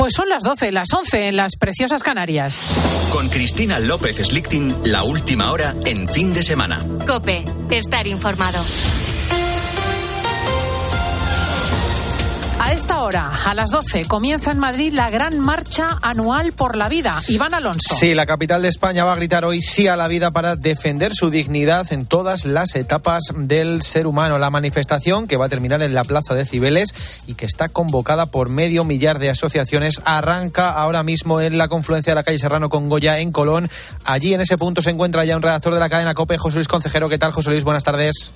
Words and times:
Pues 0.00 0.14
son 0.16 0.30
las 0.30 0.44
12, 0.44 0.72
las 0.72 0.88
11 0.94 1.28
en 1.28 1.36
las 1.36 1.56
preciosas 1.58 2.02
Canarias. 2.02 2.66
Con 3.12 3.28
Cristina 3.28 3.78
López 3.78 4.16
Slichting, 4.16 4.74
la 4.86 5.02
última 5.02 5.52
hora 5.52 5.74
en 5.84 6.08
fin 6.08 6.32
de 6.32 6.42
semana. 6.42 6.82
Cope, 7.06 7.44
estar 7.68 8.06
informado. 8.06 8.64
A 12.70 12.72
esta 12.72 13.02
hora, 13.02 13.32
a 13.46 13.52
las 13.52 13.72
12, 13.72 14.04
comienza 14.04 14.52
en 14.52 14.60
Madrid 14.60 14.92
la 14.94 15.10
gran 15.10 15.40
marcha 15.40 15.98
anual 16.02 16.52
por 16.52 16.76
la 16.76 16.88
vida. 16.88 17.20
Iván 17.26 17.52
Alonso. 17.52 17.96
Sí, 17.98 18.14
la 18.14 18.26
capital 18.26 18.62
de 18.62 18.68
España 18.68 19.04
va 19.04 19.14
a 19.14 19.16
gritar 19.16 19.44
hoy 19.44 19.60
sí 19.60 19.88
a 19.88 19.96
la 19.96 20.06
vida 20.06 20.30
para 20.30 20.54
defender 20.54 21.12
su 21.12 21.30
dignidad 21.30 21.92
en 21.92 22.06
todas 22.06 22.44
las 22.44 22.76
etapas 22.76 23.24
del 23.34 23.82
ser 23.82 24.06
humano. 24.06 24.38
La 24.38 24.50
manifestación, 24.50 25.26
que 25.26 25.36
va 25.36 25.46
a 25.46 25.48
terminar 25.48 25.82
en 25.82 25.94
la 25.94 26.04
Plaza 26.04 26.36
de 26.36 26.46
Cibeles 26.46 26.94
y 27.26 27.34
que 27.34 27.44
está 27.44 27.66
convocada 27.66 28.26
por 28.26 28.48
medio 28.48 28.84
millar 28.84 29.18
de 29.18 29.30
asociaciones, 29.30 30.00
arranca 30.04 30.70
ahora 30.70 31.02
mismo 31.02 31.40
en 31.40 31.58
la 31.58 31.66
confluencia 31.66 32.12
de 32.12 32.20
la 32.20 32.22
calle 32.22 32.38
Serrano 32.38 32.68
con 32.68 32.88
Goya 32.88 33.18
en 33.18 33.32
Colón. 33.32 33.68
Allí 34.04 34.32
en 34.32 34.42
ese 34.42 34.56
punto 34.56 34.80
se 34.80 34.90
encuentra 34.90 35.24
ya 35.24 35.34
un 35.34 35.42
redactor 35.42 35.74
de 35.74 35.80
la 35.80 35.88
cadena 35.88 36.14
COPE, 36.14 36.38
José 36.38 36.58
Luis 36.58 36.68
Concejero. 36.68 37.08
¿Qué 37.08 37.18
tal, 37.18 37.32
José 37.32 37.50
Luis? 37.50 37.64
Buenas 37.64 37.82
tardes. 37.82 38.32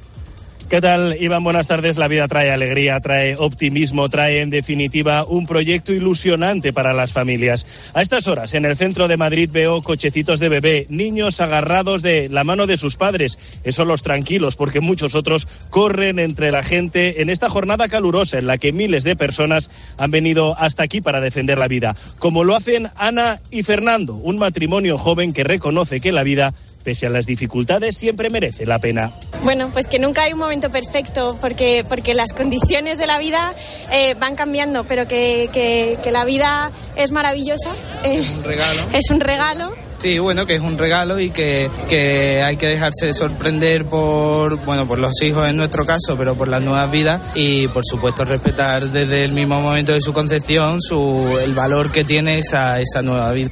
¿Qué 0.75 0.81
tal, 0.81 1.17
Iván? 1.21 1.45
Buenas 1.45 1.69
tardes. 1.69 1.99
La 1.99 2.09
vida 2.09 2.27
trae 2.27 2.51
alegría, 2.51 2.99
trae 2.99 3.37
optimismo, 3.37 4.09
trae 4.09 4.41
en 4.41 4.51
definitiva 4.51 5.25
un 5.25 5.47
proyecto 5.47 5.93
ilusionante 5.93 6.73
para 6.73 6.93
las 6.93 7.13
familias. 7.13 7.93
A 7.95 8.03
estas 8.03 8.27
horas, 8.27 8.55
en 8.55 8.65
el 8.65 8.77
centro 8.77 9.07
de 9.07 9.17
Madrid 9.17 9.49
veo 9.53 9.83
cochecitos 9.83 10.41
de 10.41 10.49
bebé, 10.49 10.87
niños 10.89 11.41
agarrados 11.41 12.03
de 12.03 12.29
la 12.29 12.43
mano 12.43 12.67
de 12.67 12.77
sus 12.77 12.97
padres. 12.97 13.39
Eso 13.63 13.85
los 13.85 14.03
tranquilos, 14.03 14.57
porque 14.57 14.81
muchos 14.81 15.15
otros 15.15 15.47
corren 15.71 16.19
entre 16.19 16.51
la 16.51 16.65
gente 16.65 17.23
en 17.23 17.31
esta 17.31 17.49
jornada 17.49 17.87
calurosa 17.87 18.39
en 18.39 18.49
la 18.49 18.59
que 18.59 18.73
miles 18.73 19.05
de 19.05 19.15
personas 19.15 19.71
han 19.97 20.11
venido 20.11 20.59
hasta 20.59 20.83
aquí 20.83 21.01
para 21.01 21.21
defender 21.21 21.57
la 21.57 21.69
vida. 21.69 21.95
Como 22.19 22.43
lo 22.43 22.57
hacen 22.57 22.89
Ana 22.97 23.41
y 23.53 23.63
Fernando, 23.63 24.15
un 24.15 24.39
matrimonio 24.39 24.99
joven 24.99 25.35
que 25.35 25.45
reconoce 25.45 26.01
que 26.01 26.11
la 26.11 26.25
vida 26.25 26.53
pese 26.85 27.07
a 27.07 27.11
las 27.11 27.27
dificultades, 27.27 27.97
siempre 27.97 28.31
merece 28.31 28.67
la 28.67 28.79
pena. 28.79 29.11
Bueno, 29.43 29.71
pues 29.73 29.89
que 29.89 29.99
nunca 29.99 30.23
hay 30.23 30.33
un 30.33 30.39
momento 30.39 30.71
perfecto 30.71 31.37
porque, 31.41 31.85
porque 31.89 32.15
las 32.15 32.33
condiciones 32.33 32.99
de 32.99 33.07
la 33.07 33.19
vida 33.19 33.55
eh, 33.91 34.15
van 34.15 34.37
cambiando, 34.37 34.85
pero 34.85 35.09
que, 35.09 35.49
que, 35.53 36.11
la 36.13 36.25
vida 36.25 36.71
es 36.95 37.11
maravillosa. 37.11 37.71
es 38.05 38.29
un 38.29 38.45
regalo. 38.45 38.83
Es 38.95 39.11
un 39.11 39.21
regalo. 39.21 39.73
Sí, 39.99 40.19
bueno, 40.19 40.47
que 40.47 40.57
es 40.57 40.61
un 40.61 40.77
regalo 40.77 41.19
y 41.19 41.31
que, 41.31 41.71
que, 41.89 42.43
hay 42.43 42.57
que 42.59 42.67
dejarse 42.67 43.15
sorprender 43.15 43.87
por, 43.87 44.63
bueno, 44.65 44.87
por 44.87 44.99
los 44.99 45.21
hijos 45.23 45.49
en 45.49 45.57
nuestro 45.57 45.85
caso, 45.85 46.15
pero 46.19 46.35
por 46.35 46.47
las 46.47 46.61
nuevas 46.63 46.91
vidas 46.91 47.21
y 47.35 47.69
por 47.69 47.85
supuesto 47.87 48.25
respetar 48.25 48.87
desde 48.89 49.25
el 49.25 49.33
mismo 49.33 49.59
momento 49.61 49.93
de 49.93 50.03
su 50.03 50.13
concepción 50.13 50.83
su, 50.83 51.39
el 51.43 51.55
valor 51.55 51.91
que 51.91 52.05
tiene 52.05 52.39
esa, 52.39 52.81
esa 52.81 53.01
nueva 53.01 53.33
vida. 53.33 53.51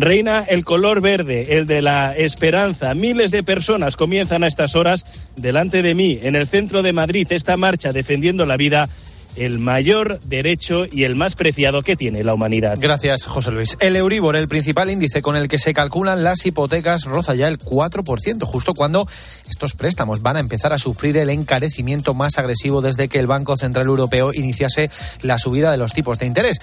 Reina 0.00 0.44
el 0.48 0.64
color 0.64 1.02
verde, 1.02 1.58
el 1.58 1.66
de 1.66 1.82
la 1.82 2.12
esperanza. 2.12 2.94
Miles 2.94 3.30
de 3.30 3.42
personas 3.42 3.96
comienzan 3.96 4.42
a 4.42 4.46
estas 4.46 4.74
horas 4.74 5.04
delante 5.36 5.82
de 5.82 5.94
mí, 5.94 6.18
en 6.22 6.36
el 6.36 6.46
centro 6.46 6.82
de 6.82 6.94
Madrid, 6.94 7.26
esta 7.28 7.58
marcha 7.58 7.92
defendiendo 7.92 8.46
la 8.46 8.56
vida 8.56 8.88
el 9.36 9.58
mayor 9.58 10.20
derecho 10.20 10.86
y 10.90 11.04
el 11.04 11.14
más 11.14 11.36
preciado 11.36 11.82
que 11.82 11.96
tiene 11.96 12.24
la 12.24 12.34
humanidad. 12.34 12.78
Gracias, 12.80 13.24
José 13.24 13.50
Luis. 13.50 13.76
El 13.80 13.94
Euribor, 13.96 14.36
el 14.36 14.48
principal 14.48 14.90
índice 14.90 15.22
con 15.22 15.36
el 15.36 15.48
que 15.48 15.58
se 15.58 15.74
calculan 15.74 16.24
las 16.24 16.44
hipotecas, 16.46 17.04
roza 17.04 17.34
ya 17.34 17.48
el 17.48 17.58
4%, 17.58 18.42
justo 18.44 18.74
cuando 18.74 19.06
estos 19.48 19.74
préstamos 19.74 20.22
van 20.22 20.36
a 20.36 20.40
empezar 20.40 20.72
a 20.72 20.78
sufrir 20.78 21.16
el 21.18 21.30
encarecimiento 21.30 22.14
más 22.14 22.38
agresivo 22.38 22.80
desde 22.80 23.08
que 23.08 23.18
el 23.18 23.26
Banco 23.26 23.56
Central 23.56 23.86
Europeo 23.86 24.32
iniciase 24.32 24.90
la 25.22 25.38
subida 25.38 25.70
de 25.70 25.76
los 25.76 25.92
tipos 25.92 26.18
de 26.18 26.26
interés. 26.26 26.58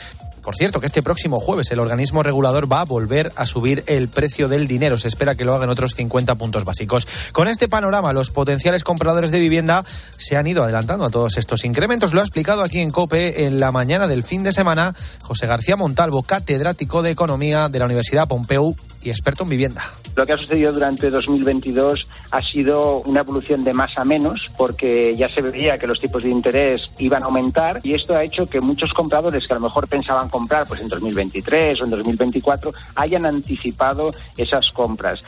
Por 0.48 0.56
cierto, 0.56 0.80
que 0.80 0.86
este 0.86 1.04
próximo 1.04 1.42
jueves 1.42 1.70
el 1.72 1.82
organismo 1.82 2.24
regulador 2.24 2.72
va 2.72 2.80
a 2.80 2.86
volver 2.86 3.34
a 3.36 3.46
subir 3.46 3.84
el 3.86 4.08
precio 4.08 4.48
del 4.48 4.66
dinero. 4.66 4.98
Se 4.98 5.10
espera 5.10 5.36
que 5.36 5.44
lo 5.44 5.54
hagan 5.54 5.70
otros 5.70 5.94
50 5.94 6.36
puntos 6.36 6.64
básicos. 6.64 7.06
Con 7.34 7.50
este 7.50 7.68
panorama, 7.68 8.14
los 8.14 8.30
potenciales 8.30 8.86
compradores 8.86 9.32
de 9.32 9.40
vivienda 9.40 9.84
se 10.18 10.38
han 10.38 10.48
ido 10.48 10.64
adelantando 10.64 11.04
a 11.04 11.10
todos 11.10 11.38
estos 11.38 11.66
incrementos. 11.66 12.14
Lo 12.14 12.22
ha 12.22 12.24
explicado 12.24 12.64
aquí 12.64 12.80
en 12.80 12.92
COPE 12.92 13.46
en 13.46 13.60
la 13.60 13.74
mañana 13.74 14.08
del 14.08 14.24
fin 14.24 14.42
de 14.44 14.54
semana 14.54 14.96
José 15.22 15.48
García 15.48 15.76
Montalvo, 15.76 16.24
catedrático 16.24 17.02
de 17.02 17.12
Economía 17.12 17.68
de 17.68 17.80
la 17.80 17.86
Universidad 17.86 18.30
Pompeu 18.30 18.74
y 19.02 19.10
experto 19.10 19.44
en 19.44 19.50
vivienda. 19.50 19.82
Lo 20.16 20.26
que 20.26 20.34
ha 20.34 20.38
sucedido 20.38 20.72
durante 20.72 21.10
2022 21.10 22.08
ha 22.32 22.42
sido 22.42 23.02
una 23.02 23.20
evolución 23.20 23.66
de 23.66 23.74
más 23.74 23.98
a 23.98 24.06
menos 24.06 24.50
porque 24.58 25.14
ya 25.16 25.28
se 25.30 25.42
veía 25.42 25.78
que 25.78 25.88
los 25.88 26.00
tipos 26.00 26.24
de 26.24 26.30
interés 26.30 26.90
iban 27.00 27.22
a 27.22 27.26
aumentar 27.26 27.82
y 27.84 27.94
esto 27.94 28.16
ha 28.16 28.24
hecho 28.24 28.48
que 28.48 28.60
muchos 28.62 28.94
compradores 28.94 29.46
que 29.46 29.54
a 29.54 29.58
lo 29.58 29.64
mejor 29.64 29.88
pensaban 29.88 30.30
comprar 30.38 30.68
pues 30.68 30.82
en 30.82 30.88
2023 30.88 31.82
o 31.82 31.86
en 31.86 31.90
2024 31.90 32.72
hayan 32.94 33.26
anticipado 33.26 34.12
esas 34.38 34.70
compras. 34.70 35.24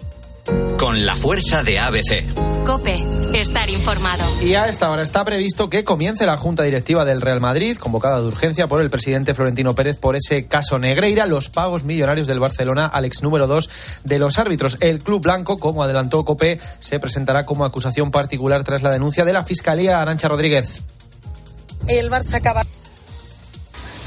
Con 0.77 1.03
la 1.03 1.15
fuerza 1.15 1.63
de 1.63 1.79
ABC. 1.79 2.23
Cope, 2.63 3.03
estar 3.33 3.69
informado. 3.71 4.23
Y 4.43 4.53
a 4.53 4.67
esta 4.67 4.91
hora 4.91 5.01
está 5.01 5.25
previsto 5.25 5.67
que 5.67 5.83
comience 5.83 6.27
la 6.27 6.37
Junta 6.37 6.61
Directiva 6.61 7.05
del 7.05 7.21
Real 7.21 7.39
Madrid, 7.39 7.77
convocada 7.77 8.21
de 8.21 8.27
urgencia 8.27 8.67
por 8.67 8.81
el 8.81 8.91
presidente 8.91 9.33
Florentino 9.33 9.73
Pérez 9.73 9.97
por 9.97 10.15
ese 10.15 10.45
caso 10.45 10.77
Negreira, 10.77 11.25
los 11.25 11.49
pagos 11.49 11.83
millonarios 11.83 12.27
del 12.27 12.39
Barcelona 12.39 12.85
al 12.85 13.05
ex 13.05 13.23
número 13.23 13.47
2 13.47 13.69
de 14.03 14.19
los 14.19 14.37
árbitros. 14.37 14.77
El 14.79 14.99
Club 14.99 15.23
Blanco, 15.23 15.57
como 15.57 15.81
adelantó 15.81 16.23
Cope, 16.23 16.59
se 16.79 16.99
presentará 16.99 17.47
como 17.47 17.65
acusación 17.65 18.11
particular 18.11 18.63
tras 18.63 18.83
la 18.83 18.91
denuncia 18.91 19.25
de 19.25 19.33
la 19.33 19.43
Fiscalía 19.43 20.01
Arancha 20.01 20.27
Rodríguez. 20.27 20.83
El 21.87 22.11
Barça 22.11 22.35
acaba 22.35 22.63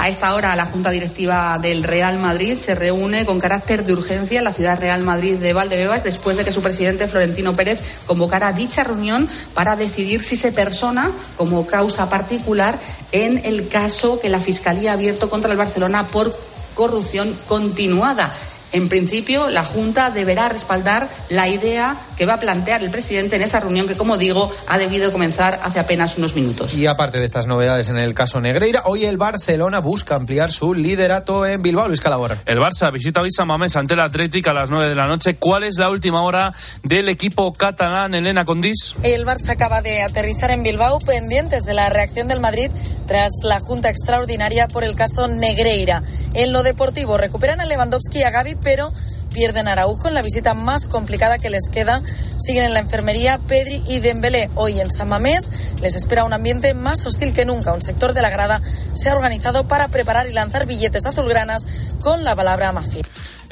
a 0.03 0.09
esta 0.09 0.35
hora, 0.35 0.57
la 0.57 0.65
Junta 0.65 0.91
Directiva 0.91 1.61
del 1.63 1.85
Real 1.85 2.19
Madrid 2.19 2.57
se 2.59 2.75
reúne 2.75 3.25
con 3.25 3.39
carácter 3.39 3.85
de 3.85 3.93
urgencia 3.93 4.39
en 4.39 4.45
la 4.45 4.53
ciudad 4.53 4.81
Real 4.81 5.05
Madrid 5.05 5.37
de 5.37 5.53
Valdebebas 5.53 6.03
después 6.03 6.37
de 6.37 6.45
que 6.45 6.51
su 6.51 6.61
presidente 6.61 7.07
Florentino 7.07 7.55
Pérez 7.55 7.81
convocara 8.05 8.53
dicha 8.53 8.83
reunión 8.83 9.29
para 9.55 9.77
decidir 9.77 10.25
si 10.25 10.37
se 10.37 10.51
persona 10.51 11.13
como 11.37 11.69
causa 11.69 12.11
particular 12.11 12.81
en 13.13 13.45
el 13.45 13.69
caso 13.69 14.19
que 14.19 14.29
la 14.29 14.41
Fiscalía 14.41 14.91
ha 14.91 14.95
abierto 14.95 15.31
contra 15.31 15.53
el 15.53 15.57
Barcelona 15.57 16.05
por 16.05 16.37
corrupción 16.75 17.39
continuada. 17.47 18.35
En 18.73 18.89
principio, 18.89 19.49
la 19.49 19.65
Junta 19.65 20.11
deberá 20.11 20.49
respaldar 20.49 21.09
la 21.29 21.49
idea 21.49 21.97
que 22.17 22.27
va 22.27 22.35
a 22.35 22.41
plantear 22.41 22.83
el 22.83 22.91
presidente 22.91 23.37
en 23.37 23.43
esa 23.43 23.61
reunión 23.61 23.87
que, 23.87 23.97
como 23.97 24.17
digo, 24.17 24.51
ha 24.67 24.79
debido 24.79 25.13
comenzar 25.13 25.61
hace 25.63 25.79
apenas 25.79 26.17
unos 26.19 26.35
minutos. 26.35 26.75
Y 26.75 26.87
aparte 26.87 27.19
de 27.19 27.25
estas 27.25 27.47
novedades 27.47 27.89
en 27.89 27.99
el 27.99 28.15
caso 28.15 28.41
Negreira, 28.41 28.83
hoy 28.87 29.05
el 29.05 29.17
Barcelona 29.17 29.81
busca 29.81 30.17
ampliar 30.17 30.53
su 30.53 30.75
liderato 30.75 31.47
en 31.47 31.63
Bilbao, 31.63 31.89
Luis 31.89 32.01
Calabor. 32.01 32.37
El 32.47 32.59
Barça 32.59 32.93
visita 32.93 33.21
hoy 33.21 33.31
San 33.31 33.49
Mamés 33.49 33.77
ante 33.77 33.95
el 33.95 34.01
Atlético 34.01 34.51
a 34.51 34.55
las 34.55 34.71
9 34.71 34.89
de 34.89 34.95
la 34.95 35.07
noche. 35.07 35.37
¿Cuál 35.37 35.65
es 35.65 35.77
la 35.79 35.91
última 35.91 36.23
hora 36.23 36.53
del 36.83 37.09
equipo 37.09 37.53
catalán, 37.53 38.15
Elena 38.15 38.45
Condís? 38.45 38.95
El 39.03 39.27
Barça 39.27 39.51
acaba 39.51 39.83
de 39.83 40.03
aterrizar 40.03 40.51
en 40.51 40.63
Bilbao 40.63 40.99
pendientes 40.99 41.65
de 41.65 41.75
la 41.75 41.91
reacción 41.91 42.29
del 42.29 42.41
Madrid 42.41 42.71
tras 43.07 43.33
la 43.45 43.61
Junta 43.61 43.91
Extraordinaria 43.91 44.69
por 44.69 44.85
el 44.85 44.97
caso 44.97 45.29
Negreira. 45.29 46.03
En 46.35 46.53
lo 46.53 46.63
deportivo, 46.63 47.19
recuperan 47.19 47.61
a 47.61 47.67
Lewandowski 47.67 48.21
y 48.21 48.23
a 48.23 48.31
Gaby 48.31 48.55
pero 48.63 48.93
pierden 49.33 49.69
Araujo 49.69 50.09
en 50.09 50.15
la 50.15 50.23
visita 50.23 50.55
más 50.55 50.89
complicada 50.89 51.39
que 51.39 51.51
les 51.51 51.69
queda. 51.71 52.03
Siguen 52.39 52.65
en 52.65 52.75
la 52.75 52.81
enfermería 52.81 53.39
Pedri 53.39 53.83
y 53.89 54.01
Dembélé. 54.01 54.51
Hoy 54.55 54.81
en 54.81 54.91
San 54.91 55.09
Mamés 55.09 55.51
les 55.81 55.95
espera 55.95 56.25
un 56.25 56.33
ambiente 56.33 56.75
más 56.75 57.05
hostil 57.07 57.33
que 57.33 57.45
nunca. 57.45 57.73
Un 57.73 57.83
sector 57.83 58.13
de 58.13 58.23
la 58.23 58.31
grada 58.31 58.61
se 58.93 59.09
ha 59.09 59.17
organizado 59.17 59.67
para 59.67 59.89
preparar 59.89 60.27
y 60.29 60.33
lanzar 60.33 60.67
billetes 60.67 61.07
azulgranas 61.07 61.67
con 62.01 62.25
la 62.25 62.37
palabra 62.37 62.73
mafia 62.73 63.03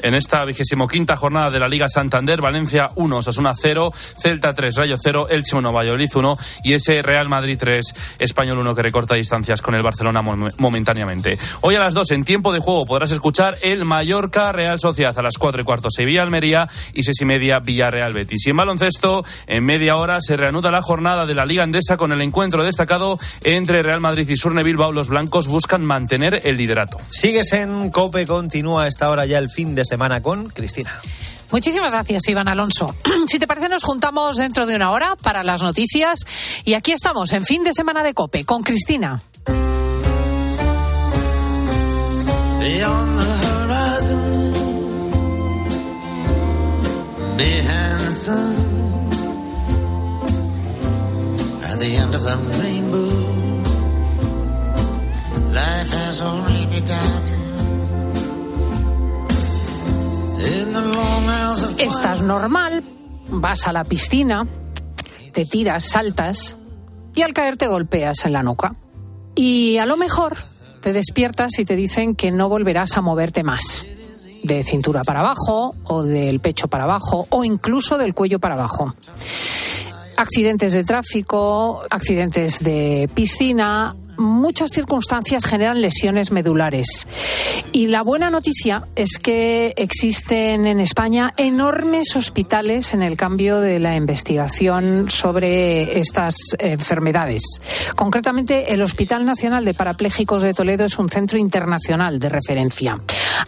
en 0.01 0.15
esta 0.15 0.43
vigésimo 0.45 0.87
quinta 0.87 1.15
jornada 1.15 1.49
de 1.49 1.59
la 1.59 1.67
Liga 1.67 1.87
Santander. 1.87 2.41
Valencia 2.41 2.87
1, 2.95 3.17
Osasuna 3.17 3.53
0, 3.55 3.91
Celta 3.93 4.53
3, 4.53 4.75
Rayo 4.75 4.95
0, 4.97 5.27
Elche 5.29 5.55
1, 5.55 5.71
Valladolid 5.71 6.09
1 6.13 6.33
y 6.63 6.73
ese 6.73 7.01
Real 7.01 7.29
Madrid 7.29 7.57
3, 7.59 7.93
Español 8.19 8.59
1 8.59 8.75
que 8.75 8.81
recorta 8.81 9.15
distancias 9.15 9.61
con 9.61 9.75
el 9.75 9.81
Barcelona 9.81 10.21
momentáneamente. 10.57 11.37
Hoy 11.61 11.75
a 11.75 11.79
las 11.79 11.93
2 11.93 12.11
en 12.11 12.23
tiempo 12.23 12.51
de 12.51 12.59
juego 12.59 12.85
podrás 12.85 13.11
escuchar 13.11 13.57
el 13.61 13.85
Mallorca 13.85 14.51
Real 14.51 14.79
Sociedad 14.79 15.17
a 15.17 15.21
las 15.21 15.37
4 15.37 15.61
y 15.61 15.63
cuarto 15.63 15.89
Sevilla 15.89 16.23
Almería 16.23 16.67
y 16.93 17.03
6 17.03 17.21
y 17.21 17.25
media 17.25 17.59
Villarreal 17.59 18.13
Betis. 18.13 18.45
Y 18.47 18.49
en 18.49 18.57
baloncesto, 18.57 19.23
en 19.47 19.63
media 19.63 19.95
hora 19.95 20.19
se 20.19 20.35
reanuda 20.35 20.71
la 20.71 20.81
jornada 20.81 21.25
de 21.25 21.35
la 21.35 21.45
Liga 21.45 21.63
Endesa 21.63 21.97
con 21.97 22.11
el 22.11 22.21
encuentro 22.21 22.63
destacado 22.63 23.19
entre 23.43 23.83
Real 23.83 24.01
Madrid 24.01 24.27
y 24.29 24.35
Surne 24.35 24.63
Bilbao. 24.63 24.91
Los 24.91 25.09
blancos 25.09 25.47
buscan 25.47 25.85
mantener 25.85 26.41
el 26.43 26.57
liderato. 26.57 26.97
Sigues 27.09 27.53
en 27.53 27.89
Cope, 27.91 28.25
continúa 28.25 28.87
esta 28.87 29.09
hora 29.09 29.25
ya 29.25 29.37
el 29.37 29.49
fin 29.49 29.75
de 29.75 29.85
semana 29.85 29.90
con 30.21 30.47
Cristina. 30.49 31.01
Muchísimas 31.51 31.91
gracias, 31.91 32.27
Iván 32.29 32.47
Alonso. 32.47 32.95
Si 33.27 33.39
te 33.39 33.47
parece, 33.47 33.69
nos 33.69 33.83
juntamos 33.83 34.37
dentro 34.37 34.65
de 34.65 34.75
una 34.75 34.91
hora 34.91 35.15
para 35.15 35.43
las 35.43 35.61
noticias. 35.61 36.19
Y 36.63 36.73
aquí 36.73 36.91
estamos, 36.91 37.33
en 37.33 37.45
fin 37.45 37.63
de 37.63 37.73
semana 37.73 38.03
de 38.03 38.13
Cope, 38.13 38.45
con 38.45 38.63
Cristina. 38.63 39.21
life 55.53 55.91
has 55.91 56.21
only 56.21 56.65
begun. 56.67 57.30
Estás 61.77 62.21
normal, 62.21 62.83
vas 63.29 63.67
a 63.67 63.73
la 63.73 63.83
piscina, 63.83 64.47
te 65.33 65.45
tiras, 65.45 65.89
saltas 65.89 66.55
y 67.13 67.23
al 67.23 67.33
caer 67.33 67.57
te 67.57 67.67
golpeas 67.67 68.25
en 68.25 68.33
la 68.33 68.43
nuca. 68.43 68.75
Y 69.35 69.77
a 69.77 69.85
lo 69.85 69.97
mejor 69.97 70.37
te 70.81 70.93
despiertas 70.93 71.59
y 71.59 71.65
te 71.65 71.75
dicen 71.75 72.15
que 72.15 72.31
no 72.31 72.49
volverás 72.49 72.97
a 72.97 73.01
moverte 73.01 73.43
más. 73.43 73.85
De 74.43 74.63
cintura 74.63 75.03
para 75.03 75.19
abajo 75.19 75.75
o 75.83 76.03
del 76.03 76.39
pecho 76.39 76.67
para 76.67 76.85
abajo 76.85 77.27
o 77.29 77.43
incluso 77.43 77.97
del 77.97 78.13
cuello 78.13 78.39
para 78.39 78.55
abajo. 78.55 78.95
Accidentes 80.17 80.73
de 80.73 80.83
tráfico, 80.83 81.81
accidentes 81.89 82.63
de 82.63 83.09
piscina, 83.13 83.95
muchas 84.17 84.71
circunstancias 84.71 85.45
generan 85.45 85.81
lesiones 85.81 86.31
medulares. 86.31 87.07
Y 87.71 87.87
la 87.87 88.01
buena 88.01 88.29
noticia 88.29 88.83
es 88.95 89.17
que 89.17 89.73
existen 89.77 90.67
en 90.67 90.79
España 90.79 91.31
enormes 91.37 92.15
hospitales 92.15 92.93
en 92.93 93.01
el 93.01 93.17
cambio 93.17 93.59
de 93.59 93.79
la 93.79 93.95
investigación 93.95 95.09
sobre 95.09 95.99
estas 95.99 96.35
enfermedades. 96.59 97.43
Concretamente, 97.95 98.73
el 98.73 98.81
Hospital 98.81 99.25
Nacional 99.25 99.65
de 99.65 99.73
Parapléjicos 99.73 100.43
de 100.43 100.53
Toledo 100.53 100.85
es 100.85 100.97
un 100.99 101.09
centro 101.09 101.37
internacional 101.37 102.19
de 102.19 102.29
referencia. 102.29 102.99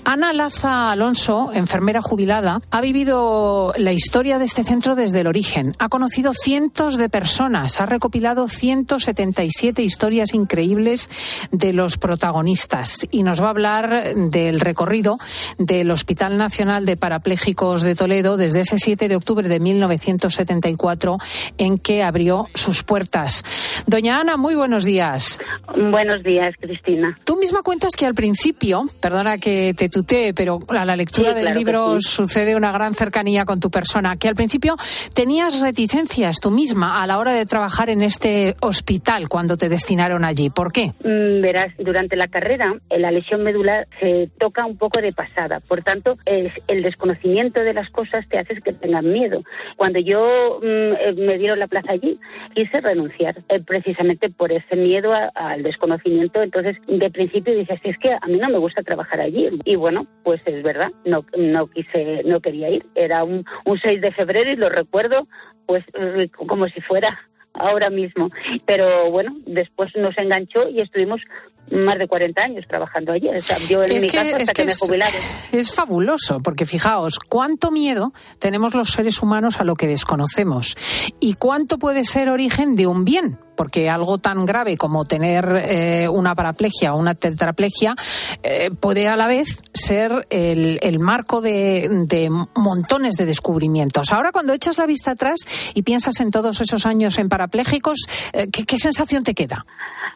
Ana 0.06 0.34
Laza 0.34 0.92
Alonso, 0.92 1.51
enfermera 1.54 2.01
jubilada, 2.01 2.62
ha 2.72 2.81
vivido 2.81 3.74
la 3.78 3.94
historia 3.94 4.40
de 4.40 4.45
este 4.45 4.63
centro 4.63 4.95
desde 4.95 5.22
el 5.22 5.28
origen. 5.28 5.74
Ha 5.80 5.90
conocido 5.90 6.34
cientos 6.34 6.98
de 6.98 7.10
personas, 7.10 7.80
ha 7.80 7.86
recopilado 7.86 8.48
177 8.48 9.84
historias 9.84 10.34
increíbles 10.34 11.10
de 11.51 11.74
los 11.74 11.98
protagonistas 11.98 13.07
y 13.12 13.24
nos 13.24 13.42
va 13.42 13.48
a 13.48 13.51
hablar 13.51 14.16
del 14.16 14.60
recorrido 14.60 15.18
del 15.57 15.92
Hospital 15.92 16.38
Nacional 16.38 16.86
de 16.86 16.98
Parapléjicos 16.98 17.81
de 17.81 17.96
Toledo 17.96 18.38
desde 18.38 18.62
ese 18.62 18.78
7 18.78 19.07
de 19.07 19.16
octubre 19.16 19.48
de 19.48 19.60
1974 19.60 21.18
en 21.57 21.78
que 21.78 22.04
abrió 22.04 22.48
sus 22.54 22.84
puertas. 22.84 23.44
Doña 23.88 24.19
Ana, 24.19 24.38
muy 24.38 24.56
buenos 24.56 24.84
días. 24.84 25.39
Buenos 25.75 26.24
días, 26.24 26.56
Cristina. 26.60 27.18
Tú 27.24 27.38
misma 27.38 27.62
cuentas 27.63 27.96
que 27.96 28.06
al 28.06 28.13
principio, 28.13 28.89
perdona 29.00 29.38
que 29.38 29.74
te 29.75 29.83
tutee, 29.90 30.34
pero 30.34 30.60
a 30.68 30.86
la 30.86 30.96
lectura 30.96 31.30
Sí, 31.30 31.36
del 31.36 31.44
claro 31.46 31.60
libro 31.60 32.00
sí. 32.00 32.10
sucede 32.10 32.56
una 32.56 32.72
gran 32.72 32.94
cercanía 32.94 33.46
con 33.46 33.60
tu 33.60 33.70
persona, 33.70 34.18
que 34.18 34.28
al 34.28 34.36
principio 34.36 34.76
tenías 35.14 35.60
reticencias 35.60 36.40
tú 36.40 36.52
misma 36.52 37.02
a 37.02 37.08
la 37.08 37.18
hora 37.18 37.32
de 37.32 37.46
trabajar 37.46 37.90
en 37.90 38.02
este 38.02 38.56
hospital 38.62 39.30
cuando 39.30 39.58
te 39.58 39.70
destinaron 39.70 40.24
allí. 40.26 40.50
¿Por 40.50 40.72
qué? 40.72 40.92
Mm, 41.04 41.42
Verás, 41.42 41.74
durante 41.78 42.16
la 42.16 42.28
carrera 42.28 42.74
eh, 42.90 43.00
la 43.00 43.12
lesión 43.12 43.44
medular 43.44 43.88
se 44.00 44.30
toca 44.40 44.66
un 44.66 44.78
poco 44.78 45.02
de 45.02 45.12
pasada. 45.14 45.60
Por 45.60 45.82
tanto, 45.84 46.18
es- 46.26 46.54
el 46.68 46.84
desconocimiento 46.84 47.60
de 47.62 47.74
las 47.74 47.90
cosas 47.90 48.28
te 48.28 48.40
hace 48.40 48.62
que 48.62 48.74
tengas 48.74 49.04
miedo. 49.04 49.44
Cuando 49.78 50.00
yo 50.00 50.60
mm, 50.62 50.66
eh, 50.66 51.16
me 51.18 51.38
dieron 51.38 51.60
la 51.60 51.68
plaza 51.68 51.92
allí, 51.92 52.20
quise 52.54 52.80
renunciar 52.82 53.36
eh, 53.50 53.60
precisamente 53.60 54.30
por 54.30 54.52
ese 54.52 54.76
miedo 54.76 55.12
al 55.36 55.64
desconocimiento. 55.64 56.42
Entonces, 56.42 56.78
de 56.88 57.10
principio 57.10 57.54
dije, 57.56 57.80
"Si 57.84 57.90
es 57.90 57.98
que 57.98 58.12
a 58.14 58.26
mí 58.28 58.38
no 58.38 58.50
me 58.50 58.58
gusta 58.58 58.84
trabajar 58.84 59.20
allí. 59.20 59.50
Y 59.66 59.73
bueno, 59.75 60.08
pues 60.24 60.42
es 60.46 60.64
verdad, 60.64 60.92
no, 61.06 61.25
no 61.38 61.68
quise, 61.68 62.24
no 62.25 62.40
quería 62.42 62.70
ir. 62.70 62.86
Era 62.96 63.24
un, 63.24 63.46
un 63.66 63.78
6 63.78 64.02
de 64.02 64.12
febrero 64.12 64.52
y 64.52 64.56
lo 64.56 64.70
recuerdo 64.70 65.28
pues 65.66 65.84
eh, 65.94 66.30
como 66.30 66.68
si 66.68 66.81
fuera 66.81 67.20
ahora 67.54 67.90
mismo. 67.90 68.31
Pero 68.66 69.10
bueno, 69.12 69.36
después 69.46 69.96
nos 69.96 70.18
enganchó 70.18 70.70
y 70.70 70.81
estuvimos 70.81 71.22
más 71.71 71.98
de 71.98 72.07
40 72.07 72.42
años 72.42 72.65
trabajando 72.68 73.12
allí. 73.13 73.30
O 73.30 73.42
sea, 73.42 73.57
yo 73.69 73.83
en 73.83 73.92
Es 73.92 74.01
mi 74.04 74.10
que- 74.10 74.18
caso 74.18 74.27
es 74.36 74.42
hasta 74.42 74.54
que 74.54 74.62
que, 74.62 74.65
me 74.65 74.71
es- 74.71 74.80
jubilaron. 74.80 75.21
Es 75.51 75.74
fabuloso, 75.74 76.39
porque 76.42 76.65
fijaos, 76.65 77.19
cuánto 77.19 77.71
miedo 77.71 78.13
tenemos 78.39 78.74
los 78.75 78.92
seres 78.92 79.21
humanos 79.21 79.60
a 79.60 79.63
lo 79.63 79.75
que 79.75 79.88
desconocemos 79.88 80.75
y 81.19 81.33
cuánto 81.36 81.77
puede 81.80 82.04
ser 82.04 82.30
origen 82.30 82.75
de 82.75 82.88
un 82.88 83.06
bien, 83.06 83.39
porque 83.56 83.89
algo 83.89 84.18
tan 84.18 84.45
grave 84.45 84.77
como 84.77 85.06
tener 85.06 85.45
eh, 85.63 86.07
una 86.10 86.33
paraplegia 86.36 86.94
o 86.94 86.98
una 87.00 87.13
tetraplegia 87.15 87.95
eh, 88.42 88.71
puede 88.71 89.07
a 89.07 89.15
la 89.15 89.27
vez 89.27 89.62
ser 89.74 90.27
el, 90.31 90.80
el 90.81 91.00
marco 91.00 91.39
de, 91.42 91.88
de 92.07 92.30
montones 92.56 93.15
de 93.15 93.25
descubrimientos. 93.25 94.12
Ahora, 94.12 94.31
cuando 94.31 94.54
echas 94.54 94.77
la 94.77 94.86
vista 94.88 95.12
atrás 95.12 95.39
y 95.74 95.83
piensas 95.83 96.19
en 96.19 96.31
todos 96.31 96.62
esos 96.62 96.86
años 96.86 97.18
en 97.19 97.30
parapléjicos, 97.30 98.00
eh, 98.33 98.48
¿qué, 98.51 98.65
qué 98.65 98.77
sensación 98.77 99.24
te 99.24 99.33
queda? 99.33 99.65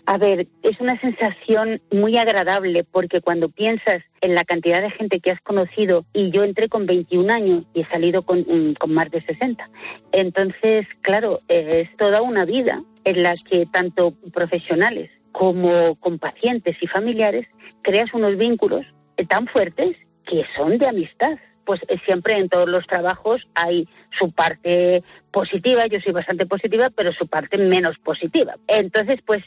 A 0.10 0.18
ver, 0.18 0.48
es 0.64 0.80
una 0.80 0.98
sensación 1.02 1.82
muy 1.92 2.18
agradable 2.18 2.86
porque 2.86 3.20
cuando 3.20 3.50
piensas 3.50 4.04
en 4.22 4.36
la 4.36 4.46
cantidad 4.46 4.82
de 4.82 4.90
gente 4.90 5.20
que 5.20 5.32
has 5.32 5.42
conocido 5.42 6.06
y 6.14 6.32
yo 6.32 6.46
entré 6.46 6.70
con 6.70 6.86
21 6.86 7.30
años 7.30 7.66
y 7.74 7.82
he 7.82 7.86
salido 7.88 8.22
con, 8.22 8.40
mm, 8.40 8.76
con 8.76 8.94
más 8.94 9.12
de 9.12 9.20
60. 9.20 9.70
Entonces, 10.14 10.88
claro, 11.02 11.42
es 11.50 11.94
toda 11.98 12.22
una 12.22 12.46
vida 12.46 12.82
en 13.04 13.22
la 13.22 13.34
que 13.50 13.66
tanto 13.66 14.14
profesionales 14.32 15.12
como 15.34 15.96
con 15.96 16.20
pacientes 16.20 16.78
y 16.80 16.88
familiares 16.88 17.46
creas 17.82 18.14
unos 18.14 18.38
vínculos 18.38 18.86
tan 19.28 19.46
fuertes 19.48 19.98
que 20.24 20.46
son 20.56 20.78
de 20.78 20.88
amistad. 20.88 21.38
Pues 21.68 21.82
eh, 21.90 21.98
siempre 22.06 22.38
en 22.38 22.48
todos 22.48 22.70
los 22.70 22.88
trabajos 22.88 23.46
hay 23.54 23.90
su 24.18 24.32
parte 24.32 25.04
positiva, 25.32 25.86
yo 25.88 26.00
soy 26.00 26.14
bastante 26.14 26.46
positiva, 26.46 26.90
pero 26.90 27.12
su 27.12 27.28
parte 27.28 27.58
menos 27.58 28.00
positiva. 28.00 28.56
Entonces, 28.68 29.20
pues 29.26 29.44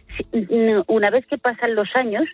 una 0.86 1.08
vez 1.08 1.24
que 1.24 1.38
pasan 1.38 1.74
los 1.74 1.96
años, 1.96 2.28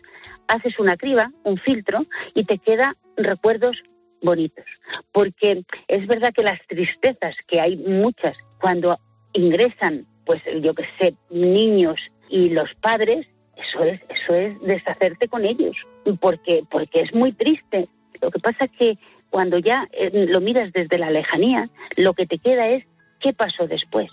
haces 0.48 0.80
una 0.80 0.96
criba, 0.96 1.30
un 1.44 1.56
filtro, 1.56 2.04
y 2.34 2.44
te 2.44 2.58
queda 2.58 2.96
recuerdos 3.16 3.84
bonitos. 4.20 4.64
Porque 5.12 5.62
es 5.86 6.08
verdad 6.08 6.34
que 6.34 6.42
las 6.42 6.60
tristezas, 6.66 7.36
que 7.46 7.60
hay 7.60 7.76
muchas, 7.76 8.36
cuando 8.60 8.98
ingresan, 9.34 10.04
pues 10.24 10.42
yo 10.62 10.74
que 10.74 10.84
sé, 10.98 11.14
niños 11.30 12.10
y 12.28 12.50
los 12.50 12.74
padres, 12.74 13.28
eso 13.56 13.84
es, 13.84 14.00
eso 14.08 14.34
es 14.34 14.60
deshacerte 14.62 15.28
con 15.28 15.44
ellos, 15.44 15.76
porque, 16.20 16.64
porque 16.68 17.02
es 17.02 17.14
muy 17.14 17.30
triste. 17.30 17.88
Lo 18.20 18.32
que 18.32 18.40
pasa 18.40 18.64
es 18.64 18.70
que 18.72 18.98
cuando 19.30 19.58
ya 19.58 19.88
eh, 19.92 20.26
lo 20.28 20.40
miras 20.40 20.72
desde 20.72 20.98
la 20.98 21.10
lejanía, 21.10 21.68
lo 21.96 22.14
que 22.14 22.26
te 22.26 22.38
queda 22.38 22.68
es 22.68 22.84
qué 23.20 23.32
pasó 23.32 23.66
después. 23.66 24.10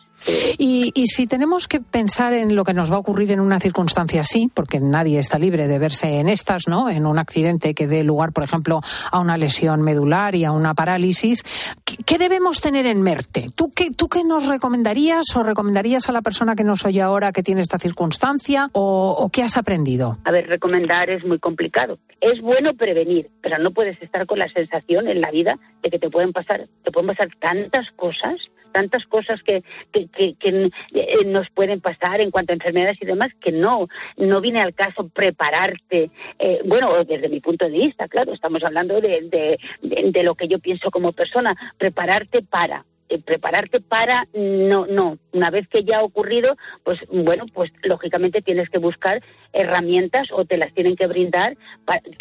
Y, 0.58 0.92
y 0.96 1.08
si 1.08 1.28
tenemos 1.28 1.68
que 1.68 1.82
pensar 1.82 2.34
en 2.34 2.56
lo 2.56 2.64
que 2.64 2.74
nos 2.74 2.92
va 2.92 2.96
a 2.96 3.00
ocurrir 3.00 3.32
en 3.32 3.40
una 3.40 3.60
circunstancia 3.60 4.22
así, 4.22 4.50
porque 4.54 4.80
nadie 4.80 5.20
está 5.20 5.38
libre 5.38 5.68
de 5.68 5.80
verse 5.80 6.20
en 6.20 6.30
estas, 6.30 6.68
¿no? 6.68 6.90
En 6.90 7.06
un 7.06 7.20
accidente 7.20 7.74
que 7.74 7.88
dé 7.88 8.04
lugar, 8.04 8.32
por 8.32 8.44
ejemplo, 8.44 8.80
a 9.12 9.20
una 9.20 9.38
lesión 9.38 9.82
medular 9.82 10.36
y 10.36 10.46
a 10.46 10.52
una 10.52 10.74
parálisis, 10.74 11.44
¿qué, 11.84 11.98
qué 12.06 12.18
debemos 12.18 12.62
tener 12.62 12.86
en 12.86 13.02
mente? 13.02 13.48
¿Tú 13.56 13.72
qué, 13.76 13.92
¿Tú 13.92 14.08
qué 14.08 14.24
nos 14.24 14.48
recomendarías 14.48 15.26
o 15.36 15.44
recomendarías 15.44 16.08
a 16.10 16.14
la 16.14 16.22
persona 16.22 16.56
que 16.56 16.64
nos 16.64 16.86
oye 16.86 17.02
ahora 17.02 17.32
que 17.32 17.44
tiene 17.44 17.62
esta 17.62 17.78
circunstancia 17.78 18.70
o, 18.72 19.16
o 19.18 19.30
qué 19.30 19.44
has 19.44 19.58
aprendido? 19.58 20.18
A 20.24 20.32
ver, 20.32 20.48
recomendar 20.48 21.10
es 21.10 21.26
muy 21.26 21.40
complicado. 21.40 22.00
Es 22.22 22.40
bueno 22.42 22.74
prevenir, 22.76 23.30
pero 23.42 23.58
no 23.58 23.72
puedes 23.72 24.02
estar 24.02 24.26
con 24.26 24.40
la 24.40 24.48
sensación 24.48 25.08
en 25.08 25.20
la 25.20 25.32
vida 25.32 25.60
de 25.82 25.90
que 25.90 26.00
te 26.00 26.10
pueden 26.10 26.32
pasar, 26.32 26.68
te 26.84 26.92
pueden 26.92 27.08
pasar 27.08 27.30
tantas 27.40 27.92
cosas, 27.92 28.40
tantas 28.74 29.06
cosas 29.06 29.42
que, 29.44 29.64
que, 29.94 30.08
que- 30.36 30.70
eh, 30.94 31.26
nos 31.26 31.50
pueden 31.52 31.80
pasar 31.80 32.20
en 32.20 32.32
cuanto 32.32 32.52
a 32.52 32.56
enfermedades 32.56 32.98
y 33.02 33.06
demás, 33.06 33.32
que 33.40 33.54
no, 33.54 33.88
no 34.18 34.42
viene 34.42 34.60
al 34.62 34.74
caso 34.74 35.08
prepararte. 35.08 36.12
Eh, 36.40 36.60
bueno, 36.66 37.06
desde 37.06 37.30
mi 37.30 37.40
punto 37.40 37.66
de 37.70 37.78
vista, 37.78 38.10
claro, 38.10 38.34
estamos 38.34 38.64
hablando 38.64 39.00
de- 39.00 39.58
de 39.82 40.24
lo 40.24 40.36
que 40.36 40.48
yo 40.50 40.60
pienso 40.60 40.92
como 40.92 41.14
persona, 41.14 41.56
prepararte 41.78 42.42
para. 42.42 42.84
Eh, 43.10 43.22
prepararte 43.22 43.82
para 43.82 44.28
no 44.34 44.86
no. 44.88 45.18
Una 45.32 45.50
vez 45.50 45.68
que 45.68 45.84
ya 45.84 46.00
ha 46.00 46.04
ocurrido 46.04 46.56
pues 46.84 47.00
bueno 47.12 47.46
pues 47.54 47.72
lógicamente 47.84 48.42
tienes 48.42 48.70
que 48.70 48.80
buscar 48.80 49.22
herramientas 49.52 50.30
o 50.32 50.46
te 50.46 50.58
las 50.58 50.74
tienen 50.74 50.96
que 50.96 51.08
brindar 51.08 51.58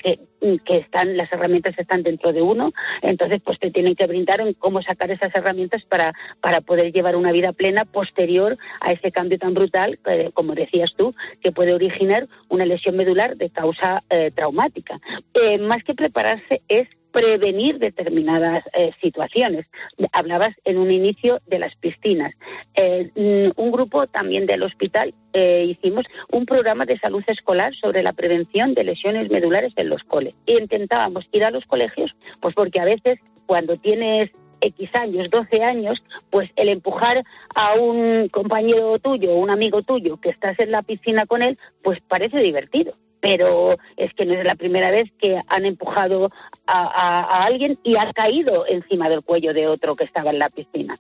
que, 0.03 0.21
que 0.65 0.77
están 0.79 1.17
las 1.17 1.33
herramientas 1.33 1.75
están 1.79 2.03
dentro 2.03 2.33
de 2.33 2.43
uno. 2.43 2.73
Entonces 3.03 3.41
pues 3.45 3.59
te 3.59 3.71
tienen 3.71 3.95
que 3.95 4.07
brindar 4.07 4.41
en 4.41 4.55
cómo 4.55 4.83
sacar 4.83 5.11
esas 5.11 5.35
herramientas 5.35 5.85
para 5.85 6.15
para 6.41 6.61
poder 6.61 6.93
llevar 6.93 7.17
una 7.17 7.33
vida 7.33 7.53
plena 7.53 7.85
posterior 7.85 8.57
a 8.81 8.93
ese 8.93 9.13
cambio 9.13 9.39
tan 9.39 9.55
brutal 9.55 9.99
como 10.35 10.55
decías 10.55 10.95
tú 10.97 11.15
que 11.41 11.53
puede 11.53 11.75
originar 11.75 12.29
una 12.49 12.67
lesión 12.67 12.97
medular 12.97 13.37
de 13.37 13.51
causa 13.51 14.03
eh, 14.11 14.31
traumática. 14.35 15.01
Eh, 15.35 15.59
más 15.59 15.83
que 15.85 15.95
prepararse 15.95 16.63
es 16.69 16.89
prevenir 17.13 17.79
determinadas 17.79 18.65
eh, 18.73 18.93
situaciones. 19.01 19.67
Hablabas 20.13 20.55
en 20.65 20.79
un 20.79 20.91
inicio 20.91 21.41
de 21.47 21.59
las 21.59 21.77
piscinas. 21.77 22.35
Eh, 22.75 23.11
mm, 23.15 23.61
un 23.61 23.71
grupo 23.71 24.07
también 24.07 24.47
del 24.47 24.63
hospital 24.63 25.15
eh, 25.33 25.65
hicimos 25.69 26.07
un 26.31 26.47
programa 26.47 26.85
de 26.85 26.99
salud 26.99 27.23
escolar 27.27 27.75
sobre 27.75 28.03
la 28.03 28.13
prevención 28.13 28.75
de 28.75 28.85
lesiones 28.85 29.31
medulares 29.31 29.73
en 29.77 29.89
los 29.89 30.03
coles. 30.05 30.35
Y 30.47 30.59
intentábamos 30.59 31.29
ir 31.33 31.45
a 31.45 31.51
los 31.51 31.65
colegios, 31.67 32.17
pues 32.41 32.55
porque 32.55 32.81
a 32.81 32.85
veces 32.85 33.19
cuando 33.47 33.77
tienes 33.77 34.31
X 34.61 34.95
años, 34.95 35.29
12 35.31 35.63
años, 35.63 36.03
pues 36.31 36.51
el 36.57 36.69
empujar 36.69 37.25
a 37.55 37.75
un 37.75 38.29
compañero 38.29 38.99
tuyo, 38.99 39.35
un 39.35 39.51
amigo 39.51 39.83
tuyo 39.83 40.21
que 40.21 40.31
estás 40.31 40.59
en 40.61 40.71
la 40.71 40.83
piscina 40.83 41.27
con 41.27 41.43
él, 41.43 41.59
pues 41.83 42.01
parece 42.01 42.39
divertido 42.39 42.95
pero 43.23 43.79
es 43.97 44.13
que 44.15 44.27
no 44.27 44.35
es 44.35 44.45
la 44.45 44.57
primera 44.57 44.91
vez 44.91 45.11
que 45.13 45.41
han 45.47 45.65
empujado 45.65 46.31
a, 46.67 47.45
alguien 47.45 47.79
y 47.85 47.97
ha 47.97 48.13
caído 48.13 48.67
encima 48.67 49.09
del 49.09 49.23
cuello 49.23 49.55
de 49.55 49.69
otro 49.69 49.95
que 49.95 50.05
estaba 50.05 50.31
en 50.31 50.41
la 50.41 50.51
piscina. 50.51 50.99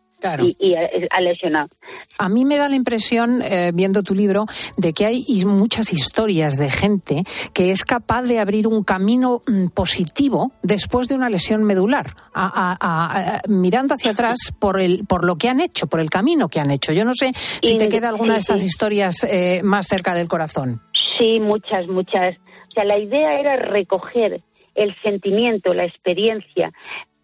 Y, 0.58 0.74
ha 0.74 1.20
lesionado. 1.20 1.68
A 2.18 2.28
mí 2.28 2.44
me 2.44 2.56
da 2.56 2.68
la 2.68 2.76
impresión, 2.76 3.42
eh, 3.42 3.72
viendo 3.74 4.02
tu 4.02 4.14
libro, 4.14 4.46
de 4.76 4.92
que 4.92 5.06
hay 5.06 5.24
muchas 5.44 5.92
historias 5.92 6.56
de 6.56 6.70
gente 6.70 7.24
que 7.52 7.70
es 7.70 7.84
capaz 7.84 8.22
de 8.22 8.38
abrir 8.38 8.66
un 8.66 8.84
camino 8.84 9.42
mm, 9.46 9.68
positivo 9.68 10.52
después 10.62 11.08
de 11.08 11.14
una 11.14 11.28
lesión 11.28 11.64
medular, 11.64 12.14
mirando 13.48 13.94
hacia 13.94 14.12
atrás 14.12 14.52
por, 14.58 14.80
el, 14.80 15.04
por 15.06 15.24
lo 15.24 15.36
que 15.36 15.48
han 15.48 15.60
hecho, 15.60 15.86
por 15.86 16.00
el 16.00 16.10
camino 16.10 16.48
que 16.48 16.60
han 16.60 16.70
hecho. 16.70 16.92
Yo 16.92 17.04
no 17.04 17.14
sé 17.14 17.32
si 17.34 17.78
te 17.78 17.88
queda 17.88 18.08
alguna 18.08 18.34
de 18.34 18.40
estas 18.40 18.64
historias 18.64 19.24
eh, 19.24 19.60
más 19.62 19.86
cerca 19.86 20.14
del 20.14 20.28
corazón. 20.28 20.80
Sí, 21.18 21.40
muchas, 21.40 21.86
muchas. 21.88 22.36
O 22.68 22.72
sea, 22.72 22.84
la 22.84 22.98
idea 22.98 23.38
era 23.38 23.56
recoger 23.56 24.42
el 24.74 24.94
sentimiento, 25.02 25.74
la 25.74 25.84
experiencia, 25.84 26.72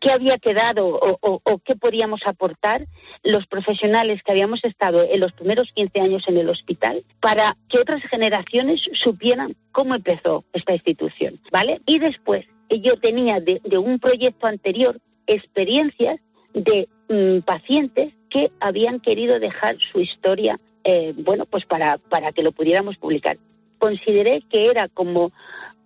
qué 0.01 0.11
había 0.11 0.39
quedado 0.39 0.89
o, 0.89 1.59
qué 1.65 1.77
podíamos 1.77 2.21
aportar 2.27 2.87
los 3.25 3.47
profesionales 3.47 4.23
que 4.23 4.33
habíamos 4.33 4.65
estado 4.65 5.03
en 5.03 5.21
los 5.21 5.33
primeros 5.33 5.73
15 5.73 6.01
años 6.01 6.29
en 6.29 6.37
el 6.37 6.49
hospital 6.49 7.05
para 7.21 7.57
que 7.69 7.79
otras 7.79 8.03
generaciones 8.03 8.81
supieran 8.93 9.57
cómo 9.73 9.95
empezó 9.95 10.45
esta 10.53 10.73
institución, 10.73 11.41
¿vale? 11.51 11.81
Y 11.87 11.99
después 11.99 12.47
yo 12.71 12.97
tenía 12.97 13.41
de, 13.41 13.61
un 13.79 13.99
proyecto 13.99 14.47
anterior 14.47 15.01
experiencias 15.27 16.21
de 16.55 16.89
mm, 17.09 17.41
pacientes 17.41 18.15
que 18.31 18.51
habían 18.61 19.01
querido 19.01 19.41
dejar 19.41 19.77
su 19.79 20.01
historia, 20.01 20.59
eh, 20.85 21.15
bueno, 21.17 21.45
pues 21.47 21.65
para, 21.67 21.99
para 21.99 22.33
que 22.33 22.43
lo 22.43 22.53
pudiéramos 22.53 22.97
publicar 22.97 23.39
consideré 23.79 24.43
que 24.43 24.71
era 24.71 24.89
como 24.89 25.33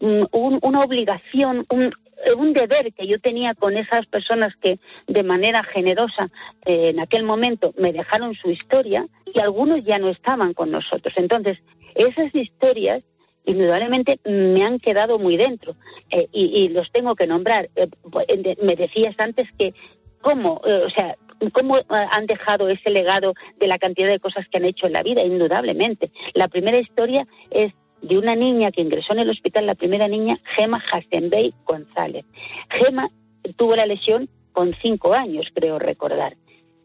mm, 0.01 0.25
una 0.33 0.81
obligación, 0.81 1.67
un, 1.71 1.93
un 2.37 2.53
deber 2.53 2.93
que 2.93 3.07
yo 3.07 3.21
tenía 3.21 3.55
con 3.55 3.77
esas 3.77 4.07
personas 4.07 4.55
que 4.57 4.79
de 5.07 5.23
manera 5.23 5.63
generosa 5.65 6.31
eh, 6.65 6.91
en 6.91 7.01
aquel 7.01 7.25
momento 7.25 7.75
me 7.77 7.93
dejaron 7.93 8.35
su 8.35 8.51
historia 8.51 9.07
y 9.33 9.41
algunos 9.41 9.85
ya 9.85 9.99
no 9.99 10.09
estaban 10.09 10.55
con 10.55 10.71
nosotros. 10.71 11.15
Entonces, 11.17 11.59
esas 11.95 12.35
historias 12.35 13.03
indudablemente 13.45 14.21
me 14.25 14.65
han 14.65 14.79
quedado 14.79 15.19
muy 15.19 15.37
dentro 15.37 15.75
eh, 16.11 16.29
y, 16.33 16.69
los 16.69 16.93
tengo 16.93 17.17
que 17.17 17.27
nombrar. 17.27 17.71
Eh, 17.75 17.89
pues, 18.11 18.27
me 18.63 18.77
decías 18.77 19.17
antes 19.19 19.49
que 19.59 19.75
cómo, 20.21 20.61
o 20.65 20.91
sea, 20.91 21.17
cómo 21.53 21.79
han 21.89 22.27
dejado 22.27 22.69
ese 22.69 22.91
legado 22.91 23.35
de 23.59 23.67
la 23.67 23.79
cantidad 23.79 24.09
de 24.09 24.21
cosas 24.21 24.47
que 24.49 24.59
han 24.59 24.65
hecho 24.65 24.87
en 24.87 24.93
la 24.93 25.03
vida, 25.03 25.23
indudablemente. 25.25 26.13
La 26.35 26.47
primera 26.47 26.79
historia 26.79 27.27
es 27.51 27.73
de 28.03 28.19
una 28.19 28.37
niña 28.37 28.71
que 28.73 28.83
ingresó 28.83 29.13
en 29.13 29.21
el 29.21 29.31
hospital, 29.31 29.67
la 29.67 29.75
primera 29.75 30.09
niña, 30.09 30.39
Gema 30.57 30.83
Hasenbey 30.93 31.55
González. 31.65 32.25
Gema 32.69 33.09
tuvo 33.57 33.77
la 33.77 33.87
lesión 33.87 34.29
con 34.53 34.75
cinco 34.75 35.15
años, 35.15 35.51
creo 35.55 35.79
recordar. 35.79 36.37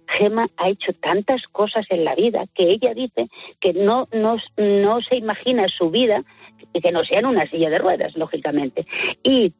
Gema 0.07 0.47
ha 0.55 0.69
hecho 0.69 0.93
tantas 0.93 1.47
cosas 1.47 1.85
en 1.89 2.05
la 2.05 2.15
vida 2.15 2.45
que 2.53 2.69
ella 2.69 2.93
dice 2.93 3.27
que 3.59 3.73
no, 3.73 4.07
no, 4.13 4.37
no 4.55 5.01
se 5.01 5.17
imagina 5.17 5.67
su 5.67 5.91
vida 5.91 6.23
y 6.71 6.79
que 6.79 6.91
no 6.91 7.03
sea 7.03 7.19
en 7.19 7.25
una 7.25 7.45
silla 7.47 7.69
de 7.69 7.77
ruedas, 7.77 8.15
lógicamente. 8.15 8.87
Y 9.21 9.53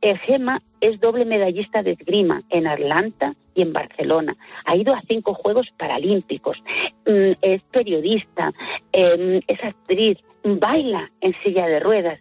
eh, 0.00 0.16
Gema 0.16 0.62
es 0.80 0.98
doble 1.00 1.26
medallista 1.26 1.82
de 1.82 1.92
esgrima 1.92 2.42
en 2.48 2.66
Atlanta 2.66 3.34
y 3.54 3.60
en 3.60 3.74
Barcelona. 3.74 4.36
Ha 4.64 4.76
ido 4.76 4.94
a 4.94 5.02
cinco 5.06 5.34
Juegos 5.34 5.70
Paralímpicos. 5.76 6.62
Mm, 7.06 7.32
es 7.42 7.62
periodista, 7.64 8.52
em, 8.92 9.42
es 9.46 9.62
actriz, 9.62 10.18
baila 10.44 11.10
en 11.20 11.34
silla 11.42 11.66
de 11.66 11.80
ruedas, 11.80 12.20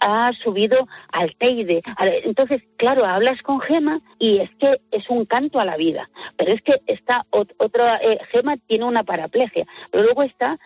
ha 0.00 0.32
subido 0.32 0.88
al 1.12 1.36
Teide. 1.36 1.82
Entonces, 2.24 2.62
claro, 2.76 3.04
hablas 3.04 3.42
con 3.42 3.60
Gema 3.60 4.00
y 4.18 4.38
es 4.38 4.50
que 4.56 4.80
es 4.90 5.08
un 5.10 5.26
canto 5.26 5.60
a 5.60 5.64
la 5.64 5.76
vida. 5.76 6.10
Pero 6.36 6.52
es 6.52 6.62
que 6.62 6.80
está 6.86 7.26
otra, 7.30 7.98
eh, 7.98 8.18
Gema 8.30 8.56
tiene 8.56 8.84
una 8.84 9.04
paraplegia, 9.04 9.66
pero 9.90 10.04
luego 10.04 10.22
está 10.22 10.58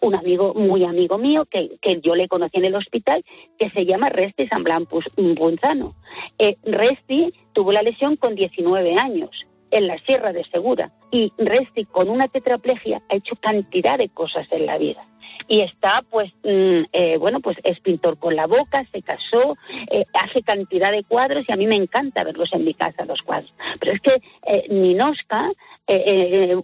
un 0.00 0.14
amigo, 0.14 0.54
muy 0.54 0.84
amigo 0.84 1.18
mío, 1.18 1.44
que, 1.44 1.76
que, 1.80 2.00
yo 2.00 2.14
le 2.14 2.28
conocí 2.28 2.58
en 2.58 2.64
el 2.64 2.74
hospital, 2.74 3.24
que 3.58 3.68
se 3.70 3.84
llama 3.84 4.08
Resti 4.08 4.46
San 4.46 4.64
Punzano. 4.64 5.94
Eh, 6.38 6.56
Resti 6.64 7.34
tuvo 7.52 7.72
la 7.72 7.82
lesión 7.82 8.16
con 8.16 8.34
19 8.34 8.96
años 8.96 9.46
en 9.70 9.86
la 9.86 9.98
Sierra 9.98 10.32
de 10.32 10.44
Segura 10.44 10.92
y 11.10 11.32
Resti 11.38 11.84
con 11.86 12.08
una 12.08 12.28
tetraplegia 12.28 13.02
ha 13.08 13.16
hecho 13.16 13.36
cantidad 13.36 13.98
de 13.98 14.08
cosas 14.10 14.46
en 14.50 14.66
la 14.66 14.78
vida 14.78 15.06
y 15.48 15.60
está 15.60 16.04
pues 16.08 16.32
mm, 16.42 16.82
eh, 16.92 17.16
bueno 17.18 17.40
pues 17.40 17.56
es 17.64 17.80
pintor 17.80 18.18
con 18.18 18.36
la 18.36 18.46
boca 18.46 18.84
se 18.92 19.02
casó 19.02 19.56
eh, 19.90 20.04
hace 20.14 20.42
cantidad 20.42 20.92
de 20.92 21.04
cuadros 21.04 21.44
y 21.48 21.52
a 21.52 21.56
mí 21.56 21.66
me 21.66 21.76
encanta 21.76 22.24
verlos 22.24 22.52
en 22.52 22.64
mi 22.64 22.74
casa 22.74 23.04
los 23.04 23.22
cuadros. 23.22 23.52
Pero 23.80 23.92
es 23.92 24.00
que 24.00 24.22
eh, 24.46 24.66
Ninoska 24.68 25.50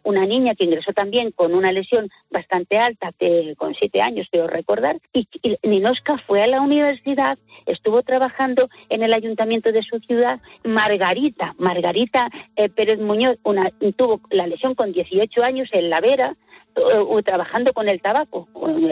una 0.04 0.24
niña 0.24 0.54
que 0.54 0.64
ingresó 0.64 0.92
también 0.92 1.32
con 1.32 1.54
una 1.54 1.70
lesión 1.70 2.08
bastante 2.30 2.78
alta 2.78 3.12
que 3.18 3.54
con 3.58 3.74
siete 3.74 4.00
años 4.00 4.28
quiero 4.30 4.46
recordar 4.46 4.98
y, 5.12 5.28
Ninoska 5.62 6.18
fue 6.18 6.42
a 6.42 6.46
la 6.46 6.62
universidad 6.62 7.38
estuvo 7.66 8.02
trabajando 8.02 8.70
en 8.88 9.02
el 9.02 9.12
ayuntamiento 9.12 9.70
de 9.72 9.82
su 9.82 9.98
ciudad 9.98 10.40
Margarita 10.64 11.54
Margarita 11.58 12.30
Pérez 12.74 12.98
Muñoz 13.00 13.36
una, 13.42 13.70
tuvo 13.96 14.20
la 14.30 14.46
lesión 14.46 14.74
con 14.74 14.92
18 14.92 15.42
años 15.42 15.68
en 15.72 15.90
La 15.90 16.00
Vera 16.00 16.36
trabajando 17.24 17.72
con 17.72 17.88
el 17.88 18.00
tabaco, 18.00 18.48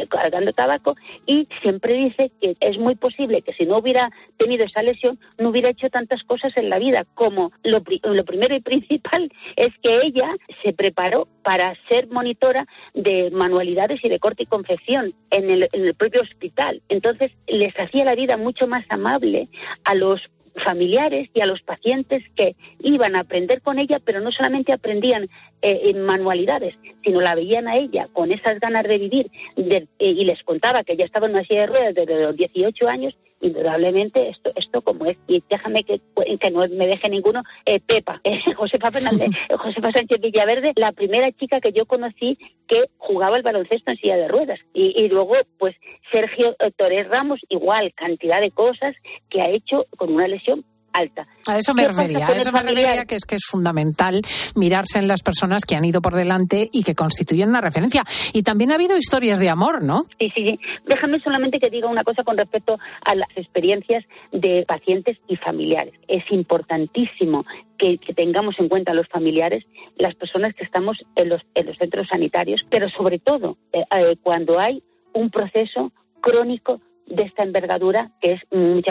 cargando 0.09 0.53
tabaco, 0.53 0.97
y 1.27 1.49
siempre 1.61 1.95
dice 1.95 2.31
que 2.41 2.57
es 2.61 2.79
muy 2.79 2.95
posible 2.95 3.43
que 3.43 3.53
si 3.53 3.67
no 3.67 3.79
hubiera 3.79 4.11
tenido 4.37 4.65
esa 4.65 4.83
lesión, 4.83 5.19
no 5.39 5.51
hubiera 5.51 5.71
hecho 5.71 5.91
tantas 5.91 6.25
cosas 6.25 6.57
en 6.57 6.71
la 6.71 6.79
vida, 6.79 7.05
como 7.15 7.53
lo, 7.63 7.83
primero 7.83 8.55
y 8.55 8.61
principal 8.61 9.31
es 9.57 9.73
que 9.83 10.01
ella 10.03 10.35
se 10.63 10.73
preparó 10.73 11.29
para 11.43 11.75
ser 11.89 12.09
monitora 12.09 12.67
de 12.95 13.31
manualidades 13.31 14.05
y 14.05 14.09
de 14.09 14.19
corte 14.19 14.45
y 14.45 14.47
confección 14.47 15.15
en 15.31 15.51
el, 15.51 15.69
en 15.73 15.87
el 15.87 15.95
propio 15.95 16.23
hospital. 16.23 16.83
Entonces 16.89 17.33
les 17.47 17.79
hacía 17.79 18.05
la 18.05 18.15
vida 18.15 18.37
mucho 18.37 18.67
más 18.67 18.85
amable 18.89 19.49
a 19.85 19.95
los 19.95 20.29
familiares 20.57 21.29
y 21.35 21.41
a 21.41 21.47
los 21.47 21.63
pacientes 21.63 22.25
que 22.35 22.57
iban 22.81 23.17
a 23.17 23.21
aprender 23.21 23.63
con 23.63 23.79
ella, 23.79 24.01
pero 24.05 24.21
no 24.21 24.33
solamente 24.33 24.73
aprendían 24.73 25.25
eh, 25.63 25.81
en 25.85 26.03
manualidades, 26.05 26.79
sino 27.05 27.21
la 27.21 27.35
veían 27.35 27.69
a 27.69 27.77
ella 27.77 28.09
con 28.13 28.33
esas 28.33 28.61
ganas 28.61 28.85
de 28.85 28.99
vivir 28.99 29.31
eh, 29.57 29.87
y 29.99 30.25
les 30.25 30.43
contaba 30.43 30.85
que 30.85 30.95
ella 30.95 31.05
estaba 31.05 31.27
en 31.27 31.33
una 31.33 31.45
silla 31.45 31.63
de 31.63 31.67
ruedas 31.67 31.95
desde 31.95 32.23
los 32.23 32.37
18 32.37 32.89
años 32.89 33.17
indudablemente 33.41 34.29
esto 34.31 34.53
esto 34.57 34.83
como 34.83 35.07
es 35.07 35.17
y 35.27 35.43
déjame 35.49 35.85
que, 35.85 36.01
que 36.41 36.51
no 36.51 36.61
me 36.69 36.87
deje 36.87 37.09
ninguno 37.09 37.43
eh, 37.65 37.81
Pepa 37.81 38.21
eh, 38.25 38.41
Josefa 38.55 38.91
Fernández 38.91 39.31
Josefa 39.59 39.93
Sánchez 39.93 40.21
Villaverde 40.21 40.73
la 40.77 40.93
primera 40.93 41.31
chica 41.33 41.61
que 41.61 41.73
yo 41.73 41.87
conocí 41.87 42.39
que 42.67 42.87
jugaba 42.99 43.37
el 43.37 43.43
baloncesto 43.43 43.91
en 43.91 43.97
silla 43.97 44.17
de 44.17 44.29
ruedas. 44.29 44.59
Y, 44.75 45.09
luego 45.09 45.35
pues 45.59 45.77
Sergio 46.11 46.57
Torres 46.77 47.09
Ramos 47.09 47.41
igual 47.49 47.93
cantidad 47.95 48.41
de 48.41 48.51
cosas 48.51 48.97
que 49.29 49.41
ha 49.41 49.49
hecho 49.49 49.87
con 49.97 50.13
una 50.13 50.27
lesión 50.27 50.65
alta. 50.97 51.27
A 51.47 51.59
eso 51.59 51.75
me 51.75 51.87
refería, 51.87 52.27
a 52.27 52.33
eso 52.33 52.51
me 52.53 52.63
refería 52.63 53.05
que 53.05 53.15
es 53.15 53.25
que 53.25 53.37
es 53.37 53.45
fundamental 53.47 54.23
mirarse 54.55 54.99
en 54.99 55.09
las 55.09 55.23
personas 55.23 55.65
que 55.65 55.77
han 55.77 55.85
ido 55.85 56.01
por 56.01 56.15
delante 56.15 56.69
y 56.73 56.83
que 56.83 56.95
constituyen 56.95 57.51
una 57.51 57.61
referencia. 57.61 58.05
Y 58.33 58.43
también 58.43 58.73
ha 58.73 58.75
habido 58.75 58.97
historias 58.97 59.39
de 59.39 59.49
amor, 59.49 59.83
¿no? 59.83 60.07
Sí, 60.19 60.31
sí. 60.35 60.59
Déjame 60.87 61.21
solamente 61.21 61.61
que 61.61 61.71
diga 61.71 61.89
una 61.89 62.05
cosa 62.05 62.25
con 62.25 62.37
respecto 62.37 62.79
a 63.05 63.15
las 63.15 63.29
experiencias 63.37 64.05
de 64.33 64.65
pacientes 64.67 65.19
y 65.29 65.37
familiares. 65.37 65.95
Es 66.09 66.31
importantísimo 66.31 67.45
que, 67.77 67.99
tengamos 68.17 68.59
en 68.59 68.69
cuenta 68.69 68.95
los 68.95 69.09
familiares, 69.09 69.67
las 69.97 70.15
personas 70.15 70.55
que 70.55 70.65
estamos 70.65 71.05
en 71.15 71.29
los, 71.29 71.43
en 71.55 71.67
los 71.67 71.77
centros 71.77 72.09
sanitarios, 72.09 72.67
pero 72.71 72.89
sobre 72.89 73.19
todo 73.19 73.59
eh, 73.73 73.85
eh, 73.91 74.17
cuando 74.23 74.59
hay 74.59 74.83
un 75.13 75.31
proceso 75.31 75.93
crónico 76.21 76.81
de 77.07 77.23
esta 77.23 77.43
envergadura 77.43 78.11
que 78.21 78.33
es 78.33 78.43
en 78.51 78.83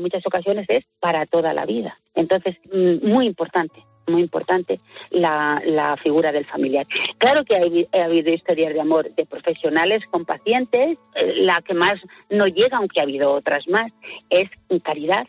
muchas 0.00 0.26
ocasiones 0.26 0.66
es 0.68 0.84
para 1.00 1.26
toda 1.26 1.54
la 1.54 1.66
vida. 1.66 1.98
Entonces, 2.14 2.56
mm, 2.72 3.08
muy 3.08 3.26
importante 3.26 3.84
muy 4.08 4.22
importante 4.22 4.80
la, 5.10 5.96
figura 6.02 6.32
del 6.32 6.44
familiar. 6.44 6.86
Claro 7.18 7.44
que 7.44 7.56
ha, 7.56 8.04
habido 8.04 8.32
historias 8.32 8.74
de 8.74 8.80
amor 8.80 9.14
de 9.14 9.26
profesionales 9.26 10.04
con 10.10 10.24
pacientes, 10.24 10.98
eh, 11.14 11.32
la 11.36 11.62
que 11.62 11.74
más 11.74 12.00
no 12.30 12.46
llega, 12.46 12.78
aunque 12.78 13.00
ha 13.00 13.04
habido 13.04 13.32
otras 13.32 13.68
más, 13.68 13.92
es 14.30 14.48
Caridad. 14.82 15.26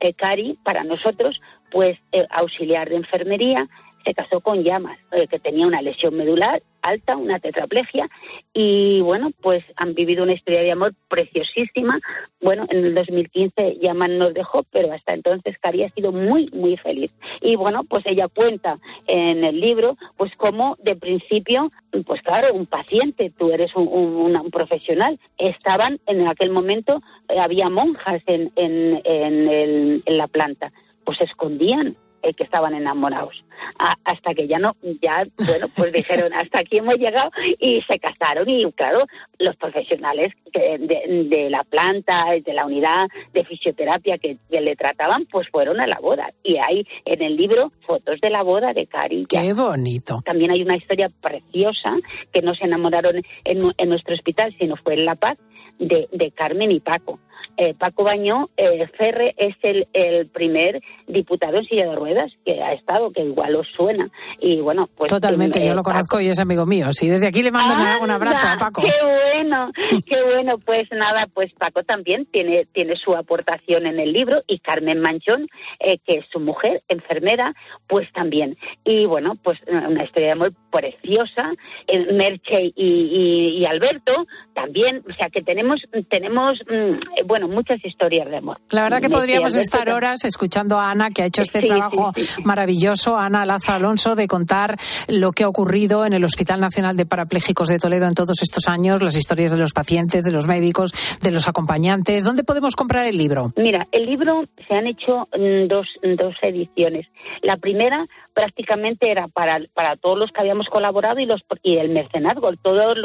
Eh, 0.00 0.14
Cari, 0.14 0.58
para 0.62 0.84
nosotros, 0.84 1.40
pues 1.70 1.98
eh, 2.12 2.26
auxiliar 2.30 2.88
de 2.88 2.96
enfermería, 2.96 3.68
se 4.04 4.14
casó 4.14 4.40
con 4.40 4.62
Llamas, 4.62 4.98
que 5.30 5.38
tenía 5.38 5.66
una 5.66 5.80
lesión 5.80 6.14
medular 6.14 6.62
alta, 6.84 7.16
una 7.16 7.40
tetraplegia, 7.40 8.08
y 8.52 9.00
bueno, 9.00 9.30
pues 9.42 9.64
han 9.76 9.94
vivido 9.94 10.22
una 10.22 10.34
historia 10.34 10.62
de 10.62 10.70
amor 10.72 10.94
preciosísima. 11.08 11.98
Bueno, 12.40 12.66
en 12.70 12.84
el 12.84 12.94
2015 12.94 13.78
Yaman 13.80 14.18
nos 14.18 14.34
dejó, 14.34 14.64
pero 14.70 14.92
hasta 14.92 15.14
entonces 15.14 15.56
Cari 15.58 15.82
ha 15.84 15.90
sido 15.90 16.12
muy, 16.12 16.48
muy 16.52 16.76
feliz. 16.76 17.10
Y 17.40 17.56
bueno, 17.56 17.84
pues 17.84 18.04
ella 18.06 18.28
cuenta 18.28 18.78
en 19.06 19.42
el 19.44 19.60
libro, 19.60 19.96
pues 20.16 20.32
cómo 20.36 20.76
de 20.82 20.94
principio, 20.94 21.72
pues 22.06 22.22
claro, 22.22 22.52
un 22.54 22.66
paciente, 22.66 23.30
tú 23.36 23.50
eres 23.50 23.74
un, 23.74 23.88
un- 23.88 24.36
un 24.36 24.50
profesional, 24.50 25.18
estaban 25.38 26.00
en 26.06 26.26
aquel 26.28 26.50
momento, 26.50 27.00
eh, 27.28 27.38
había 27.38 27.70
monjas 27.70 28.22
en, 28.26 28.52
en, 28.56 29.00
en, 29.04 29.48
el- 29.48 30.02
en 30.04 30.18
la 30.18 30.28
planta, 30.28 30.72
pues 31.04 31.18
se 31.18 31.24
escondían 31.24 31.96
eh, 32.24 32.34
que 32.34 32.42
estaban 32.44 32.74
enamorados 32.74 33.44
A- 33.78 33.96
hasta 34.04 34.34
que 34.34 34.48
ya 34.48 34.58
no 34.58 34.74
ya 35.02 35.22
bueno 35.36 35.68
pues 35.76 35.92
dijeron 35.92 36.32
hasta 36.40 36.58
aquí 36.60 36.78
hemos 36.78 36.96
llegado 36.96 37.30
y 37.60 37.82
se 37.82 37.98
casaron 38.00 38.48
y 38.48 38.70
claro 38.72 39.04
los 39.38 39.54
profesionales 39.56 40.32
que 40.52 40.78
de, 40.78 41.26
de 41.30 41.50
la 41.50 41.62
planta 41.64 42.26
de 42.44 42.52
la 42.52 42.66
unidad 42.66 43.08
de 43.32 43.44
fisioterapia 43.44 44.18
que, 44.18 44.38
que 44.50 44.60
le 44.60 44.74
trataban 44.76 45.26
pues 45.26 45.48
fueron 45.48 45.80
a 45.80 45.86
la 45.86 45.98
boda 46.00 46.32
y 46.42 46.56
hay 46.56 46.86
en 47.04 47.22
el 47.22 47.36
libro 47.36 47.72
fotos 47.86 48.20
de 48.20 48.30
la 48.30 48.42
boda 48.42 48.72
de 48.72 48.86
Cari 48.86 49.26
Qué 49.26 49.52
bonito. 49.52 50.20
también 50.24 50.50
hay 50.50 50.62
una 50.62 50.76
historia 50.76 51.08
preciosa 51.20 51.96
que 52.32 52.42
no 52.42 52.54
se 52.54 52.64
enamoraron 52.64 53.16
en, 53.44 53.72
en 53.76 53.88
nuestro 53.88 54.14
hospital, 54.14 54.54
sino 54.58 54.76
fue 54.76 54.94
en 54.94 55.04
La 55.04 55.14
Paz, 55.14 55.36
de, 55.78 56.08
de 56.12 56.30
Carmen 56.30 56.70
y 56.70 56.80
Paco. 56.80 57.18
Eh, 57.56 57.74
Paco 57.74 58.04
Bañó, 58.04 58.50
eh, 58.56 58.86
Ferre 58.96 59.34
es 59.36 59.54
el, 59.62 59.86
el 59.92 60.26
primer 60.28 60.80
diputado 61.06 61.58
en 61.58 61.64
silla 61.64 61.88
de 61.88 61.96
ruedas 61.96 62.32
que 62.44 62.62
ha 62.62 62.72
estado, 62.72 63.10
que 63.12 63.22
igual 63.22 63.54
os 63.56 63.68
suena. 63.68 64.10
Y 64.40 64.60
bueno, 64.60 64.88
pues. 64.96 65.08
Totalmente, 65.10 65.60
eh, 65.62 65.66
yo 65.66 65.74
lo 65.74 65.82
Paco- 65.82 65.92
conozco 65.92 66.20
y 66.20 66.28
es 66.28 66.38
amigo 66.38 66.66
mío. 66.66 66.92
Sí, 66.92 67.08
desde 67.08 67.28
aquí 67.28 67.42
le 67.42 67.50
mando 67.50 67.74
un- 67.74 68.04
un 68.04 68.10
abrazo 68.10 68.48
a 68.48 68.56
Paco. 68.56 68.82
Qué 68.82 68.92
bueno, 69.02 69.70
qué 70.06 70.22
bueno. 70.32 70.58
Pues 70.58 70.88
nada, 70.92 71.28
pues 71.32 71.52
Paco 71.54 71.82
también 71.84 72.26
tiene, 72.26 72.66
tiene 72.72 72.96
su 72.96 73.14
aportación 73.14 73.86
en 73.86 73.98
el 74.00 74.12
libro 74.12 74.42
y 74.46 74.58
Carmen 74.58 75.00
Manchón, 75.00 75.46
eh, 75.80 75.98
que 76.04 76.16
es 76.16 76.26
su 76.30 76.40
mujer, 76.40 76.82
enfermera, 76.88 77.54
pues 77.86 78.10
también. 78.12 78.56
Y 78.84 79.06
bueno, 79.06 79.36
pues 79.42 79.58
una 79.66 80.04
historia 80.04 80.32
amor 80.32 80.52
preciosa. 80.70 81.52
Eh, 81.86 82.12
Merche 82.12 82.64
y, 82.64 82.72
y- 82.76 83.58
y 83.58 83.66
Alberto 83.66 84.26
también. 84.54 85.02
O 85.08 85.12
sea 85.12 85.30
que 85.30 85.42
tenemos, 85.42 85.86
tenemos 86.08 86.60
mm, 86.68 87.23
bueno, 87.24 87.48
muchas 87.48 87.84
historias 87.84 88.28
de 88.30 88.36
amor. 88.38 88.58
La 88.70 88.82
verdad 88.82 89.00
que 89.00 89.10
podríamos 89.10 89.56
estar 89.56 89.88
horas 89.90 90.24
escuchando 90.24 90.78
a 90.78 90.90
Ana, 90.90 91.10
que 91.10 91.22
ha 91.22 91.26
hecho 91.26 91.42
este 91.42 91.60
Sí, 91.62 91.66
trabajo 91.68 92.12
sí, 92.14 92.24
sí. 92.24 92.42
maravilloso, 92.44 93.16
Ana 93.16 93.44
Laza 93.44 93.74
Alonso, 93.76 94.14
de 94.14 94.26
contar 94.28 94.76
lo 95.08 95.32
que 95.32 95.44
ha 95.44 95.48
ocurrido 95.48 96.04
en 96.06 96.12
el 96.12 96.24
Hospital 96.24 96.60
Nacional 96.60 96.96
de 96.96 97.06
Parapléjicos 97.06 97.68
de 97.68 97.78
Toledo 97.78 98.06
en 98.06 98.14
todos 98.14 98.42
estos 98.42 98.68
años, 98.68 99.02
las 99.02 99.16
historias 99.16 99.50
de 99.52 99.58
los 99.58 99.72
pacientes, 99.72 100.24
de 100.24 100.32
los 100.32 100.46
médicos, 100.46 100.92
de 101.22 101.30
los 101.30 101.48
acompañantes. 101.48 102.24
¿Dónde 102.24 102.44
podemos 102.44 102.74
comprar 102.76 103.06
el 103.06 103.16
libro? 103.18 103.52
Mira, 103.56 103.86
el 103.92 104.06
libro 104.06 104.44
se 104.68 104.74
han 104.74 104.86
hecho 104.86 105.28
mm, 105.36 105.68
dos, 105.68 105.88
dos 106.16 106.34
ediciones. 106.42 107.06
La 107.42 107.56
primera 107.56 108.02
prácticamente 108.34 109.10
era 109.10 109.28
para, 109.28 109.60
para 109.74 109.96
todos 109.96 110.18
los 110.18 110.32
que 110.32 110.40
habíamos 110.40 110.68
colaborado 110.68 111.20
y, 111.20 111.26
los, 111.26 111.44
y 111.62 111.76
el 111.78 111.90
mercenazgo, 111.90 112.52
todas 112.56 112.96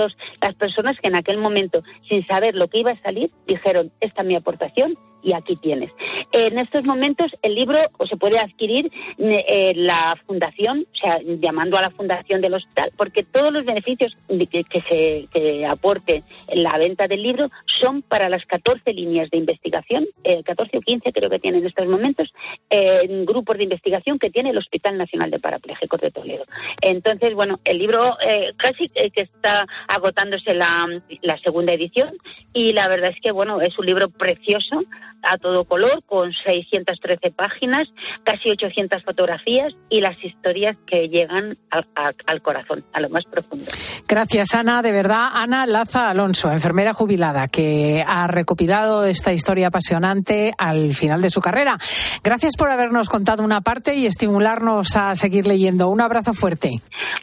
las 0.41 0.55
personas 0.55 0.97
que 0.99 1.07
en 1.07 1.15
aquel 1.15 1.37
momento, 1.37 1.83
sin 2.07 2.25
saber 2.25 2.55
lo 2.55 2.67
que 2.67 2.79
iba 2.79 2.91
a 2.91 3.01
salir, 3.01 3.31
dijeron, 3.47 3.91
esta 4.09 4.21
es 4.23 4.27
mi 4.27 4.35
aportación 4.35 4.97
y 5.23 5.33
aquí 5.33 5.55
tienes. 5.55 5.91
En 6.31 6.57
estos 6.57 6.83
momentos 6.83 7.35
el 7.41 7.55
libro 7.55 7.77
se 8.07 8.17
puede 8.17 8.39
adquirir 8.39 8.91
eh, 9.17 9.73
la 9.75 10.17
fundación, 10.25 10.85
o 10.91 10.95
sea, 10.95 11.19
llamando 11.21 11.77
a 11.77 11.81
la 11.81 11.91
fundación 11.91 12.41
del 12.41 12.53
hospital, 12.53 12.91
porque 12.97 13.23
todos 13.23 13.51
los 13.51 13.65
beneficios 13.65 14.17
que, 14.27 14.63
se 14.81 15.27
que 15.31 15.65
aporte 15.65 16.23
la 16.53 16.77
venta 16.77 17.07
del 17.07 17.23
libro 17.23 17.49
son 17.65 18.01
para 18.01 18.29
las 18.29 18.45
14 18.45 18.93
líneas 18.93 19.29
de 19.29 19.37
investigación, 19.37 20.07
eh, 20.23 20.43
14 20.43 20.77
o 20.77 20.81
15 20.81 21.11
creo 21.11 21.29
que 21.29 21.39
tiene 21.39 21.59
en 21.59 21.65
estos 21.65 21.87
momentos, 21.87 22.33
eh, 22.69 23.01
en 23.03 23.25
grupos 23.25 23.57
de 23.57 23.63
investigación 23.63 24.19
que 24.19 24.29
tiene 24.29 24.51
el 24.51 24.57
Hospital 24.57 24.97
Nacional 24.97 25.31
de 25.31 25.39
Parapléjicos 25.39 25.99
de 26.01 26.11
Toledo. 26.11 26.45
Entonces, 26.81 27.33
bueno, 27.33 27.59
el 27.63 27.77
libro 27.77 28.17
eh, 28.21 28.53
casi 28.57 28.91
eh, 28.95 29.11
que 29.11 29.21
está 29.21 29.67
agotándose 29.87 30.53
la, 30.53 30.87
la 31.21 31.37
segunda 31.37 31.73
edición 31.73 32.15
y 32.53 32.73
la 32.73 32.87
verdad 32.87 33.11
es 33.11 33.21
que, 33.21 33.31
bueno, 33.31 33.61
es 33.61 33.77
un 33.77 33.85
libro 33.85 34.09
precioso 34.09 34.83
a 35.23 35.37
todo 35.37 35.65
color, 35.65 36.03
con 36.05 36.31
613 36.33 37.31
páginas, 37.31 37.87
casi 38.23 38.49
800 38.49 39.03
fotografías 39.03 39.75
y 39.89 40.01
las 40.01 40.21
historias 40.23 40.77
que 40.85 41.09
llegan 41.09 41.57
a- 41.71 41.83
a- 41.95 42.13
al 42.27 42.41
corazón, 42.41 42.85
a 42.93 43.01
lo 43.01 43.09
más 43.09 43.25
profundo. 43.25 43.65
Gracias, 44.07 44.53
Ana. 44.55 44.81
De 44.81 44.91
verdad, 44.91 45.27
Ana 45.33 45.65
Laza 45.65 46.09
Alonso, 46.09 46.51
enfermera 46.51 46.93
jubilada, 46.93 47.47
que 47.47 48.03
ha 48.07 48.27
recopilado 48.27 49.05
esta 49.05 49.33
historia 49.33 49.67
apasionante 49.67 50.51
al 50.57 50.89
final 50.91 51.21
de 51.21 51.29
su 51.29 51.41
carrera. 51.41 51.77
Gracias 52.23 52.55
por 52.57 52.69
habernos 52.71 53.09
contado 53.09 53.43
una 53.43 53.61
parte 53.61 53.95
y 53.95 54.05
estimularnos 54.05 54.95
a 54.95 55.15
seguir 55.15 55.47
leyendo. 55.47 55.89
Un 55.89 56.01
abrazo 56.01 56.33
fuerte. 56.33 56.69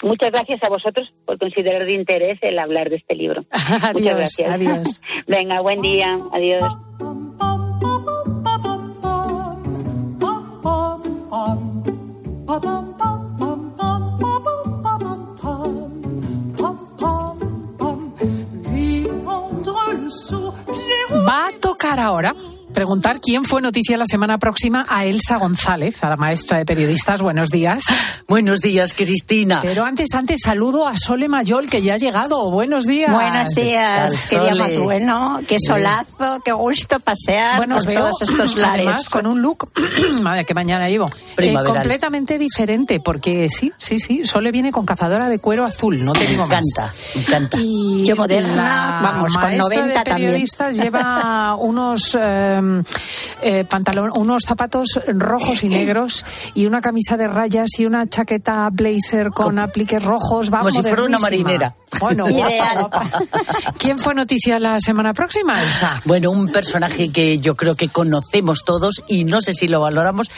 Muchas 0.02 0.30
gracias 0.32 0.62
a 0.62 0.68
vosotros 0.68 1.12
por 1.24 1.38
considerar 1.38 1.84
de 1.84 1.94
interés 1.94 2.38
el 2.42 2.58
hablar 2.58 2.90
de 2.90 2.96
este 2.96 3.14
libro. 3.14 3.44
Adiós, 3.50 3.94
Muchas 3.94 4.16
gracias. 4.16 4.50
adiós. 4.52 5.02
Venga, 5.26 5.60
buen 5.60 5.80
día. 5.82 6.18
Adiós. 6.32 7.65
Va 21.26 21.46
a 21.48 21.52
tocar 21.60 21.98
ahora 21.98 22.34
preguntar 22.76 23.20
quién 23.22 23.42
fue 23.42 23.62
noticia 23.62 23.96
la 23.96 24.04
semana 24.04 24.36
próxima 24.36 24.84
a 24.86 25.06
Elsa 25.06 25.38
González, 25.38 26.04
a 26.04 26.10
la 26.10 26.16
maestra 26.16 26.58
de 26.58 26.66
periodistas. 26.66 27.22
Buenos 27.22 27.48
días. 27.48 27.82
Buenos 28.28 28.60
días, 28.60 28.92
Cristina. 28.92 29.60
Pero 29.62 29.82
antes, 29.82 30.12
antes 30.12 30.42
saludo 30.44 30.86
a 30.86 30.94
Sole 30.94 31.26
Mayol, 31.26 31.70
que 31.70 31.80
ya 31.80 31.94
ha 31.94 31.96
llegado. 31.96 32.50
Buenos 32.50 32.84
días. 32.84 33.10
Buenos 33.10 33.54
días, 33.54 34.26
qué 34.28 34.38
día 34.38 34.48
Sole? 34.50 34.60
más 34.62 34.78
bueno, 34.82 35.40
qué 35.48 35.56
solazo, 35.58 36.40
qué 36.44 36.52
gusto 36.52 37.00
pasear 37.00 37.56
Bueno, 37.56 37.76
por 37.76 37.86
veo, 37.86 38.00
todos 38.00 38.20
estos 38.20 38.56
lares. 38.58 38.84
además, 38.84 39.08
con 39.08 39.26
un 39.26 39.40
look, 39.40 39.70
madre 40.20 40.44
que 40.44 40.52
mañana 40.52 40.86
llevo, 40.90 41.08
eh, 41.38 41.54
completamente 41.64 42.38
diferente, 42.38 43.00
porque 43.00 43.48
sí, 43.48 43.72
sí, 43.78 43.98
sí, 43.98 44.26
Sole 44.26 44.52
viene 44.52 44.70
con 44.70 44.84
cazadora 44.84 45.30
de 45.30 45.38
cuero 45.38 45.64
azul, 45.64 46.04
no 46.04 46.12
te 46.12 46.26
digo 46.26 46.46
más. 46.46 46.52
encanta, 46.52 46.92
me 47.14 47.20
encanta. 47.22 47.56
Y 47.58 48.04
Yo 48.04 48.16
moderna, 48.16 48.54
la 48.54 49.00
vamos, 49.02 49.32
con 49.32 49.42
maestra 49.44 49.62
90 49.62 49.86
de 49.86 49.92
también. 49.94 50.16
periodistas 50.28 50.76
lleva 50.76 51.54
unos 51.58 52.18
eh, 52.20 52.65
eh, 53.42 53.64
pantalón, 53.64 54.10
unos 54.16 54.42
zapatos 54.46 54.88
rojos 55.06 55.62
y 55.62 55.68
negros 55.68 56.24
y 56.54 56.66
una 56.66 56.80
camisa 56.80 57.16
de 57.16 57.26
rayas 57.28 57.68
y 57.78 57.86
una 57.86 58.08
chaqueta 58.08 58.68
blazer 58.72 59.30
con 59.30 59.58
apliques 59.58 60.02
rojos. 60.02 60.52
Va 60.52 60.58
como 60.60 60.70
si 60.70 60.82
fuera 60.82 61.04
una 61.04 61.18
marinera. 61.18 61.74
Bueno, 62.00 62.24
guapa, 62.28 62.50
Ideal. 62.50 62.78
guapa. 62.80 63.10
¿Quién 63.78 63.98
fue 63.98 64.14
noticia 64.14 64.58
la 64.58 64.78
semana 64.80 65.12
próxima, 65.14 65.62
Elsa? 65.62 66.00
Bueno, 66.04 66.30
un 66.30 66.48
personaje 66.48 67.10
que 67.10 67.38
yo 67.38 67.54
creo 67.56 67.74
que 67.74 67.88
conocemos 67.88 68.64
todos 68.64 69.02
y 69.08 69.24
no 69.24 69.40
sé 69.40 69.54
si 69.54 69.68
lo 69.68 69.80
valoramos 69.80 70.30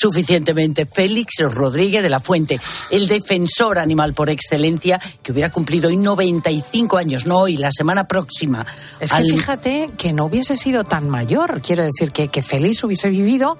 suficientemente. 0.00 0.86
Félix 0.86 1.34
Rodríguez 1.40 2.02
de 2.02 2.08
la 2.08 2.20
Fuente, 2.20 2.60
el 2.90 3.08
defensor 3.08 3.78
animal 3.78 4.14
por 4.14 4.30
excelencia, 4.30 5.00
que 5.22 5.32
hubiera 5.32 5.50
cumplido 5.50 5.88
hoy 5.88 5.96
95 5.96 6.96
años, 6.96 7.26
no 7.26 7.38
hoy, 7.38 7.56
la 7.56 7.70
semana 7.72 8.04
próxima. 8.08 8.66
Es 9.00 9.10
que 9.10 9.16
Al- 9.16 9.26
fíjate 9.30 9.90
que 9.96 10.12
no 10.12 10.26
hubiese 10.26 10.56
sido 10.56 10.84
tan 10.84 11.08
mayor. 11.08 11.60
Quiero 11.66 11.84
decir 11.84 12.12
que, 12.12 12.28
que 12.28 12.42
feliz 12.42 12.82
hubiese 12.84 13.08
vivido 13.08 13.58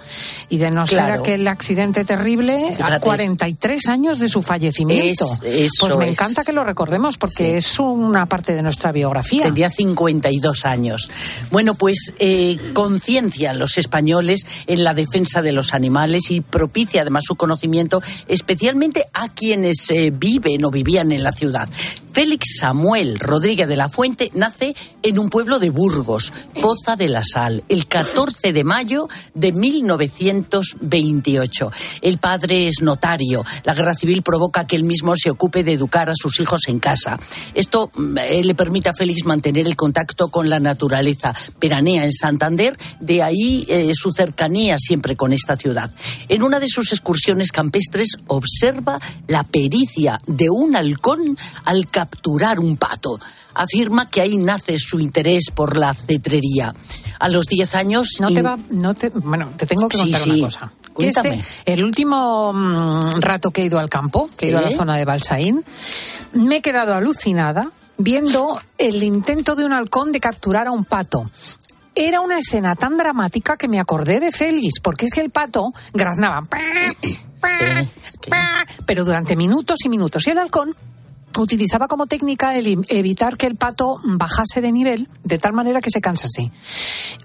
y 0.49 0.59
de 0.59 0.71
no 0.71 0.87
ser 0.87 0.99
Claro. 0.99 1.21
aquel 1.23 1.49
accidente 1.49 2.05
terrible 2.05 2.69
a 2.73 2.77
Fíjate. 2.77 3.01
43 3.01 3.88
años 3.88 4.19
de 4.19 4.29
su 4.29 4.42
fallecimiento. 4.42 5.27
Es- 5.42 5.73
pues 5.81 5.97
me 5.97 6.05
es. 6.07 6.11
encanta 6.12 6.45
que 6.45 6.53
lo 6.53 6.62
recordemos 6.64 7.19
porque 7.19 7.57
es 7.57 7.79
una 7.81 8.27
parte 8.27 8.55
de 8.55 8.62
nuestra 8.62 8.92
biografía. 8.92 9.42
Tendría 9.45 9.71
52 9.71 10.64
años. 10.64 11.11
Bueno, 11.51 11.75
pues 11.75 12.12
eh, 12.19 12.59
conciencia 12.75 13.53
los 13.55 13.77
españoles 13.79 14.47
en 14.66 14.85
la 14.85 14.95
defensa 14.95 15.42
de 15.42 15.53
los 15.53 15.75
animales 15.75 16.31
y 16.31 16.40
propicia 16.42 17.03
además 17.03 17.25
su 17.27 17.35
conocimiento, 17.37 18.03
especialmente 18.29 19.05
a 19.14 19.29
quienes 19.31 19.90
eh, 19.90 20.12
viven 20.14 20.64
o 20.64 20.71
vivían 20.71 21.11
en 21.12 21.23
la 21.23 21.33
ciudad. 21.33 21.69
Félix 22.16 22.57
Samuel 22.61 23.18
Rodríguez 23.18 23.68
de 23.68 23.76
la 23.76 23.90
Fuente 23.90 24.31
nace 24.33 24.74
en 25.02 25.18
un 25.18 25.29
pueblo 25.29 25.59
de 25.59 25.68
Burgos, 25.68 26.33
Poza 26.62 26.96
de 26.96 27.11
la 27.11 27.22
Sal, 27.22 27.62
el 27.68 27.87
14 27.87 28.55
de 28.55 28.64
mayo 28.64 29.07
de 29.35 29.52
1928. 29.52 31.72
El 32.00 32.16
padre 32.16 32.68
es 32.68 32.81
notario. 32.81 33.44
La 33.64 33.74
guerra 33.74 33.94
civil 33.94 34.22
provoca 34.22 34.66
que 34.66 34.76
él 34.76 34.85
mismo 34.85 35.14
se 35.14 35.29
ocupe 35.29 35.62
de 35.62 35.74
educar 35.74 36.09
a 36.09 36.14
sus 36.14 36.40
hijos 36.40 36.62
en 36.68 36.79
casa. 36.79 37.20
Esto 37.52 37.90
mm, 37.94 38.16
eh, 38.16 38.42
le 38.42 38.55
permite 38.55 38.88
a 38.88 38.94
Félix 38.94 39.26
mantener 39.26 39.66
el 39.66 39.76
contacto 39.76 40.29
con 40.29 40.48
la 40.48 40.59
naturaleza. 40.59 41.35
Peranea 41.59 42.02
en 42.02 42.12
Santander, 42.12 42.79
de 42.98 43.22
ahí 43.22 43.66
eh, 43.68 43.92
su 43.94 44.11
cercanía 44.11 44.79
siempre 44.79 45.16
con 45.16 45.35
esta 45.35 45.59
ciudad. 45.59 45.90
En 46.31 46.42
una 46.42 46.61
de 46.61 46.68
sus 46.68 46.92
excursiones 46.92 47.52
campestres 47.52 48.16
observa 48.26 48.98
la 49.29 49.44
pericia 49.44 50.18
de 50.26 50.48
un 50.48 50.76
halcón 50.76 51.37
al 51.66 51.90
capturar 52.07 52.61
un 52.61 52.77
pato. 52.77 53.19
Afirma 53.55 54.09
que 54.09 54.21
ahí 54.21 54.37
nace 54.37 54.79
su 54.79 55.01
interés 55.01 55.51
por 55.55 55.77
la 55.77 55.95
cetrería. 55.95 56.75
A 57.19 57.29
los 57.29 57.47
10 57.47 57.75
años... 57.75 58.09
No 58.21 58.31
te 58.33 58.42
va, 58.42 58.59
no 58.71 58.95
te, 58.95 59.09
bueno, 59.09 59.53
te 59.57 59.66
tengo 59.66 59.88
que 59.88 59.97
Sí, 59.97 60.03
contar 60.05 60.21
sí. 60.21 60.31
una 60.31 60.42
cosa. 60.45 60.73
Este, 60.99 61.45
el 61.64 61.85
último 61.85 62.53
mm, 62.53 63.21
rato 63.21 63.51
que 63.51 63.62
he 63.62 63.64
ido 63.66 63.79
al 63.79 63.88
campo, 63.90 64.29
que 64.37 64.47
he 64.47 64.49
ido 64.51 64.59
a 64.59 64.62
la 64.62 64.69
Sí. 64.69 64.75
zona 64.75 64.97
de 64.97 65.05
Balsaín, 65.05 65.64
me 66.33 66.57
he 66.57 66.62
quedado 66.62 66.95
alucinada 66.95 67.71
viendo 67.99 68.61
el 68.79 69.03
intento 69.03 69.57
de 69.57 69.64
un 69.64 69.73
halcón 69.73 70.12
de 70.12 70.21
capturar 70.21 70.66
a 70.66 70.71
un 70.73 70.85
pato. 70.85 71.25
Era 71.95 72.21
una 72.21 72.38
escena 72.38 72.75
tan 72.75 72.99
dramática 72.99 73.57
que 73.57 73.69
me 73.69 73.81
acordé 73.81 74.21
de 74.21 74.31
Félix, 74.31 74.81
porque 74.83 75.07
es 75.07 75.14
que 75.14 75.23
el 75.23 75.31
pato 75.31 75.73
graznaba. 75.95 76.47
Pero 78.85 79.05
durante 79.05 79.35
minutos 79.37 79.79
y 79.85 79.88
minutos. 79.88 80.27
Y 80.27 80.31
el 80.31 80.38
halcón 80.38 80.75
utilizaba 81.42 81.88
como 81.88 82.07
técnica 82.07 82.55
el 82.57 82.85
evitar 82.88 83.37
que 83.37 83.46
el 83.46 83.57
pato 83.57 84.01
bajase 84.05 84.61
de 84.61 84.72
nivel 84.72 85.09
de 85.25 85.38
tal 85.38 85.53
manera 85.53 85.81
que 85.81 85.90
se 85.90 86.01
cansase. 86.01 86.51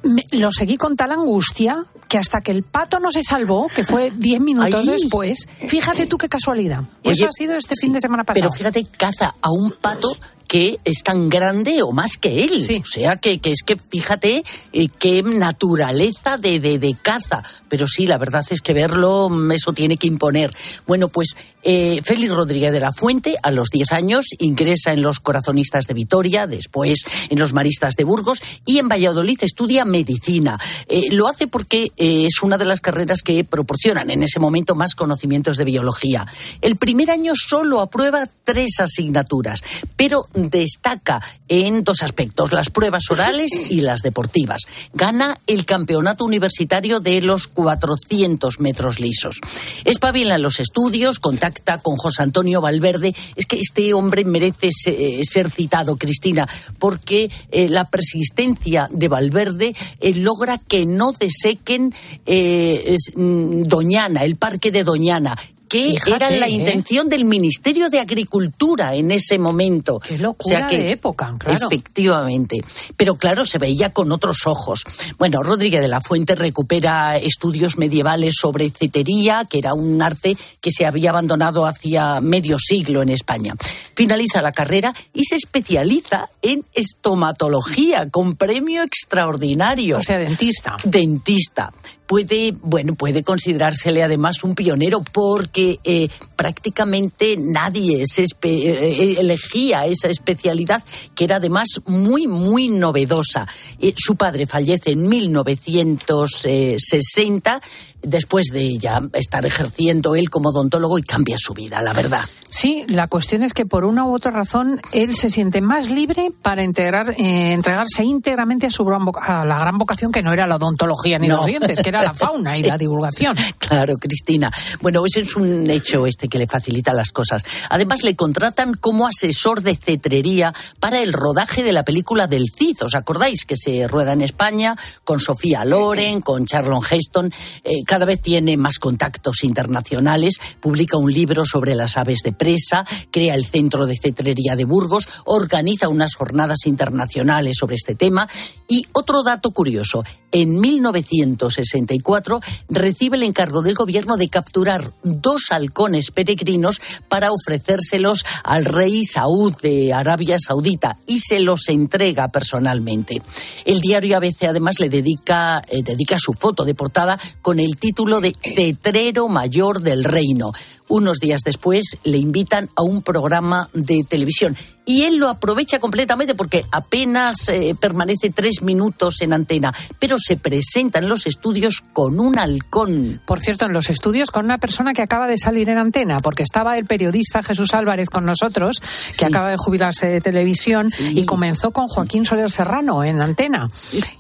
Me- 0.04 0.26
lo 0.32 0.52
seguí 0.52 0.78
con 0.78 0.96
tal 0.96 1.12
angustia 1.12 1.86
que 2.08 2.18
hasta 2.18 2.42
que 2.42 2.52
el 2.52 2.64
pato 2.64 3.00
no 3.00 3.12
se 3.12 3.24
salvó, 3.24 3.68
que 3.74 3.84
fue 3.84 4.12
10 4.12 4.42
minutos 4.42 4.70
después, 4.86 5.48
fíjate 5.68 6.08
tú 6.08 6.18
qué 6.18 6.28
casualidad. 6.28 6.82
Oye, 7.04 7.14
eso 7.14 7.26
ha 7.28 7.32
sido 7.32 7.56
este 7.56 7.76
fin 7.80 7.94
de 7.94 8.02
semana 8.02 8.24
pasado. 8.24 8.50
Pero 8.50 8.58
fíjate, 8.58 8.86
caza 8.98 9.36
a 9.42 9.50
un 9.52 9.72
pato 9.82 10.10
que 10.52 10.82
es 10.84 11.02
tan 11.02 11.30
grande 11.30 11.82
o 11.82 11.94
más 11.94 12.18
que 12.18 12.44
él. 12.44 12.68
O 12.82 12.86
sea, 12.86 13.16
que, 13.16 13.40
que 13.40 13.52
es 13.52 13.64
que 13.64 13.78
fíjate 13.78 14.44
eh, 14.74 14.88
qué 15.00 15.24
naturaleza 15.24 16.38
de, 16.38 16.60
de, 16.60 16.78
de 16.78 16.94
caza. 17.02 17.42
Pero 17.70 17.88
sí, 17.88 18.06
la 18.06 18.18
verdad 18.18 18.44
es 18.50 18.60
que 18.60 18.74
verlo, 18.74 19.30
mm, 19.30 19.54
eso 19.54 19.72
tiene 19.72 19.96
que 19.96 20.08
imponer. 20.08 20.54
Bueno, 20.86 21.08
pues 21.08 21.38
eh, 21.64 22.02
Félix 22.04 22.34
Rodríguez 22.34 22.72
de 22.72 22.80
la 22.80 22.92
Fuente, 22.92 23.36
a 23.42 23.52
los 23.52 23.70
10 23.70 23.92
años, 23.92 24.26
ingresa 24.40 24.94
en 24.94 25.02
los 25.02 25.20
Corazonistas 25.20 25.86
de 25.86 25.94
Vitoria, 25.94 26.48
después 26.48 27.06
en 27.30 27.40
los 27.40 27.54
Maristas 27.54 27.96
de 27.96 28.04
Burgos 28.04 28.42
y 28.66 28.80
en 28.80 28.90
Valladolid 28.90 29.38
estudia 29.42 29.86
medicina. 29.86 30.60
Eh, 30.88 31.12
lo 31.12 31.28
hace 31.28 31.48
porque 31.48 31.92
es 31.98 32.42
una 32.42 32.58
de 32.58 32.66
las 32.66 32.82
carreras 32.82 33.22
que 33.22 33.44
proporcionan 33.44 34.10
en 34.10 34.24
ese 34.24 34.40
momento 34.40 34.76
más 34.76 34.96
conocimientos 34.96 35.58
de 35.58 35.66
biología. 35.66 36.26
El 36.62 36.78
primer 36.78 37.12
año 37.12 37.34
solo 37.36 37.82
aprueba 37.82 38.28
tres 38.44 38.80
asignaturas, 38.80 39.62
pero 39.96 40.26
destaca 40.50 41.22
en 41.48 41.84
dos 41.84 42.02
aspectos, 42.04 42.52
las 42.52 42.70
pruebas 42.70 43.04
orales 43.10 43.52
y 43.70 43.82
las 43.82 44.02
deportivas. 44.02 44.62
Gana 44.94 45.38
el 45.48 45.66
campeonato 45.66 46.26
universitario 46.26 47.00
de 47.00 47.22
los 47.22 47.48
400 47.48 48.60
metros 48.60 49.00
lisos. 49.00 49.40
Espabila 49.86 50.36
en 50.36 50.42
los 50.42 50.60
estudios, 50.60 51.20
contacta 51.20 51.78
con 51.80 51.98
José 51.98 52.24
Antonio 52.24 52.62
Valverde. 52.62 53.14
Es 53.36 53.46
que 53.46 53.60
este 53.60 53.94
hombre 53.94 54.24
merece 54.26 54.70
se- 54.72 55.22
ser 55.26 55.52
citado, 55.52 55.98
Cristina, 55.98 56.48
porque 56.80 57.30
eh, 57.52 57.70
la 57.70 57.86
persistencia 57.86 58.90
de 58.92 59.08
Valverde 59.08 59.76
eh, 60.00 60.14
logra 60.16 60.58
que 60.58 60.86
no 60.86 61.12
desequen 61.12 61.94
eh, 62.26 62.84
es, 62.88 63.12
mm, 63.16 63.64
Doñana, 63.64 64.24
el 64.24 64.36
parque 64.38 64.72
de 64.72 64.84
Doñana 64.84 65.36
que 65.72 65.98
Fíjate, 66.04 66.16
era 66.16 66.30
la 66.32 66.48
¿eh? 66.48 66.52
intención 66.52 67.08
del 67.08 67.24
Ministerio 67.24 67.90
de 67.90 68.02
Agricultura 68.02 68.94
en 68.94 69.10
ese 69.10 69.40
momento. 69.40 70.02
Qué 70.02 70.18
locura 70.18 70.68
de 70.68 70.92
época, 70.92 71.34
claro. 71.40 71.68
Efectivamente. 71.68 72.62
Pero 72.98 73.16
claro, 73.16 73.46
se 73.46 73.58
veía 73.58 73.94
con 73.94 74.12
otros 74.12 74.46
ojos. 74.48 74.84
Bueno, 75.18 75.42
Rodríguez 75.44 75.80
de 75.80 75.88
la 75.88 76.02
Fuente 76.02 76.36
recupera 76.36 77.16
estudios 77.16 77.78
medievales 77.78 78.36
sobre 78.38 78.70
cetería, 78.70 79.46
que 79.50 79.60
era 79.60 79.74
un 79.74 80.02
arte 80.02 80.36
que 80.60 80.72
se 80.72 80.86
había 80.86 81.12
abandonado 81.12 81.66
hacía 81.66 82.20
medio 82.20 82.60
siglo 82.60 83.02
en 83.02 83.08
España. 83.08 83.56
Finaliza 83.96 84.42
la 84.42 84.52
carrera 84.52 84.94
y 85.14 85.24
se 85.24 85.36
especializa 85.36 86.30
en 86.42 86.66
estomatología, 86.74 88.10
con 88.10 88.36
premio 88.36 88.84
extraordinario. 88.84 90.00
O 90.00 90.02
sea, 90.02 90.18
dentista. 90.18 90.76
Dentista. 90.84 91.72
Puede, 92.12 92.54
bueno, 92.62 92.96
puede 92.96 93.24
considerársele 93.24 94.04
además 94.04 94.44
un 94.44 94.54
pionero 94.54 95.02
porque 95.14 95.80
eh, 95.86 96.10
prácticamente 96.42 97.36
nadie 97.38 98.08
se 98.08 98.24
espe- 98.24 98.66
eh, 98.66 99.18
elegía 99.20 99.86
esa 99.86 100.10
especialidad 100.10 100.82
que 101.14 101.26
era 101.26 101.36
además 101.36 101.68
muy, 101.86 102.26
muy 102.26 102.70
novedosa. 102.70 103.48
Eh, 103.80 103.94
su 103.96 104.16
padre 104.16 104.48
fallece 104.48 104.94
en 104.94 105.08
1960 105.08 107.62
después 108.04 108.48
de 108.52 108.80
ya 108.80 109.00
estar 109.14 109.46
ejerciendo 109.46 110.16
él 110.16 110.32
como 110.32 110.50
odontólogo 110.50 110.98
y 110.98 111.04
cambia 111.04 111.36
su 111.38 111.54
vida, 111.54 111.84
la 111.84 111.94
verdad. 111.94 112.24
Sí, 112.50 112.84
la 112.90 113.08
cuestión 113.08 113.44
es 113.44 113.54
que 113.54 113.66
por 113.68 113.86
una 113.86 114.06
u 114.06 114.14
otra 114.16 114.32
razón 114.32 114.82
él 114.92 115.16
se 115.16 115.30
siente 115.30 115.62
más 115.62 115.92
libre 115.92 116.32
para 116.42 116.64
integrar, 116.64 117.12
eh, 117.12 117.54
entregarse 117.54 118.04
íntegramente 118.04 118.66
a, 118.66 118.72
su 118.72 118.84
gran 118.84 119.04
a 119.22 119.46
la 119.46 119.60
gran 119.60 119.78
vocación 119.78 120.12
que 120.12 120.22
no 120.24 120.34
era 120.34 120.48
la 120.48 120.56
odontología 120.58 121.20
ni 121.20 121.28
No. 121.28 121.38
los 121.38 121.46
dientes, 121.46 121.80
que 121.80 121.90
era 121.90 122.02
la 122.02 122.14
fauna 122.14 122.58
y 122.58 122.64
la 122.64 122.78
divulgación. 122.78 123.36
Claro, 123.72 123.98
Cristina. 123.98 124.52
Bueno, 124.82 125.02
ese 125.06 125.22
es 125.22 125.34
un 125.38 125.70
hecho 125.70 126.06
este 126.06 126.28
que 126.32 126.40
le 126.40 126.48
facilita 126.48 126.94
las 126.94 127.12
cosas. 127.12 127.44
Además, 127.70 128.02
le 128.02 128.16
contratan 128.16 128.74
como 128.74 129.06
asesor 129.06 129.62
de 129.62 129.76
cetrería 129.76 130.56
para 130.80 131.02
el 131.02 131.14
rodaje 131.14 131.62
de 131.62 131.74
la 131.74 131.84
película 131.84 132.26
del 132.26 132.48
Cid. 132.50 132.82
¿Os 132.82 132.96
acordáis 132.96 133.46
que 133.46 133.56
se 133.56 133.88
rueda 133.88 134.14
en 134.14 134.22
España 134.22 134.76
con 135.04 135.20
Sofía 135.20 135.64
Loren, 135.64 136.22
con 136.22 136.48
Charlon 136.48 136.82
Heston? 136.90 137.32
Eh, 137.64 137.84
cada 137.86 138.06
vez 138.06 138.20
tiene 138.20 138.58
más 138.58 138.80
contactos 138.80 139.44
internacionales, 139.44 140.40
publica 140.60 140.98
un 140.98 141.12
libro 141.12 141.46
sobre 141.46 141.76
las 141.76 141.98
aves 141.98 142.22
de 142.24 142.32
presa, 142.32 142.86
crea 143.12 143.36
el 143.36 143.46
Centro 143.46 143.86
de 143.86 144.00
Cetrería 144.02 144.56
de 144.56 144.66
Burgos, 144.66 145.08
organiza 145.26 145.90
unas 145.90 146.16
jornadas 146.16 146.66
internacionales 146.66 147.58
sobre 147.60 147.76
este 147.76 147.94
tema. 147.94 148.28
Y 148.68 148.88
otro 148.94 149.22
dato 149.22 149.52
curioso, 149.52 150.04
en 150.32 150.62
1964 150.62 152.40
recibe 152.70 153.18
el 153.18 153.24
encargo 153.24 153.62
del 153.62 153.76
gobierno 153.76 154.16
de 154.16 154.30
capturar 154.30 154.94
dos 155.04 155.52
halcones 155.52 156.12
peregrinos 156.22 156.80
para 157.08 157.32
ofrecérselos 157.32 158.24
al 158.44 158.66
rey 158.66 159.04
Saúd 159.04 159.56
de 159.62 159.92
Arabia 159.92 160.38
Saudita 160.40 160.98
y 161.08 161.18
se 161.18 161.40
los 161.40 161.68
entrega 161.70 162.28
personalmente. 162.28 163.22
El 163.66 163.80
diario 163.80 164.18
ABC 164.18 164.44
además 164.44 164.80
le 164.80 164.90
dedica, 164.90 165.64
eh, 165.68 165.82
dedica 165.84 166.18
su 166.20 166.34
foto 166.34 166.64
de 166.64 166.76
portada 166.76 167.20
con 167.42 167.60
el 167.60 167.78
título 167.78 168.22
de 168.22 168.34
Tetrero 168.34 169.28
Mayor 169.30 169.82
del 169.82 170.04
Reino. 170.04 170.52
Unos 170.92 171.20
días 171.20 171.40
después 171.46 171.98
le 172.04 172.18
invitan 172.18 172.70
a 172.76 172.82
un 172.84 173.02
programa 173.02 173.70
de 173.74 174.04
televisión 174.08 174.58
y 174.84 175.04
él 175.04 175.18
lo 175.18 175.30
aprovecha 175.30 175.80
completamente 175.80 176.34
porque 176.36 176.66
apenas 176.72 177.48
eh, 177.50 177.76
permanece 177.80 178.32
tres 178.32 178.62
minutos 178.64 179.22
en 179.22 179.32
antena, 179.32 179.72
pero 180.00 180.18
se 180.20 180.36
presenta 180.38 181.00
en 181.00 181.08
los 181.08 181.28
estudios 181.28 181.82
con 181.94 182.20
un 182.20 182.38
halcón. 182.40 183.22
Por 183.26 183.40
cierto, 183.40 183.68
en 183.68 183.74
los 183.74 183.90
estudios 183.92 184.32
con 184.32 184.44
una 184.44 184.58
persona 184.58 184.92
que 184.94 185.04
acaba 185.04 185.28
de 185.28 185.38
salir 185.38 185.70
en 185.70 185.78
antena, 185.78 186.18
porque 186.20 186.42
estaba 186.44 186.78
el 186.80 186.86
periodista 186.86 187.44
Jesús 187.44 187.74
Álvarez 187.76 188.10
con 188.10 188.26
nosotros, 188.26 188.82
que 189.18 189.24
acaba 189.26 189.52
de 189.52 189.56
jubilarse 189.58 190.08
de 190.08 190.20
televisión 190.20 190.90
y 191.00 191.26
comenzó 191.26 191.72
con 191.72 191.88
Joaquín 191.88 192.26
Soler 192.26 192.50
Serrano 192.52 193.04
en 193.04 193.22
antena. 193.22 193.70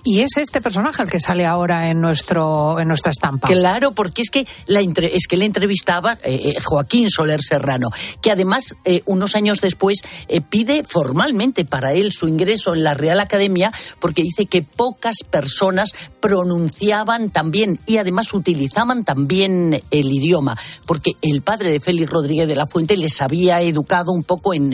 Y 0.05 0.21
es 0.21 0.37
este 0.37 0.61
personaje 0.61 1.01
el 1.01 1.09
que 1.09 1.19
sale 1.19 1.45
ahora 1.45 1.89
en 1.89 1.99
nuestro 1.99 2.79
en 2.79 2.87
nuestra 2.87 3.11
estampa. 3.11 3.47
Claro, 3.47 3.91
porque 3.93 4.21
es 4.21 4.29
que 4.29 4.47
la 4.67 4.79
entre- 4.79 5.15
es 5.17 5.25
que 5.27 5.37
le 5.37 5.45
entrevistaba 5.45 6.13
eh, 6.23 6.53
eh, 6.55 6.60
Joaquín 6.63 7.09
Soler 7.09 7.41
Serrano, 7.41 7.89
que 8.21 8.31
además 8.31 8.75
eh, 8.85 9.01
unos 9.05 9.35
años 9.35 9.61
después 9.61 10.01
eh, 10.27 10.41
pide 10.41 10.83
formalmente 10.83 11.65
para 11.65 11.93
él 11.93 12.11
su 12.11 12.27
ingreso 12.27 12.73
en 12.73 12.83
la 12.83 12.93
Real 12.93 13.19
Academia 13.19 13.71
porque 13.99 14.23
dice 14.23 14.45
que 14.45 14.61
pocas 14.61 15.17
personas 15.29 15.91
pronunciaban 16.19 17.29
también 17.29 17.79
y 17.85 17.97
además 17.97 18.33
utilizaban 18.33 19.03
también 19.03 19.81
el 19.91 20.11
idioma, 20.11 20.57
porque 20.85 21.11
el 21.21 21.41
padre 21.41 21.71
de 21.71 21.79
Félix 21.79 22.09
Rodríguez 22.09 22.47
de 22.47 22.55
la 22.55 22.67
Fuente 22.67 22.95
les 22.95 23.21
había 23.21 23.61
educado 23.61 24.11
un 24.11 24.23
poco 24.23 24.53
en, 24.53 24.71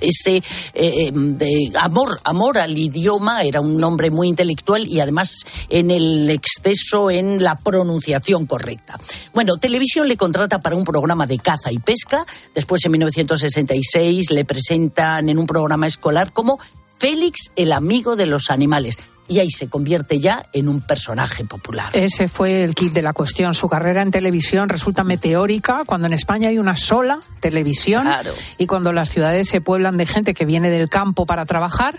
ese 0.00 0.42
eh, 0.74 1.10
de 1.12 1.72
amor, 1.78 2.20
amor 2.24 2.58
al 2.58 2.76
idioma, 2.76 3.42
era 3.42 3.60
un 3.60 3.82
hombre 3.82 4.10
muy 4.10 4.28
intelectual 4.28 4.86
y 4.86 5.00
además 5.00 5.44
en 5.68 5.90
el 5.90 6.30
exceso 6.30 7.10
en 7.10 7.42
la 7.42 7.56
pronunciación 7.56 8.46
correcta. 8.46 8.98
Bueno, 9.34 9.56
televisión 9.56 10.08
le 10.08 10.16
contrata 10.16 10.60
para 10.60 10.76
un 10.76 10.84
programa 10.84 11.07
programa 11.08 11.26
de 11.26 11.38
caza 11.38 11.72
y 11.72 11.78
pesca. 11.78 12.26
Después, 12.54 12.84
en 12.84 12.92
1966, 12.92 14.30
le 14.30 14.44
presentan 14.44 15.30
en 15.30 15.38
un 15.38 15.46
programa 15.46 15.86
escolar 15.86 16.32
como 16.34 16.58
Félix, 16.98 17.50
el 17.56 17.72
amigo 17.72 18.14
de 18.14 18.26
los 18.26 18.50
animales 18.50 18.98
y 19.28 19.38
ahí 19.40 19.50
se 19.50 19.68
convierte 19.68 20.18
ya 20.18 20.42
en 20.52 20.68
un 20.68 20.80
personaje 20.80 21.44
popular. 21.44 21.90
Ese 21.92 22.28
fue 22.28 22.64
el 22.64 22.74
kit 22.74 22.92
de 22.92 23.02
la 23.02 23.12
cuestión. 23.12 23.54
Su 23.54 23.68
carrera 23.68 24.02
en 24.02 24.10
televisión 24.10 24.68
resulta 24.68 25.04
meteórica 25.04 25.82
cuando 25.86 26.06
en 26.06 26.14
España 26.14 26.48
hay 26.48 26.58
una 26.58 26.74
sola 26.76 27.20
televisión 27.40 28.02
Claro. 28.02 28.32
y 28.56 28.66
cuando 28.66 28.92
las 28.92 29.10
ciudades 29.10 29.48
se 29.48 29.60
pueblan 29.60 29.96
de 29.96 30.06
gente 30.06 30.34
que 30.34 30.44
viene 30.46 30.70
del 30.70 30.88
campo 30.88 31.26
para 31.26 31.44
trabajar, 31.44 31.96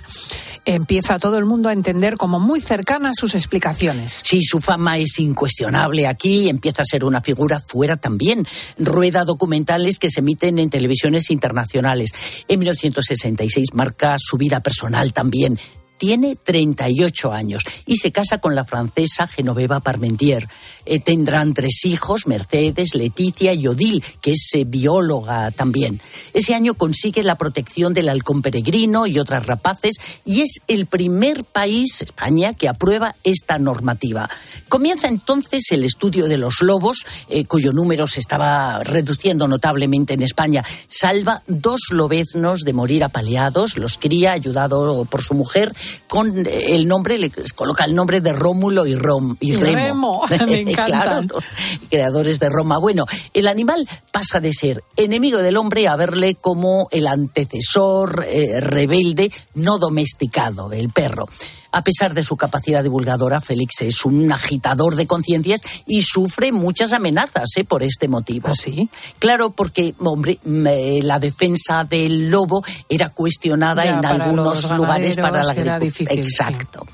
empieza 0.65 1.19
todo 1.19 1.37
el 1.37 1.45
mundo 1.45 1.69
a 1.69 1.73
entender 1.73 2.15
como 2.17 2.39
muy 2.39 2.61
cercanas 2.61 3.17
sus 3.17 3.35
explicaciones. 3.35 4.19
Sí, 4.23 4.41
su 4.41 4.59
fama 4.59 4.97
es 4.97 5.19
incuestionable 5.19 6.07
aquí 6.07 6.45
y 6.45 6.49
empieza 6.49 6.81
a 6.81 6.85
ser 6.85 7.05
una 7.05 7.21
figura 7.21 7.59
fuera 7.59 7.95
también. 7.97 8.47
Rueda 8.77 9.23
documentales 9.25 9.99
que 9.99 10.09
se 10.11 10.19
emiten 10.19 10.59
en 10.59 10.69
televisiones 10.69 11.29
internacionales. 11.31 12.11
En 12.47 12.59
1966 12.59 13.69
marca 13.73 14.15
su 14.19 14.37
vida 14.37 14.59
personal 14.61 15.13
también. 15.13 15.57
Tiene 15.99 16.37
38 16.37 17.33
años 17.33 17.63
y 17.85 17.97
se 17.97 18.13
casa 18.13 18.37
con 18.37 18.55
la 18.55 18.63
francesa 18.63 19.27
Genoveva 19.27 19.81
Parmentier. 19.81 20.47
Eh, 20.85 21.01
tendrán 21.01 21.53
tres 21.53 21.83
hijos, 21.83 22.25
Mercedes, 22.25 22.95
Leticia 22.95 23.53
y 23.53 23.67
Odile, 23.67 24.01
que 24.21 24.31
es 24.31 24.49
eh, 24.53 24.63
bióloga 24.63 25.51
también. 25.51 26.01
Ese 26.33 26.55
año 26.55 26.75
consigue 26.75 27.21
la 27.21 27.37
protección 27.37 27.93
del 27.93 28.07
halcón 28.07 28.41
peregrino 28.41 29.07
y 29.07 29.19
otras 29.19 29.45
rapaces 29.45 29.97
y 30.23 30.39
es 30.39 30.61
el 30.67 30.85
primer 30.85 31.43
país, 31.43 32.01
España, 32.01 32.53
que 32.53 32.69
aprueba 32.69 33.17
esta 33.25 33.59
normativa. 33.59 34.29
Comienza 34.69 35.09
entonces 35.09 35.65
el 35.71 35.83
estudio 35.83 36.29
de 36.29 36.37
los 36.37 36.61
lobos, 36.61 37.05
eh, 37.27 37.43
cuyo 37.43 37.73
número 37.73 38.07
se 38.07 38.21
estaba 38.21 38.85
reduciendo 38.85 39.49
notablemente 39.49 40.13
en 40.13 40.21
España. 40.21 40.63
Salva 40.87 41.43
dos 41.47 41.81
lobeznos 41.91 42.61
de 42.61 42.71
morir 42.71 43.03
apaleados, 43.03 43.75
los 43.75 43.97
cría 43.97 44.31
ayudado 44.31 45.03
por 45.03 45.21
su 45.21 45.33
mujer 45.33 45.73
con 46.07 46.45
eh, 46.45 46.75
el 46.75 46.87
nombre, 46.87 47.17
le 47.17 47.31
coloca 47.55 47.85
el 47.85 47.95
nombre 47.95 48.21
de 48.21 48.33
Rómulo 48.33 48.85
y, 48.85 48.95
Rom, 48.95 49.35
y 49.39 49.55
Remo. 49.55 50.25
Remo, 50.27 50.47
me 50.65 50.73
claro, 50.73 51.21
los 51.21 51.43
creadores 51.89 52.39
de 52.39 52.49
Roma. 52.49 52.77
Bueno, 52.77 53.05
el 53.33 53.47
animal 53.47 53.87
pasa 54.11 54.39
de 54.39 54.53
ser 54.53 54.83
enemigo 54.95 55.39
del 55.39 55.57
hombre 55.57 55.87
a 55.87 55.95
verle 55.95 56.35
como 56.35 56.87
el 56.91 57.07
antecesor 57.07 58.25
eh, 58.27 58.59
rebelde 58.61 59.31
no 59.53 59.77
domesticado, 59.77 60.71
el 60.71 60.89
perro. 60.89 61.27
A 61.71 61.83
pesar 61.83 62.13
de 62.13 62.23
su 62.23 62.35
capacidad 62.35 62.83
divulgadora, 62.83 63.41
Félix 63.41 63.81
es 63.81 64.05
un 64.05 64.31
agitador 64.31 64.95
de 64.95 65.07
conciencias 65.07 65.61
y 65.85 66.01
sufre 66.01 66.51
muchas 66.51 66.93
amenazas 66.93 67.49
¿eh? 67.57 67.63
por 67.63 67.83
este 67.83 68.07
motivo. 68.07 68.53
¿Sí? 68.53 68.89
Claro, 69.19 69.51
porque, 69.51 69.93
hombre, 69.99 70.39
mm, 70.43 70.67
eh, 70.67 70.99
la 71.03 71.19
defensa 71.19 71.83
del 71.83 72.29
lobo 72.29 72.63
era 72.87 73.09
cuestionada 73.09 73.85
Ya, 73.85 73.93
en 73.93 74.05
algunos 74.05 74.69
lugares 74.71 75.15
para 75.15 75.43
la 75.43 75.51
agricultura. 75.51 76.11
sí. 76.13 76.19
Exacto. 76.19 76.85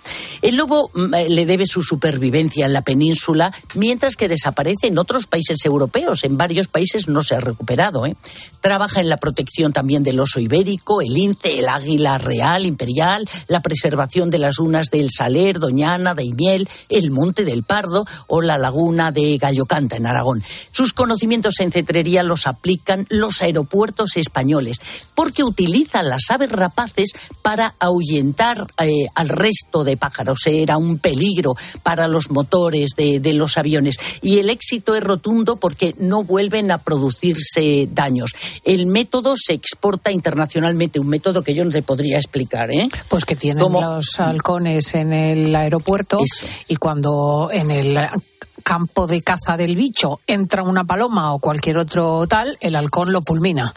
El 0.42 0.56
lobo 0.58 0.92
mm, 0.94 1.14
eh, 1.14 1.30
le 1.30 1.46
debe 1.46 1.66
su 1.66 1.82
supervivencia 1.82 2.66
en 2.66 2.74
la 2.74 2.82
península, 2.82 3.54
mientras 3.76 4.16
que 4.16 4.28
desaparece 4.28 4.88
en 4.88 4.98
otros 4.98 5.28
países 5.28 5.64
europeos. 5.66 6.24
En 6.24 6.38
varios 6.38 6.68
países 6.68 7.08
no 7.08 7.24
se 7.24 7.36
ha 7.36 7.40
recuperado. 7.40 8.06
¿eh? 8.06 8.16
Trabaja 8.62 9.00
en 9.00 9.10
la 9.10 9.18
protección 9.18 9.74
también 9.74 10.04
del 10.04 10.20
oso 10.20 10.40
ibérico, 10.40 11.02
el 11.02 11.14
lince, 11.14 11.60
el 11.60 11.70
águila 11.70 12.18
real, 12.18 12.66
imperial, 12.66 13.28
la 13.48 13.62
preservación 13.62 14.30
de 14.30 14.40
las 14.40 14.60
dunas 14.65 14.89
del 14.89 15.10
Saler, 15.15 15.60
Doñana, 15.60 16.15
Daimiel, 16.15 16.67
el 16.89 17.12
Monte 17.12 17.45
del 17.45 17.62
Pardo 17.62 18.06
o 18.25 18.41
la 18.41 18.58
laguna 18.58 19.12
de 19.12 19.38
Gallocanta 19.38 19.95
en 19.95 20.08
Aragón. 20.08 20.43
Sus 20.71 20.91
conocimientos 20.91 21.60
en 21.60 21.71
cetrería 21.71 22.23
los 22.23 22.47
aplican 22.47 23.06
los 23.10 23.43
aeropuertos 23.43 24.17
españoles, 24.17 24.82
porque 25.13 25.43
utilizan 25.43 26.10
las 26.10 26.32
aves 26.32 26.51
rapaces 26.51 27.12
para 27.43 27.75
ahuyentar 27.80 28.65
eh, 28.80 29.06
al 29.13 29.30
resto 29.30 29.84
de 29.84 29.97
pájaros. 29.97 30.39
Era 30.47 30.78
un 30.78 30.97
peligro 30.97 31.56
para 31.84 32.08
los 32.08 32.32
motores 32.32 32.91
de, 32.97 33.19
de 33.19 33.34
los 33.34 33.60
aviones. 33.60 33.97
Y 34.23 34.39
el 34.39 34.49
éxito 34.49 34.95
es 34.95 35.04
rotundo 35.04 35.58
porque 35.58 35.93
no 35.99 36.23
vuelven 36.23 36.71
a 36.71 36.80
producirse 36.80 37.88
daños. 37.91 38.32
El 38.63 38.88
método 38.88 39.36
se 39.38 39.54
exporta 39.54 40.12
internacionalmente, 40.12 40.99
un 40.99 41.08
método 41.08 41.43
que 41.43 41.54
yo 41.54 41.63
no 41.63 41.69
te 41.69 41.84
podría 41.84 42.17
explicar. 42.17 42.71
¿eh? 42.71 42.89
Pues 43.10 43.25
que 43.25 43.36
tienen 43.36 43.63
los 43.71 44.19
en 44.96 45.13
el 45.13 45.56
aeropuerto 45.56 46.20
y 46.68 46.76
cuando 46.76 47.50
en 47.52 47.72
el 47.72 47.98
campo 48.65 49.06
de 49.06 49.21
caza 49.21 49.58
del 49.58 49.75
bicho 49.75 50.19
entra 50.25 50.63
una 50.63 50.86
paloma 50.86 51.34
o 51.34 51.39
cualquier 51.39 51.78
otro 51.78 52.25
tal, 52.28 52.58
el 52.62 52.75
halcón 52.75 53.12
lo 53.12 53.21
fulmina. 53.21 53.71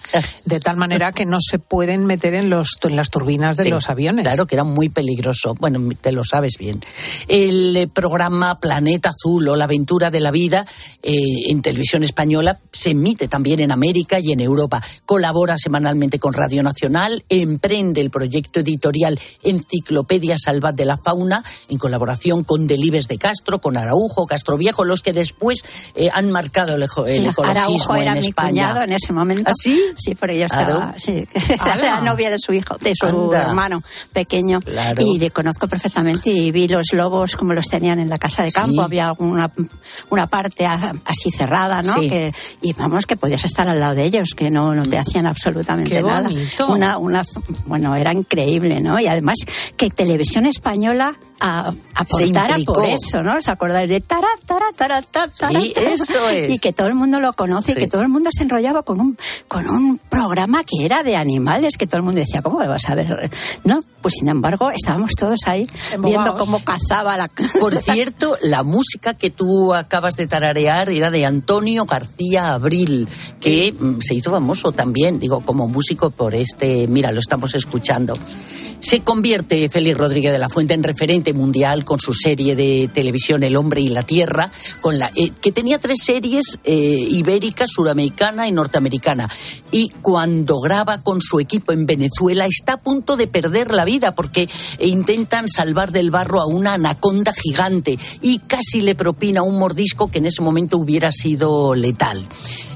De 0.46 0.60
tal 0.60 0.78
manera 0.78 1.12
que 1.12 1.26
no 1.26 1.36
se 1.40 1.58
pueden 1.58 2.06
meter 2.06 2.34
en, 2.34 2.48
los, 2.48 2.78
en 2.82 2.96
las 2.96 3.10
turbinas 3.10 3.58
de 3.58 3.64
Sí, 3.64 3.68
los 3.68 3.90
aviones. 3.90 4.24
Claro 4.24 4.46
que 4.46 4.54
era 4.54 4.64
muy 4.64 4.88
peligroso. 4.88 5.54
Bueno, 5.60 5.78
te 6.00 6.10
lo 6.10 6.24
sabes 6.24 6.54
bien. 6.58 6.80
El 7.28 7.76
eh, 7.76 7.86
programa 7.86 8.58
Planeta 8.60 9.10
Azul 9.10 9.46
o 9.48 9.56
La 9.56 9.64
aventura 9.64 10.10
de 10.10 10.20
la 10.20 10.30
vida 10.30 10.64
eh, 11.02 11.12
en 11.50 11.60
televisión 11.60 12.02
española 12.02 12.58
se 12.72 12.90
emite 12.90 13.28
también 13.28 13.60
en 13.60 13.72
América 13.72 14.18
y 14.20 14.32
en 14.32 14.40
Europa. 14.40 14.82
Colabora 15.04 15.58
semanalmente 15.58 16.18
con 16.18 16.32
Radio 16.32 16.62
Nacional, 16.62 17.22
emprende 17.28 18.00
el 18.00 18.08
proyecto 18.08 18.60
editorial 18.60 19.20
Enciclopedia 19.42 20.36
Salvat 20.38 20.74
de 20.74 20.86
la 20.86 20.96
Fauna 20.96 21.44
en 21.68 21.76
colaboración 21.76 22.42
con 22.44 22.66
Delibes 22.66 23.06
de 23.08 23.18
Castro, 23.18 23.58
con 23.58 23.76
Araujo, 23.76 24.26
Castro 24.26 24.56
Viejo, 24.56 24.77
los 24.86 25.02
que 25.02 25.12
después 25.12 25.64
eh, 25.94 26.08
han 26.12 26.30
marcado 26.30 26.74
el, 26.76 26.82
el 26.82 27.26
ecologismo 27.26 27.44
Araujo 27.44 27.94
era 27.96 28.12
en 28.12 28.20
mi 28.20 28.26
España. 28.28 28.48
cuñado 28.50 28.82
en 28.82 28.92
ese 28.92 29.12
momento. 29.12 29.50
¿Ah, 29.50 29.54
sí? 29.60 29.80
Sí, 29.96 30.14
porque 30.14 30.38
yo 30.38 30.46
estaba, 30.46 30.94
sí, 30.98 31.26
era 31.48 31.76
la 31.76 32.00
novia 32.00 32.30
de 32.30 32.38
su 32.38 32.52
hijo, 32.52 32.76
de 32.78 32.92
su 32.94 33.06
Anda. 33.06 33.42
hermano 33.42 33.82
pequeño. 34.12 34.60
Claro. 34.60 35.02
Y 35.04 35.18
le 35.18 35.30
conozco 35.30 35.68
perfectamente 35.68 36.30
y 36.30 36.50
vi 36.52 36.68
los 36.68 36.92
lobos 36.92 37.36
como 37.36 37.54
los 37.54 37.68
tenían 37.68 37.98
en 37.98 38.08
la 38.08 38.18
casa 38.18 38.42
de 38.42 38.52
campo. 38.52 38.72
Sí. 38.74 38.80
Había 38.80 39.12
una, 39.18 39.50
una 40.10 40.26
parte 40.26 40.66
a- 40.66 40.94
así 41.04 41.30
cerrada, 41.30 41.82
¿no? 41.82 41.94
Sí. 41.94 42.08
Que, 42.08 42.32
y 42.62 42.72
vamos, 42.74 43.06
que 43.06 43.16
podías 43.16 43.44
estar 43.44 43.68
al 43.68 43.80
lado 43.80 43.94
de 43.94 44.04
ellos, 44.04 44.30
que 44.36 44.50
no, 44.50 44.74
no 44.74 44.84
te 44.84 44.98
hacían 44.98 45.26
absolutamente 45.26 45.90
Qué 45.90 46.02
nada. 46.02 46.28
Una, 46.68 46.98
una, 46.98 47.24
bueno, 47.66 47.94
era 47.96 48.12
increíble, 48.12 48.80
¿no? 48.80 48.98
Y 49.00 49.06
además 49.06 49.36
que 49.76 49.90
televisión 49.90 50.46
española 50.46 51.16
a, 51.40 51.72
aportara 51.94 52.56
por 52.66 52.84
eso, 52.84 53.22
¿no? 53.22 53.36
¿Os 53.36 53.48
acordáis 53.48 53.88
de 53.88 54.00
tara, 54.00 54.26
tara, 54.46 54.66
eso 55.76 56.28
es. 56.30 56.52
Y 56.52 56.58
que 56.58 56.72
todo 56.72 56.88
el 56.88 56.94
mundo 56.94 57.20
lo 57.20 57.32
conoce 57.32 57.72
y 57.72 57.74
que 57.74 57.86
todo 57.86 58.02
el 58.02 58.08
mundo 58.08 58.30
se 58.32 58.44
enrollaba 58.44 58.82
con 58.82 59.00
un, 59.00 59.18
con 59.46 59.68
un 59.68 59.98
programa 59.98 60.64
que 60.64 60.84
era 60.84 61.02
de 61.02 61.16
animales, 61.16 61.76
que 61.76 61.86
todo 61.86 61.98
el 61.98 62.02
mundo 62.02 62.20
decía, 62.20 62.42
¿cómo 62.42 62.62
lo 62.62 62.68
vas 62.68 62.88
a 62.88 62.94
ver? 62.94 63.30
¿No? 63.64 63.82
Pues 64.00 64.14
sin 64.18 64.28
embargo, 64.28 64.70
estábamos 64.70 65.12
todos 65.14 65.40
ahí 65.46 65.66
Embobados. 65.92 66.24
viendo 66.24 66.38
cómo 66.38 66.64
cazaba 66.64 67.16
la... 67.16 67.28
Por 67.60 67.74
cierto, 67.82 68.36
la 68.42 68.62
música 68.62 69.14
que 69.14 69.30
tú 69.30 69.74
acabas 69.74 70.16
de 70.16 70.26
tararear 70.26 70.90
era 70.90 71.10
de 71.10 71.26
Antonio 71.26 71.84
García 71.84 72.54
Abril, 72.54 73.08
que 73.40 73.72
mm, 73.72 74.00
se 74.00 74.14
hizo 74.14 74.30
famoso 74.30 74.72
también, 74.72 75.18
digo, 75.18 75.40
como 75.40 75.68
músico 75.68 76.10
por 76.10 76.34
este, 76.34 76.86
mira, 76.88 77.12
lo 77.12 77.20
estamos 77.20 77.54
escuchando. 77.54 78.14
Se 78.80 79.00
convierte 79.00 79.68
Félix 79.68 79.98
Rodríguez 79.98 80.32
de 80.32 80.38
la 80.38 80.48
Fuente 80.48 80.72
en 80.72 80.84
referente 80.84 81.32
mundial 81.32 81.84
con 81.84 81.98
su 81.98 82.12
serie 82.12 82.54
de 82.54 82.88
televisión 82.92 83.42
El 83.42 83.56
hombre 83.56 83.80
y 83.80 83.88
la 83.88 84.04
tierra, 84.04 84.52
eh, 85.16 85.30
que 85.42 85.50
tenía 85.50 85.78
tres 85.78 85.98
series 86.04 86.58
eh, 86.62 86.74
ibérica, 87.10 87.66
suramericana 87.66 88.46
y 88.46 88.52
norteamericana. 88.52 89.28
Y 89.72 89.90
cuando 90.00 90.60
graba 90.60 91.02
con 91.02 91.20
su 91.20 91.40
equipo 91.40 91.72
en 91.72 91.86
Venezuela 91.86 92.46
está 92.46 92.74
a 92.74 92.80
punto 92.80 93.16
de 93.16 93.26
perder 93.26 93.74
la 93.74 93.84
vida 93.84 94.14
porque 94.14 94.48
intentan 94.78 95.48
salvar 95.48 95.90
del 95.90 96.12
barro 96.12 96.40
a 96.40 96.46
una 96.46 96.74
anaconda 96.74 97.32
gigante 97.34 97.98
y 98.22 98.38
casi 98.38 98.80
le 98.80 98.94
propina 98.94 99.42
un 99.42 99.58
mordisco 99.58 100.08
que 100.08 100.18
en 100.18 100.26
ese 100.26 100.40
momento 100.40 100.78
hubiera 100.78 101.10
sido 101.10 101.74
letal. 101.74 102.28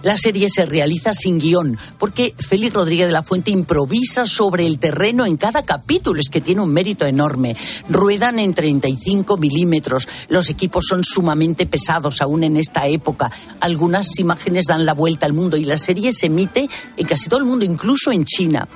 La 0.02 0.16
serie 0.16 0.48
se 0.52 0.66
realiza 0.66 1.14
sin 1.14 1.38
guion 1.38 1.78
porque 1.96 2.34
Félix 2.36 2.74
Rodríguez 2.74 3.06
de 3.06 3.12
la 3.12 3.22
Fuente 3.22 3.52
improvisa 3.52 4.26
sobre 4.26 4.66
el 4.66 4.80
terreno 4.80 5.24
en 5.24 5.36
cada 5.36 5.62
capítulo, 5.62 5.91
es 6.18 6.30
que 6.30 6.40
tiene 6.40 6.62
un 6.62 6.72
mérito 6.72 7.04
enorme. 7.04 7.54
Ruedan 7.88 8.38
en 8.38 8.54
35 8.54 9.36
milímetros, 9.36 10.08
los 10.28 10.48
equipos 10.48 10.86
son 10.88 11.04
sumamente 11.04 11.66
pesados 11.66 12.22
aún 12.22 12.44
en 12.44 12.56
esta 12.56 12.86
época. 12.86 13.30
Algunas 13.60 14.18
imágenes 14.18 14.66
dan 14.66 14.86
la 14.86 14.94
vuelta 14.94 15.26
al 15.26 15.34
mundo 15.34 15.56
y 15.56 15.64
la 15.64 15.76
serie 15.76 16.12
se 16.12 16.26
emite 16.26 16.68
en 16.96 17.06
casi 17.06 17.28
todo 17.28 17.40
el 17.40 17.46
mundo, 17.46 17.64
incluso 17.64 18.10
en 18.10 18.24
China. 18.24 18.66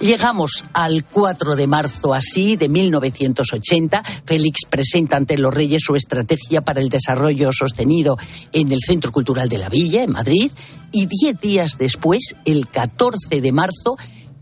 Llegamos 0.00 0.64
al 0.72 1.04
4 1.04 1.56
de 1.56 1.66
marzo 1.66 2.14
así 2.14 2.56
de 2.56 2.70
1980. 2.70 4.02
Félix 4.24 4.60
presenta 4.64 5.16
ante 5.16 5.36
los 5.36 5.52
reyes 5.52 5.82
su 5.84 5.94
estrategia 5.94 6.62
para 6.62 6.80
el 6.80 6.88
desarrollo 6.88 7.50
sostenido 7.52 8.16
en 8.52 8.72
el 8.72 8.78
Centro 8.78 9.12
Cultural 9.12 9.50
de 9.50 9.58
la 9.58 9.68
Villa, 9.68 10.02
en 10.02 10.12
Madrid. 10.12 10.50
Y 10.90 11.06
diez 11.06 11.38
días 11.38 11.76
después, 11.78 12.34
el 12.46 12.66
14 12.68 13.42
de 13.42 13.52
marzo, 13.52 13.98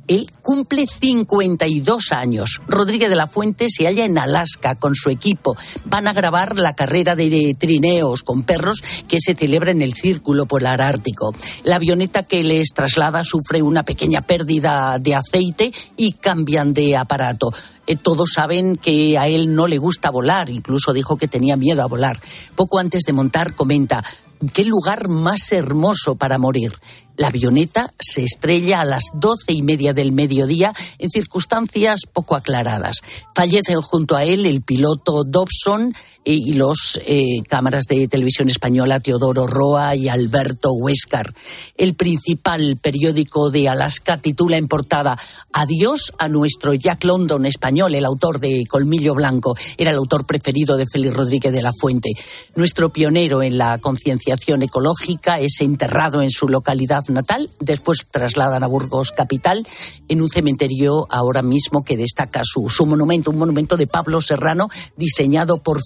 Él 0.09 0.31
cumple 0.43 0.87
52 0.87 2.13
años. 2.13 2.61
Rodríguez 2.67 3.11
de 3.11 3.17
la 3.17 3.27
Fuente 3.27 3.67
se 3.69 3.85
halla 3.85 4.05
en 4.05 4.19
Alaska 4.19 4.75
con 4.75 4.95
su 4.95 5.11
equipo. 5.11 5.57
Van 5.85 6.09
a 6.09 6.13
grabar 6.13 6.59
la 6.59 6.75
carrera 6.75 7.15
de 7.15 7.55
trineos 7.59 8.23
con 8.23 8.43
perros 8.43 8.83
que 9.07 9.21
se 9.21 9.35
celebra 9.35 9.71
en 9.71 9.83
el 9.83 9.95
Círculo 9.95 10.47
Polar 10.47 10.81
Ártico. 10.81 11.35
La 11.63 11.77
avioneta 11.77 12.23
que 12.23 12.43
les 12.43 12.69
traslada 12.75 13.23
sufre 13.23 13.63
una 13.63 13.85
pequeña 13.85 14.23
pérdida 14.23 14.99
de 14.99 15.15
aceite 15.15 15.73
y 15.97 16.13
cambian 16.13 16.73
de 16.73 16.97
aparato. 16.97 17.53
Eh, 17.87 17.97
todos 17.97 18.33
saben 18.35 18.77
que 18.77 19.19
a 19.19 19.29
él 19.29 19.55
no 19.55 19.67
le 19.67 19.79
gusta 19.79 20.11
volar, 20.11 20.51
incluso 20.51 20.93
dijo 20.93 21.17
que 21.17 21.29
tenía 21.29 21.57
miedo 21.57 21.83
a 21.83 21.87
volar. 21.87 22.19
Poco 22.55 22.79
antes 22.79 23.05
de 23.05 23.13
montar 23.13 23.55
comenta, 23.55 24.05
qué 24.53 24.65
lugar 24.65 25.09
más 25.09 25.53
hermoso 25.53 26.15
para 26.17 26.39
morir. 26.39 26.73
La 27.19 27.29
avioneta 27.29 27.93
se 27.99 28.23
estrella 28.23 28.81
a 28.81 28.85
las 28.85 29.11
doce 29.13 29.53
y 29.53 29.63
media 29.63 29.93
del 29.93 30.13
mediodía 30.13 30.73
en 30.99 31.11
circunstancias 31.11 32.03
poco 32.13 32.37
aclaradas. 32.37 32.99
Fallecen 33.35 33.83
junto 33.83 34.15
a 34.15 34.23
él 34.23 34.47
el 34.47 34.63
piloto 34.63 35.25
Dobson 35.25 35.97
y 36.31 36.53
los 36.53 37.01
eh, 37.07 37.43
cámaras 37.49 37.85
de 37.87 38.07
televisión 38.07 38.51
española 38.51 39.01
Teodoro 39.01 39.47
Roa 39.47 39.97
y 39.97 40.09
Alberto 40.09 40.73
Huéscar. 40.73 41.35
El 41.75 41.95
principal 41.95 42.77
periódico 42.77 43.51
de 43.51 43.67
Alaska 43.67 44.19
titula 44.19 44.59
en 44.59 44.69
portada 44.69 45.19
Adiós 45.55 46.13
a 46.19 46.29
nuestro 46.29 46.75
Jack 46.75 47.05
London 47.05 47.47
español, 47.47 47.95
el 47.95 48.05
autor 48.05 48.41
de 48.41 48.67
Colmillo 48.69 49.15
Blanco. 49.15 49.57
Era 49.79 49.91
el 49.91 49.97
autor 49.97 50.27
preferido 50.27 50.77
de 50.77 50.85
Félix 50.93 51.15
Rodríguez 51.15 51.51
de 51.51 51.63
la 51.63 51.73
Fuente. 51.73 52.11
Nuestro 52.57 52.91
pionero 52.91 53.43
en 53.43 53.57
la 53.57 53.79
concienciación 53.79 54.63
ecológica 54.63 55.41
es 55.41 55.63
enterrado 55.63 56.21
en 56.21 56.31
su 56.31 56.47
localidad 56.47 57.05
natal, 57.09 57.49
después 57.59 58.07
trasladan 58.11 58.63
a 58.63 58.67
Burgos 58.67 59.13
capital 59.13 59.67
en 60.09 60.21
un 60.21 60.29
cementerio 60.29 61.07
ahora 61.09 61.41
mismo 61.41 61.83
que 61.83 61.97
destaca 61.97 62.43
su, 62.45 62.69
su 62.69 62.85
monumento, 62.85 63.31
un 63.31 63.39
monumento 63.39 63.79
de 63.79 63.87
Pablo 63.87 64.21
Serrano 64.21 64.69
diseñado 64.97 65.57
por 65.57 65.81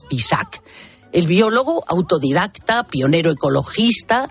El 1.13 1.27
biólogo, 1.27 1.85
autodidacta, 1.87 2.85
pionero 2.85 3.31
ecologista, 3.31 4.31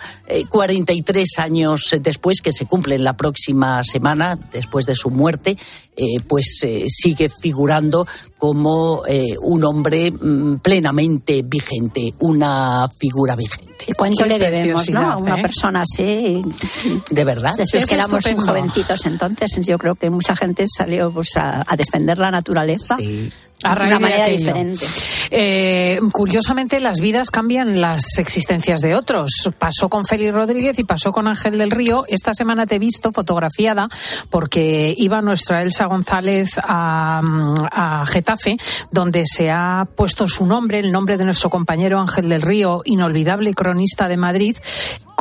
43 0.50 1.28
eh, 1.38 1.42
años 1.42 1.96
después, 2.02 2.42
que 2.42 2.52
se 2.52 2.66
cumple 2.66 2.96
en 2.96 3.04
la 3.04 3.16
próxima 3.16 3.84
semana, 3.84 4.36
después 4.52 4.88
de 4.88 4.96
su 4.96 5.12
muerte, 5.12 5.56
eh, 5.96 6.06
pues 6.28 6.62
eh, 6.64 6.86
sigue 6.90 7.30
figurando 7.30 8.08
como 8.40 9.04
un 9.42 9.64
hombre 9.64 10.10
mm, 10.12 10.56
plenamente 10.58 11.44
vigente, 11.44 12.16
una 12.18 12.90
figura 12.98 13.36
vigente. 13.36 13.86
¿Y 13.88 13.94
cuánto 13.94 14.26
le 14.26 14.40
debemos 14.40 14.90
¿no? 14.90 15.12
a 15.12 15.18
una 15.18 15.36
persona 15.40 15.84
así? 15.84 16.44
De 17.12 17.24
verdad. 17.24 17.56
Después 17.58 17.86
que 17.86 17.96
éramos 17.96 18.24
jovencitos 18.24 19.06
entonces, 19.06 19.52
yo 19.66 19.78
creo 19.78 19.94
que 19.94 20.10
mucha 20.10 20.36
gente 20.36 20.66
salió 20.68 21.12
pues, 21.12 21.38
a, 21.38 21.64
defender 21.78 22.18
la 22.18 22.32
naturaleza. 22.32 22.98
De 23.64 23.70
una 23.70 24.00
manera 24.00 24.26
diferente. 24.28 24.86
Eh, 25.30 26.00
curiosamente, 26.12 26.80
las 26.80 27.00
vidas 27.00 27.30
cambian 27.32 27.80
las 27.80 28.18
existencias 28.18 28.82
de 28.82 28.96
otros. 28.96 29.50
Pasó 29.58 29.90
con 29.90 30.06
Félix 30.06 30.34
Rodríguez 30.34 30.78
y 30.80 30.84
pasó 30.84 31.12
con 31.12 31.28
Ángel 31.28 31.58
del 31.58 31.72
Río. 31.72 32.04
Esta 32.08 32.34
semana 32.34 32.66
te 32.66 32.76
he 32.76 32.80
visto 32.80 33.12
fotografiada 33.12 33.88
porque 34.30 34.94
iba 34.98 35.22
nuestra 35.22 35.62
Elsa 35.62 35.86
González 35.86 36.58
a, 36.62 37.22
a 37.72 38.06
Getafe, 38.06 38.58
donde 38.92 39.24
se 39.26 39.50
ha 39.50 39.86
puesto 39.96 40.28
su 40.28 40.46
nombre, 40.46 40.80
el 40.80 40.92
nombre 40.92 41.18
de 41.18 41.26
nuestro 41.26 41.50
compañero 41.50 42.00
Ángel 42.00 42.30
del 42.30 42.42
Río, 42.42 42.82
inolvidable 42.86 43.54
cronista 43.54 44.08
de 44.08 44.18
Madrid, 44.18 44.58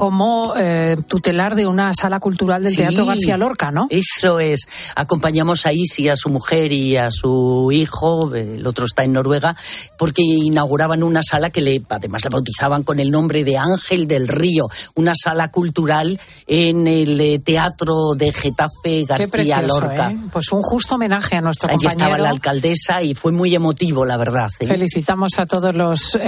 como 0.01 0.55
eh, 0.57 0.97
tutelar 1.09 1.55
de 1.55 1.67
una 1.67 1.93
sala 1.93 2.21
cultural 2.21 2.63
del 2.63 2.75
Teatro 2.75 3.05
García 3.05 3.37
Lorca, 3.37 3.71
¿no? 3.71 3.87
Eso 3.91 4.41
es. 4.41 4.67
Acompañamos 4.97 5.67
a 5.67 5.75
Isi, 5.75 6.09
a 6.09 6.17
su 6.17 6.31
mujer 6.31 6.73
y 6.73 6.97
a 6.97 7.11
su 7.11 7.69
hijo, 7.71 8.35
el 8.35 8.67
otro 8.67 8.87
está 8.87 9.05
en 9.05 9.13
Noruega, 9.13 9.55
porque 9.99 10.23
inauguraban 10.23 11.03
una 11.03 11.23
sala 11.23 11.51
que 11.51 11.61
le, 11.61 11.83
además 11.91 12.25
la 12.25 12.31
bautizaban 12.31 12.83
con 12.83 12.99
el 12.99 13.11
nombre 13.11 13.45
de 13.45 13.59
Ángel 13.59 14.09
del 14.09 14.27
Río, 14.27 14.71
una 14.95 15.13
sala 15.15 15.51
cultural 15.51 16.19
en 16.47 16.87
el 16.87 17.21
eh, 17.21 17.39
Teatro 17.39 18.15
de 18.17 18.33
Getafe 18.33 19.05
García 19.05 19.61
Lorca. 19.61 20.13
¿eh? 20.13 20.17
Pues 20.33 20.51
un 20.51 20.63
justo 20.63 20.95
homenaje 20.95 21.37
a 21.37 21.43
nuestro 21.43 21.69
Allí 21.69 21.87
estaba 21.87 22.17
la 22.17 22.31
alcaldesa 22.31 23.03
y 23.03 23.13
fue 23.13 23.33
muy 23.33 23.55
emotivo, 23.55 24.07
la 24.07 24.17
verdad. 24.17 24.49
Felicitamos 24.59 25.39
a 25.39 25.45
todos 25.45 25.75
los 25.75 26.19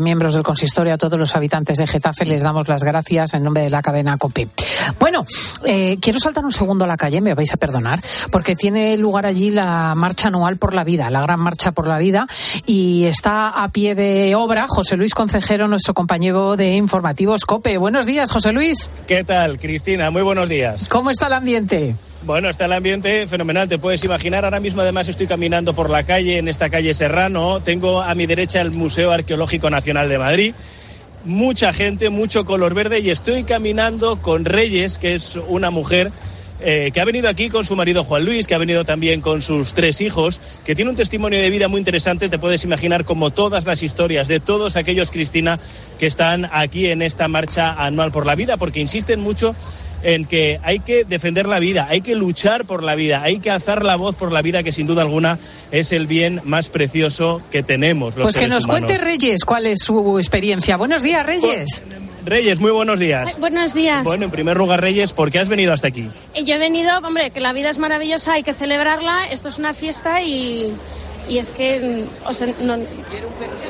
miembros 0.00 0.32
del 0.32 0.42
consistorio, 0.42 0.94
a 0.94 0.96
todos 0.96 1.18
los 1.18 1.36
habitantes 1.36 1.76
de 1.76 1.86
Getafe, 1.86 2.24
les 2.24 2.42
damos 2.42 2.68
las 2.68 2.82
gracias 2.82 3.01
gracias 3.02 3.34
en 3.34 3.42
nombre 3.42 3.64
de 3.64 3.70
la 3.70 3.82
cadena 3.82 4.16
COPE. 4.16 4.48
Bueno, 5.00 5.26
eh, 5.64 5.96
quiero 6.00 6.20
saltar 6.20 6.44
un 6.44 6.52
segundo 6.52 6.84
a 6.84 6.88
la 6.88 6.96
calle, 6.96 7.20
me 7.20 7.34
vais 7.34 7.52
a 7.52 7.56
perdonar, 7.56 7.98
porque 8.30 8.54
tiene 8.54 8.96
lugar 8.96 9.26
allí 9.26 9.50
la 9.50 9.94
marcha 9.96 10.28
anual 10.28 10.56
por 10.56 10.72
la 10.72 10.84
vida, 10.84 11.10
la 11.10 11.20
gran 11.20 11.40
marcha 11.40 11.72
por 11.72 11.88
la 11.88 11.98
vida, 11.98 12.26
y 12.64 13.04
está 13.04 13.48
a 13.48 13.68
pie 13.70 13.94
de 13.94 14.34
obra 14.36 14.66
José 14.68 14.96
Luis 14.96 15.14
Concejero, 15.14 15.66
nuestro 15.66 15.94
compañero 15.94 16.56
de 16.56 16.76
informativos 16.76 17.44
COPE. 17.44 17.76
Buenos 17.78 18.06
días, 18.06 18.30
José 18.30 18.52
Luis. 18.52 18.88
¿Qué 19.08 19.24
tal, 19.24 19.58
Cristina? 19.58 20.10
Muy 20.10 20.22
buenos 20.22 20.48
días. 20.48 20.88
¿Cómo 20.88 21.10
está 21.10 21.26
el 21.26 21.32
ambiente? 21.32 21.96
Bueno, 22.24 22.48
está 22.48 22.66
el 22.66 22.72
ambiente 22.72 23.26
fenomenal, 23.26 23.68
te 23.68 23.78
puedes 23.78 24.04
imaginar. 24.04 24.44
Ahora 24.44 24.60
mismo 24.60 24.82
además 24.82 25.08
estoy 25.08 25.26
caminando 25.26 25.74
por 25.74 25.90
la 25.90 26.04
calle, 26.04 26.38
en 26.38 26.46
esta 26.46 26.70
calle 26.70 26.94
Serrano. 26.94 27.60
Tengo 27.60 28.00
a 28.00 28.14
mi 28.14 28.26
derecha 28.26 28.60
el 28.60 28.70
Museo 28.70 29.10
Arqueológico 29.10 29.70
Nacional 29.70 30.08
de 30.08 30.18
Madrid 30.18 30.54
mucha 31.24 31.72
gente, 31.72 32.10
mucho 32.10 32.44
color 32.44 32.74
verde 32.74 33.00
y 33.00 33.10
estoy 33.10 33.44
caminando 33.44 34.20
con 34.20 34.44
Reyes, 34.44 34.98
que 34.98 35.14
es 35.14 35.38
una 35.48 35.70
mujer 35.70 36.12
eh, 36.64 36.92
que 36.94 37.00
ha 37.00 37.04
venido 37.04 37.28
aquí 37.28 37.48
con 37.48 37.64
su 37.64 37.74
marido 37.74 38.04
Juan 38.04 38.24
Luis, 38.24 38.46
que 38.46 38.54
ha 38.54 38.58
venido 38.58 38.84
también 38.84 39.20
con 39.20 39.42
sus 39.42 39.74
tres 39.74 40.00
hijos, 40.00 40.40
que 40.64 40.76
tiene 40.76 40.92
un 40.92 40.96
testimonio 40.96 41.40
de 41.40 41.50
vida 41.50 41.66
muy 41.66 41.78
interesante, 41.78 42.28
te 42.28 42.38
puedes 42.38 42.64
imaginar 42.64 43.04
como 43.04 43.30
todas 43.30 43.64
las 43.64 43.82
historias 43.82 44.28
de 44.28 44.38
todos 44.38 44.76
aquellos, 44.76 45.10
Cristina, 45.10 45.58
que 45.98 46.06
están 46.06 46.48
aquí 46.52 46.86
en 46.86 47.02
esta 47.02 47.26
marcha 47.26 47.72
anual 47.72 48.12
por 48.12 48.26
la 48.26 48.36
vida, 48.36 48.58
porque 48.58 48.78
insisten 48.78 49.20
mucho 49.20 49.56
en 50.02 50.24
que 50.24 50.60
hay 50.62 50.80
que 50.80 51.04
defender 51.04 51.46
la 51.46 51.58
vida, 51.58 51.86
hay 51.88 52.00
que 52.00 52.14
luchar 52.14 52.64
por 52.64 52.82
la 52.82 52.94
vida, 52.94 53.22
hay 53.22 53.38
que 53.38 53.50
alzar 53.50 53.84
la 53.84 53.96
voz 53.96 54.14
por 54.14 54.32
la 54.32 54.42
vida, 54.42 54.62
que 54.62 54.72
sin 54.72 54.86
duda 54.86 55.02
alguna 55.02 55.38
es 55.70 55.92
el 55.92 56.06
bien 56.06 56.40
más 56.44 56.70
precioso 56.70 57.42
que 57.50 57.62
tenemos. 57.62 58.14
pues 58.14 58.36
que 58.36 58.48
nos 58.48 58.66
cuente 58.66 58.98
Reyes 58.98 59.44
cuál 59.44 59.66
es 59.66 59.80
su 59.80 60.18
experiencia. 60.18 60.76
Buenos 60.76 61.02
días, 61.02 61.24
Reyes. 61.24 61.82
Reyes, 62.24 62.60
muy 62.60 62.70
buenos 62.70 63.00
días. 63.00 63.38
buenos 63.40 63.74
días. 63.74 64.04
Bueno, 64.04 64.24
en 64.24 64.30
primer 64.30 64.56
lugar, 64.56 64.80
Reyes, 64.80 65.12
¿por 65.12 65.30
qué 65.30 65.40
has 65.40 65.48
venido 65.48 65.72
hasta 65.72 65.88
aquí? 65.88 66.08
Eh, 66.34 66.44
yo 66.44 66.54
he 66.54 66.58
venido, 66.58 66.96
hombre, 66.98 67.30
que 67.30 67.40
la 67.40 67.52
vida 67.52 67.70
es 67.70 67.78
maravillosa, 67.78 68.34
hay 68.34 68.42
que 68.42 68.54
celebrarla, 68.54 69.26
esto 69.30 69.48
es 69.48 69.58
una 69.58 69.74
fiesta 69.74 70.22
y 70.22 70.72
y 71.28 71.38
es 71.38 71.50
que, 71.50 71.78
mm, 71.78 72.28
o 72.28 72.34
sea, 72.34 72.48
no, 72.62 72.76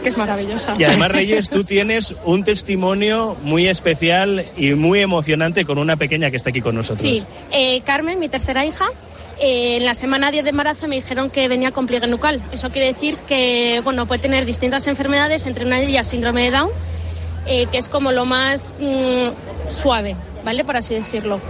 que 0.02 0.08
es 0.08 0.16
maravillosa. 0.16 0.74
Y 0.78 0.84
además, 0.84 1.10
Reyes, 1.10 1.48
tú 1.48 1.64
tienes 1.64 2.14
un 2.24 2.44
testimonio 2.44 3.36
muy 3.42 3.68
especial 3.68 4.44
y 4.56 4.72
muy 4.74 5.00
emocionante 5.00 5.64
con 5.64 5.78
una 5.78 5.96
pequeña 5.96 6.30
que 6.30 6.36
está 6.36 6.50
aquí 6.50 6.60
con 6.60 6.74
nosotros. 6.74 7.00
Sí, 7.00 7.24
eh, 7.50 7.80
Carmen, 7.82 8.18
mi 8.18 8.28
tercera 8.28 8.64
hija. 8.64 8.86
Eh, 9.38 9.76
en 9.78 9.84
la 9.84 9.94
semana 9.94 10.30
10 10.30 10.44
de 10.44 10.50
embarazo 10.50 10.86
me 10.88 10.94
dijeron 10.94 11.30
que 11.30 11.48
venía 11.48 11.72
con 11.72 11.86
pliegue 11.86 12.06
nucal. 12.06 12.40
Eso 12.52 12.70
quiere 12.70 12.88
decir 12.88 13.16
que 13.26 13.80
bueno, 13.82 14.06
puede 14.06 14.20
tener 14.20 14.44
distintas 14.44 14.86
enfermedades, 14.86 15.46
entre 15.46 15.64
una 15.64 15.78
de 15.78 15.86
ellas 15.86 16.06
síndrome 16.06 16.44
de 16.44 16.50
Down, 16.52 16.70
eh, 17.46 17.66
que 17.72 17.78
es 17.78 17.88
como 17.88 18.12
lo 18.12 18.24
más 18.24 18.74
mm, 18.78 19.68
suave, 19.68 20.16
¿vale? 20.44 20.64
Por 20.64 20.76
así 20.76 20.94
decirlo. 20.94 21.40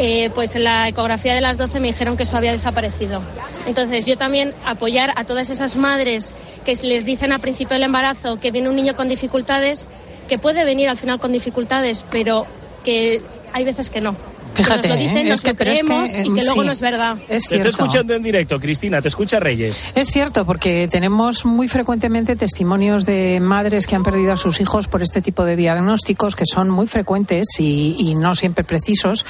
Eh, 0.00 0.30
pues 0.32 0.54
en 0.54 0.62
la 0.62 0.88
ecografía 0.88 1.34
de 1.34 1.40
las 1.40 1.58
12 1.58 1.80
me 1.80 1.88
dijeron 1.88 2.16
que 2.16 2.22
eso 2.22 2.36
había 2.36 2.52
desaparecido. 2.52 3.20
Entonces 3.66 4.06
yo 4.06 4.16
también 4.16 4.54
apoyar 4.64 5.12
a 5.16 5.24
todas 5.24 5.50
esas 5.50 5.74
madres 5.74 6.36
que 6.64 6.76
les 6.84 7.04
dicen 7.04 7.32
al 7.32 7.40
principio 7.40 7.74
del 7.74 7.82
embarazo 7.82 8.38
que 8.38 8.52
viene 8.52 8.68
un 8.68 8.76
niño 8.76 8.94
con 8.94 9.08
dificultades, 9.08 9.88
que 10.28 10.38
puede 10.38 10.62
venir 10.62 10.88
al 10.88 10.96
final 10.96 11.18
con 11.18 11.32
dificultades, 11.32 12.04
pero 12.12 12.46
que 12.84 13.22
hay 13.52 13.64
veces 13.64 13.90
que 13.90 14.00
no. 14.00 14.14
Fíjate, 14.58 14.88
nos 14.88 14.96
lo 14.96 15.02
dicen, 15.02 15.18
¿eh? 15.18 15.30
nos 15.30 15.40
que, 15.40 15.50
lo 15.50 15.56
creemos 15.56 16.10
que, 16.10 16.20
y 16.20 16.34
que 16.34 16.44
luego 16.44 16.64
no 16.64 16.72
es 16.72 16.80
verdad. 16.80 17.16
Es 17.28 17.48
te 17.48 17.56
estoy 17.56 17.70
escuchando 17.70 18.14
en 18.14 18.22
directo, 18.22 18.58
Cristina, 18.58 19.00
te 19.00 19.08
escucha 19.08 19.38
Reyes. 19.38 19.84
Es 19.94 20.08
cierto, 20.08 20.44
porque 20.44 20.88
tenemos 20.90 21.44
muy 21.44 21.68
frecuentemente 21.68 22.36
testimonios 22.36 23.04
de 23.04 23.40
madres 23.40 23.86
que 23.86 23.96
han 23.96 24.02
perdido 24.02 24.32
a 24.32 24.36
sus 24.36 24.60
hijos 24.60 24.88
por 24.88 25.02
este 25.02 25.22
tipo 25.22 25.44
de 25.44 25.56
diagnósticos 25.56 26.36
que 26.36 26.44
son 26.44 26.70
muy 26.70 26.86
frecuentes 26.86 27.46
y, 27.58 28.14
no 28.18 28.34
siempre 28.34 28.64
precisos. 28.64 29.24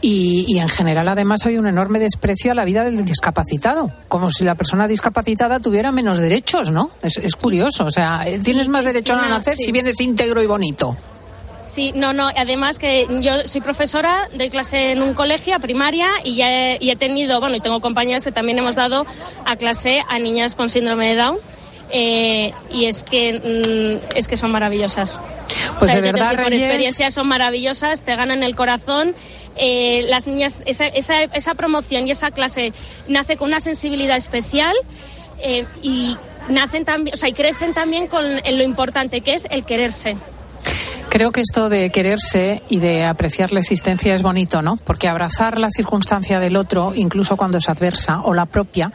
Y, 0.00 0.58
en 0.58 0.68
general, 0.68 1.08
además, 1.08 1.40
hay 1.46 1.56
un 1.56 1.66
enorme 1.66 1.98
desprecio 1.98 2.52
a 2.52 2.54
la 2.54 2.64
vida 2.64 2.84
del 2.84 3.04
discapacitado, 3.04 3.90
como 4.08 4.28
si 4.28 4.44
la 4.44 4.54
persona 4.54 4.86
discapacitada 4.86 5.60
tuviera 5.60 5.92
menos 5.92 6.18
derechos, 6.18 6.70
¿no? 6.70 6.90
Es, 7.02 7.36
curioso, 7.36 7.84
o 7.86 7.90
sea, 7.90 8.24
tienes 8.42 8.68
más 8.68 8.84
derecho 8.84 9.14
a 9.14 9.28
nacer 9.28 9.56
si 9.56 9.72
vienes 9.72 10.00
íntegro 10.00 10.42
y 10.42 10.46
bonito. 10.46 10.96
Sí, 11.66 11.92
no, 11.94 12.12
no. 12.12 12.28
Además 12.36 12.78
que 12.78 13.06
yo 13.20 13.46
soy 13.46 13.60
profesora, 13.62 14.28
de 14.32 14.50
clase 14.50 14.92
en 14.92 15.02
un 15.02 15.14
colegio, 15.14 15.58
primaria, 15.60 16.08
y 16.22 16.36
ya 16.36 16.50
he, 16.74 16.78
y 16.80 16.90
he 16.90 16.96
tenido, 16.96 17.40
bueno, 17.40 17.56
y 17.56 17.60
tengo 17.60 17.80
compañeras 17.80 18.22
que 18.24 18.32
también 18.32 18.58
hemos 18.58 18.74
dado 18.74 19.06
a 19.46 19.56
clase 19.56 20.02
a 20.08 20.18
niñas 20.18 20.54
con 20.54 20.68
síndrome 20.68 21.08
de 21.08 21.14
Down. 21.16 21.38
eh, 21.90 22.52
y 22.70 22.86
es 22.86 23.04
que 23.04 24.00
mm, 24.04 24.16
es 24.16 24.26
que 24.28 24.36
son 24.36 24.50
maravillosas. 24.50 25.18
Pues 25.78 25.82
O 25.82 25.84
sea, 25.84 25.94
de 25.96 26.00
verdad, 26.00 26.30
decir, 26.30 26.42
por 26.42 26.50
Reyes- 26.50 26.62
experiencia 26.64 27.10
son 27.10 27.28
maravillosas, 27.28 28.02
te 28.02 28.14
ganan 28.16 28.42
el 28.42 28.54
corazón. 28.56 29.14
Eh, 29.56 30.04
las 30.08 30.26
niñas, 30.26 30.62
esa, 30.66 30.86
esa, 30.86 31.22
esa 31.22 31.54
promoción 31.54 32.08
y 32.08 32.10
esa 32.10 32.30
clase 32.32 32.72
nace 33.06 33.36
con 33.36 33.48
una 33.48 33.60
sensibilidad 33.60 34.16
especial 34.16 34.74
eh, 35.40 35.64
y 35.82 36.16
nacen 36.48 36.84
también, 36.84 37.14
o 37.14 37.16
sea, 37.16 37.28
y 37.28 37.32
crecen 37.32 37.72
también 37.72 38.06
con 38.08 38.24
en 38.44 38.58
lo 38.58 38.64
importante 38.64 39.20
que 39.20 39.34
es 39.34 39.46
el 39.50 39.64
quererse. 39.64 40.16
Creo 41.14 41.30
que 41.30 41.42
esto 41.42 41.68
de 41.68 41.90
quererse 41.90 42.60
y 42.68 42.80
de 42.80 43.04
apreciar 43.04 43.52
la 43.52 43.60
existencia 43.60 44.16
es 44.16 44.24
bonito, 44.24 44.62
¿no? 44.62 44.74
Porque 44.74 45.06
abrazar 45.06 45.58
la 45.58 45.70
circunstancia 45.70 46.40
del 46.40 46.56
otro, 46.56 46.92
incluso 46.92 47.36
cuando 47.36 47.58
es 47.58 47.68
adversa, 47.68 48.22
o 48.24 48.34
la 48.34 48.46
propia, 48.46 48.90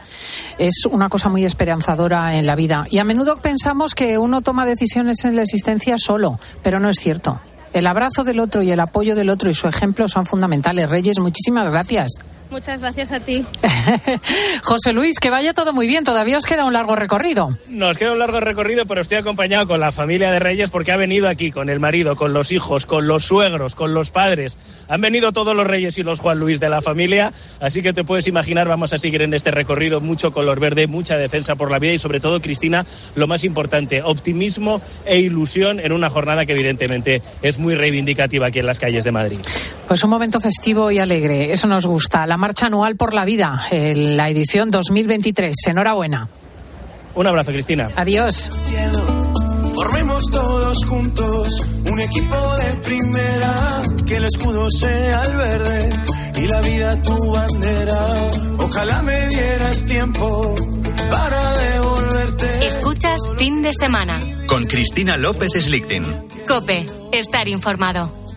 es 0.58 0.84
una 0.84 1.08
cosa 1.08 1.30
muy 1.30 1.46
esperanzadora 1.46 2.36
en 2.36 2.44
la 2.44 2.56
vida. 2.56 2.84
Y 2.90 2.98
a 2.98 3.04
menudo 3.04 3.38
pensamos 3.38 3.94
que 3.94 4.18
uno 4.18 4.42
toma 4.42 4.66
decisiones 4.66 5.24
en 5.24 5.34
la 5.34 5.40
existencia 5.40 5.94
solo, 5.96 6.38
pero 6.62 6.78
no 6.78 6.90
es 6.90 6.96
cierto. 7.00 7.40
El 7.72 7.86
abrazo 7.86 8.22
del 8.22 8.40
otro 8.40 8.62
y 8.62 8.70
el 8.70 8.80
apoyo 8.80 9.14
del 9.14 9.30
otro 9.30 9.48
y 9.48 9.54
su 9.54 9.66
ejemplo 9.66 10.06
son 10.06 10.26
fundamentales. 10.26 10.90
Reyes, 10.90 11.20
muchísimas 11.20 11.70
gracias. 11.70 12.18
Muchas 12.50 12.80
gracias 12.80 13.12
a 13.12 13.20
ti. 13.20 13.44
José 14.64 14.92
Luis, 14.92 15.18
que 15.20 15.30
vaya 15.30 15.54
todo 15.54 15.72
muy 15.72 15.86
bien. 15.86 16.04
Todavía 16.04 16.36
os 16.36 16.46
queda 16.46 16.64
un 16.64 16.72
largo 16.72 16.96
recorrido. 16.96 17.56
Nos 17.68 17.96
queda 17.96 18.12
un 18.12 18.18
largo 18.18 18.40
recorrido, 18.40 18.86
pero 18.86 19.00
estoy 19.00 19.18
acompañado 19.18 19.68
con 19.68 19.78
la 19.78 19.92
familia 19.92 20.32
de 20.32 20.40
Reyes 20.40 20.70
porque 20.70 20.90
ha 20.90 20.96
venido 20.96 21.28
aquí 21.28 21.52
con 21.52 21.68
el 21.68 21.78
marido, 21.78 22.16
con 22.16 22.32
los 22.32 22.50
hijos, 22.50 22.86
con 22.86 23.06
los 23.06 23.24
suegros, 23.24 23.74
con 23.74 23.94
los 23.94 24.10
padres. 24.10 24.56
Han 24.88 25.00
venido 25.00 25.32
todos 25.32 25.54
los 25.54 25.66
Reyes 25.66 25.96
y 25.98 26.02
los 26.02 26.18
Juan 26.18 26.40
Luis 26.40 26.58
de 26.58 26.68
la 26.68 26.82
familia, 26.82 27.32
así 27.60 27.82
que 27.82 27.92
te 27.92 28.02
puedes 28.02 28.26
imaginar, 28.26 28.66
vamos 28.66 28.92
a 28.92 28.98
seguir 28.98 29.22
en 29.22 29.34
este 29.34 29.50
recorrido 29.50 30.00
mucho 30.00 30.32
color 30.32 30.58
verde, 30.58 30.86
mucha 30.86 31.16
defensa 31.16 31.54
por 31.54 31.70
la 31.70 31.78
vida 31.78 31.92
y 31.92 31.98
sobre 31.98 32.20
todo, 32.20 32.40
Cristina, 32.40 32.84
lo 33.14 33.26
más 33.26 33.44
importante, 33.44 34.02
optimismo 34.02 34.80
e 35.06 35.20
ilusión 35.20 35.78
en 35.78 35.92
una 35.92 36.10
jornada 36.10 36.46
que 36.46 36.52
evidentemente 36.52 37.22
es 37.42 37.58
muy 37.58 37.74
reivindicativa 37.74 38.48
aquí 38.48 38.58
en 38.58 38.66
las 38.66 38.80
calles 38.80 39.04
de 39.04 39.12
Madrid. 39.12 39.38
Pues 39.86 40.04
un 40.04 40.10
momento 40.10 40.40
festivo 40.40 40.90
y 40.90 40.98
alegre, 40.98 41.52
eso 41.52 41.66
nos 41.66 41.86
gusta. 41.86 42.26
La 42.26 42.36
marcha 42.40 42.66
anual 42.66 42.96
por 42.96 43.12
la 43.14 43.24
vida, 43.24 43.66
eh, 43.70 43.94
la 43.94 44.30
edición 44.30 44.70
2023. 44.70 45.54
Enhorabuena. 45.68 46.28
Un 47.14 47.26
abrazo, 47.26 47.52
Cristina. 47.52 47.90
Adiós. 47.96 48.50
Formemos 49.74 50.24
todos 50.30 50.84
juntos 50.86 51.48
un 51.84 52.00
equipo 52.00 52.56
de 52.56 52.72
primera, 52.82 53.82
que 54.06 54.16
el 54.16 54.24
escudo 54.24 54.68
sea 54.70 55.22
el 55.24 55.36
verde 55.36 55.90
y 56.36 56.46
la 56.46 56.60
vida 56.62 57.02
tu 57.02 57.32
bandera. 57.32 58.06
Ojalá 58.58 59.02
me 59.02 59.28
dieras 59.28 59.84
tiempo 59.84 60.54
para 61.10 61.54
devolverte. 61.58 62.66
Escuchas 62.66 63.20
fin 63.36 63.62
de 63.62 63.72
semana. 63.74 64.18
Con 64.46 64.64
Cristina 64.64 65.16
López 65.16 65.52
Slichting. 65.52 66.04
Cope, 66.48 66.86
estar 67.12 67.48
informado. 67.48 68.29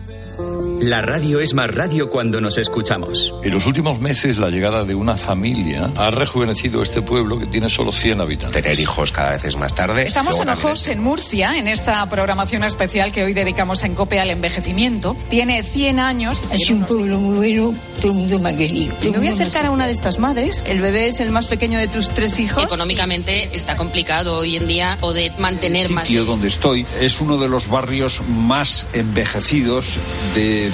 La 0.84 1.00
radio 1.00 1.40
es 1.40 1.54
más 1.54 1.74
radio 1.74 2.10
cuando 2.10 2.42
nos 2.42 2.58
escuchamos. 2.58 3.32
En 3.42 3.54
los 3.54 3.64
últimos 3.64 4.00
meses, 4.00 4.36
la 4.36 4.50
llegada 4.50 4.84
de 4.84 4.94
una 4.94 5.16
familia 5.16 5.90
ha 5.96 6.10
rejuvenecido 6.10 6.82
este 6.82 7.00
pueblo 7.00 7.38
que 7.38 7.46
tiene 7.46 7.70
solo 7.70 7.90
100 7.90 8.20
habitantes. 8.20 8.62
Tener 8.62 8.78
hijos 8.78 9.10
cada 9.10 9.32
vez 9.32 9.46
es 9.46 9.56
más 9.56 9.74
tarde. 9.74 10.06
Estamos 10.06 10.38
en 10.40 10.50
Ojos, 10.50 10.86
en 10.88 11.02
Murcia, 11.02 11.56
en 11.56 11.68
esta 11.68 12.06
programación 12.10 12.64
especial 12.64 13.12
que 13.12 13.24
hoy 13.24 13.32
dedicamos 13.32 13.82
en 13.84 13.94
COPE 13.94 14.20
al 14.20 14.28
envejecimiento. 14.28 15.16
Tiene 15.30 15.62
100 15.62 16.00
años. 16.00 16.44
Es 16.52 16.68
un 16.68 16.84
pueblo 16.84 17.18
muy 17.18 17.36
bueno, 17.36 17.74
todo 18.02 18.08
el 18.08 18.18
mundo 18.18 18.38
me 18.40 18.50
ha 18.50 18.56
querido. 18.56 18.94
Me 19.04 19.16
voy 19.16 19.28
a 19.28 19.32
acercar 19.32 19.64
a 19.64 19.70
una 19.70 19.86
de 19.86 19.92
estas 19.92 20.18
madres. 20.18 20.64
El 20.66 20.82
bebé 20.82 21.08
es 21.08 21.18
el 21.20 21.30
más 21.30 21.46
pequeño 21.46 21.78
de 21.78 21.88
tus 21.88 22.10
tres 22.10 22.38
hijos. 22.40 22.62
Económicamente 22.62 23.48
está 23.56 23.78
complicado 23.78 24.36
hoy 24.36 24.58
en 24.58 24.66
día 24.68 24.98
poder 25.00 25.32
mantener 25.38 25.86
El 25.86 25.92
más. 25.92 26.06
sitio 26.06 26.26
donde 26.26 26.48
estoy 26.48 26.84
es 27.00 27.22
uno 27.22 27.38
de 27.38 27.48
los 27.48 27.68
barrios 27.68 28.20
más 28.28 28.86
envejecidos 28.92 29.96
de 30.34 30.73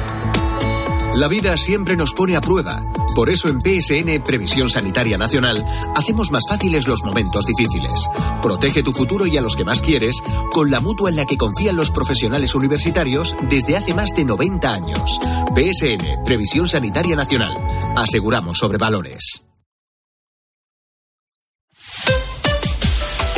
La 1.15 1.27
vida 1.27 1.57
siempre 1.57 1.97
nos 1.97 2.13
pone 2.13 2.35
a 2.35 2.41
prueba. 2.41 2.81
Por 3.15 3.29
eso 3.29 3.49
en 3.49 3.59
PSN 3.59 4.23
Previsión 4.23 4.69
Sanitaria 4.69 5.17
Nacional 5.17 5.65
hacemos 5.95 6.31
más 6.31 6.43
fáciles 6.47 6.87
los 6.87 7.03
momentos 7.03 7.45
difíciles. 7.45 8.09
Protege 8.41 8.81
tu 8.81 8.93
futuro 8.93 9.27
y 9.27 9.37
a 9.37 9.41
los 9.41 9.55
que 9.55 9.65
más 9.65 9.81
quieres 9.81 10.23
con 10.51 10.71
la 10.71 10.79
mutua 10.79 11.09
en 11.09 11.17
la 11.17 11.25
que 11.25 11.37
confían 11.37 11.75
los 11.75 11.91
profesionales 11.91 12.55
universitarios 12.55 13.35
desde 13.49 13.75
hace 13.75 13.93
más 13.93 14.15
de 14.15 14.25
90 14.25 14.73
años. 14.73 15.19
PSN 15.53 16.23
Previsión 16.23 16.69
Sanitaria 16.69 17.15
Nacional. 17.15 17.53
Aseguramos 17.95 18.57
sobre 18.57 18.77
valores. 18.77 19.50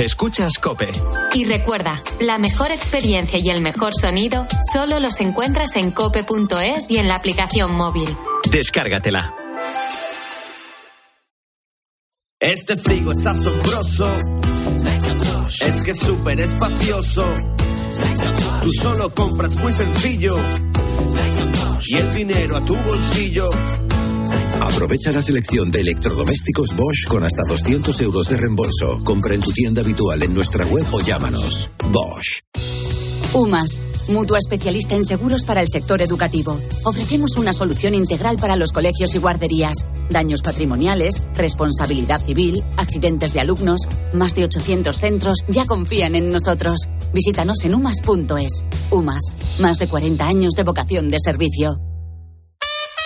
Escuchas 0.04 0.58
COPE. 0.58 0.92
Y 1.34 1.46
recuerda, 1.46 2.02
la 2.20 2.38
mejor 2.38 2.72
experiencia 2.72 3.40
y 3.40 3.50
el 3.50 3.62
mejor 3.62 3.94
sonido 3.94 4.46
solo 4.74 5.00
los 5.00 5.22
encuentras 5.22 5.78
en 5.78 5.92
cope.es 5.92 6.92
y 6.92 6.98
en 6.98 7.08
la 7.08 7.16
aplicación 7.16 7.74
móvil. 7.74 8.10
Descárgatela. 8.52 9.34
Este 12.38 12.76
frigo 12.76 13.14
es 13.14 13.26
asombroso. 13.26 14.12
Es 15.66 15.82
que 15.84 15.92
es 15.92 16.00
súper 16.00 16.42
espacioso. 16.42 17.26
Tú 18.62 18.74
solo 18.74 19.10
compras 19.16 19.56
muy 19.56 19.72
sencillo. 19.72 20.36
Y 21.88 21.96
el 21.96 22.14
dinero 22.14 22.58
a 22.58 22.66
tu 22.66 22.76
bolsillo. 22.76 23.46
Aprovecha 24.62 25.12
la 25.12 25.22
selección 25.22 25.72
de 25.72 25.82
electrodomésticos 25.82 26.76
Bosch 26.76 27.08
con 27.08 27.24
hasta 27.24 27.44
200 27.44 28.02
euros 28.02 28.30
de 28.30 28.38
reembolso. 28.38 29.00
Compra 29.04 29.34
en 29.34 29.42
tu 29.42 29.52
tienda 29.52 29.82
habitual 29.82 30.24
en 30.24 30.34
nuestra 30.34 30.66
web 30.66 30.86
o 30.92 31.02
llámanos. 31.02 31.70
Bosch. 31.92 32.42
UMAS, 33.34 33.88
mutua 34.10 34.38
especialista 34.38 34.96
en 34.96 35.04
seguros 35.04 35.44
para 35.44 35.62
el 35.62 35.68
sector 35.68 36.02
educativo. 36.02 36.56
Ofrecemos 36.86 37.36
una 37.36 37.52
solución 37.52 37.96
integral 37.96 38.38
para 38.38 38.56
los 38.56 38.72
colegios 38.72 39.16
y 39.16 39.18
guarderías. 39.18 39.86
Daños 40.10 40.42
patrimoniales, 40.44 41.26
responsabilidad 41.34 42.20
civil, 42.20 42.64
accidentes 42.78 43.34
de 43.34 43.40
alumnos. 43.40 43.82
Más 44.14 44.36
de 44.36 44.44
800 44.44 44.96
centros 44.96 45.40
ya 45.48 45.66
confían 45.66 46.14
en 46.14 46.30
nosotros. 46.30 46.88
Visítanos 47.14 47.64
en 47.66 47.74
umas.es. 47.74 48.66
UMAS, 48.92 49.36
más 49.60 49.80
de 49.80 49.88
40 49.88 50.28
años 50.28 50.54
de 50.54 50.64
vocación 50.64 51.10
de 51.10 51.18
servicio. 51.20 51.80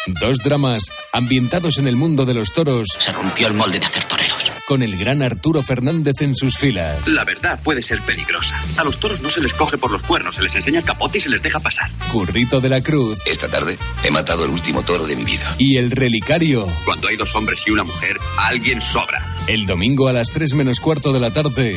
Dos 0.07 0.37
dramas 0.39 0.83
ambientados 1.11 1.77
en 1.77 1.87
el 1.87 1.95
mundo 1.97 2.25
de 2.25 2.33
los 2.33 2.53
toros. 2.53 2.87
Se 2.97 3.11
rompió 3.11 3.47
el 3.47 3.53
molde 3.53 3.79
de 3.79 3.85
hacer 3.85 4.05
toreros. 4.05 4.51
Con 4.65 4.81
el 4.81 4.97
gran 4.97 5.21
Arturo 5.21 5.61
Fernández 5.61 6.21
en 6.21 6.35
sus 6.35 6.57
filas. 6.57 7.05
La 7.07 7.23
verdad 7.23 7.59
puede 7.61 7.83
ser 7.83 8.01
peligrosa. 8.01 8.55
A 8.77 8.83
los 8.83 8.99
toros 8.99 9.21
no 9.21 9.29
se 9.29 9.41
les 9.41 9.53
coge 9.53 9.77
por 9.77 9.91
los 9.91 10.01
cuernos, 10.03 10.35
se 10.35 10.41
les 10.41 10.55
enseña 10.55 10.79
el 10.79 10.85
capote 10.85 11.17
y 11.17 11.21
se 11.21 11.29
les 11.29 11.41
deja 11.41 11.59
pasar. 11.59 11.91
Currito 12.11 12.61
de 12.61 12.69
la 12.69 12.81
Cruz. 12.81 13.19
esta 13.27 13.47
tarde 13.47 13.77
he 14.03 14.11
matado 14.11 14.45
el 14.45 14.51
último 14.51 14.81
toro 14.83 15.05
de 15.05 15.15
mi 15.15 15.25
vida. 15.25 15.55
Y 15.57 15.77
el 15.77 15.91
relicario. 15.91 16.67
Cuando 16.85 17.07
hay 17.07 17.17
dos 17.17 17.33
hombres 17.35 17.59
y 17.65 17.71
una 17.71 17.83
mujer, 17.83 18.17
alguien 18.37 18.81
sobra. 18.81 19.35
El 19.47 19.65
domingo 19.65 20.07
a 20.07 20.13
las 20.13 20.29
3 20.31 20.53
menos 20.53 20.79
cuarto 20.79 21.11
de 21.11 21.19
la 21.19 21.31
tarde. 21.31 21.75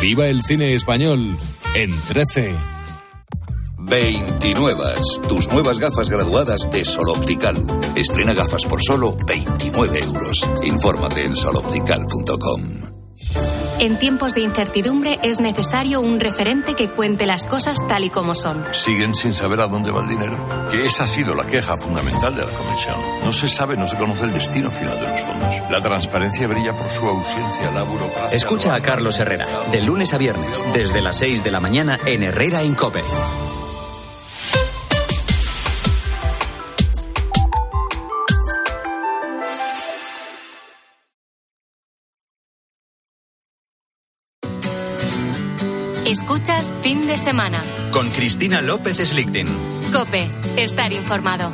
Viva 0.00 0.26
el 0.26 0.42
cine 0.42 0.74
español 0.74 1.36
en 1.74 1.90
13. 2.08 2.75
29. 3.86 4.84
Tus 5.28 5.50
nuevas 5.52 5.78
gafas 5.78 6.10
graduadas 6.10 6.68
de 6.70 6.84
Sol 6.84 7.08
Optical. 7.08 7.56
Estrena 7.94 8.34
gafas 8.34 8.64
por 8.64 8.82
solo 8.82 9.16
29 9.26 10.00
euros. 10.00 10.40
Infórmate 10.64 11.24
en 11.24 11.36
soloptical.com. 11.36 12.96
En 13.78 13.98
tiempos 13.98 14.34
de 14.34 14.40
incertidumbre 14.40 15.20
es 15.22 15.40
necesario 15.40 16.00
un 16.00 16.18
referente 16.18 16.74
que 16.74 16.90
cuente 16.90 17.26
las 17.26 17.46
cosas 17.46 17.86
tal 17.86 18.04
y 18.04 18.10
como 18.10 18.34
son. 18.34 18.64
Siguen 18.72 19.14
sin 19.14 19.34
saber 19.34 19.60
a 19.60 19.66
dónde 19.66 19.92
va 19.92 20.02
el 20.02 20.08
dinero. 20.08 20.36
Que 20.70 20.86
esa 20.86 21.04
ha 21.04 21.06
sido 21.06 21.34
la 21.34 21.46
queja 21.46 21.76
fundamental 21.76 22.34
de 22.34 22.40
la 22.40 22.50
Comisión. 22.50 22.96
No 23.22 23.32
se 23.32 23.48
sabe, 23.48 23.76
no 23.76 23.86
se 23.86 23.96
conoce 23.96 24.24
el 24.24 24.32
destino 24.32 24.70
final 24.70 24.98
de 24.98 25.08
los 25.08 25.20
fondos. 25.20 25.54
La 25.70 25.80
transparencia 25.80 26.48
brilla 26.48 26.74
por 26.74 26.88
su 26.88 27.06
ausencia, 27.06 27.70
la 27.70 27.82
burocracia. 27.82 28.36
Escucha 28.36 28.74
a 28.74 28.80
Carlos 28.80 29.18
Herrera, 29.18 29.46
de 29.70 29.82
lunes 29.82 30.14
a 30.14 30.18
viernes, 30.18 30.64
desde 30.72 31.02
las 31.02 31.18
6 31.18 31.44
de 31.44 31.50
la 31.50 31.60
mañana 31.60 32.00
en 32.06 32.22
Herrera 32.22 32.62
en 32.62 32.74
COPE. 32.74 33.02
Escuchas 46.56 46.72
fin 46.82 47.06
de 47.06 47.18
semana. 47.18 47.62
Con 47.92 48.08
Cristina 48.10 48.62
López 48.62 48.96
Slichting. 48.96 49.46
Cope, 49.92 50.28
estar 50.56 50.92
informado. 50.92 51.52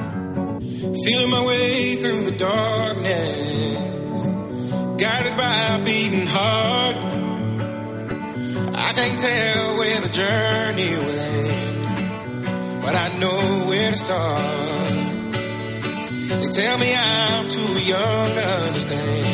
Feeling 1.04 1.30
my 1.30 1.44
way 1.44 1.96
through 1.96 2.20
the 2.20 2.36
darkness, 2.38 4.34
guided 4.98 5.36
by 5.36 5.74
a 5.74 5.78
beating 5.84 6.26
heart. 6.26 6.96
I 8.74 8.92
can't 8.94 9.18
tell 9.18 9.76
where 9.78 10.00
the 10.00 10.08
journey 10.08 10.98
will 10.98 11.18
end, 11.18 11.76
but 12.82 12.94
I 12.94 13.08
know 13.18 13.66
where 13.68 13.90
to 13.90 13.96
start. 13.96 14.42
They 16.28 16.48
tell 16.62 16.78
me 16.78 16.94
I'm 16.94 17.48
too 17.48 17.72
young 17.86 18.34
to 18.36 18.46
understand. 18.66 19.26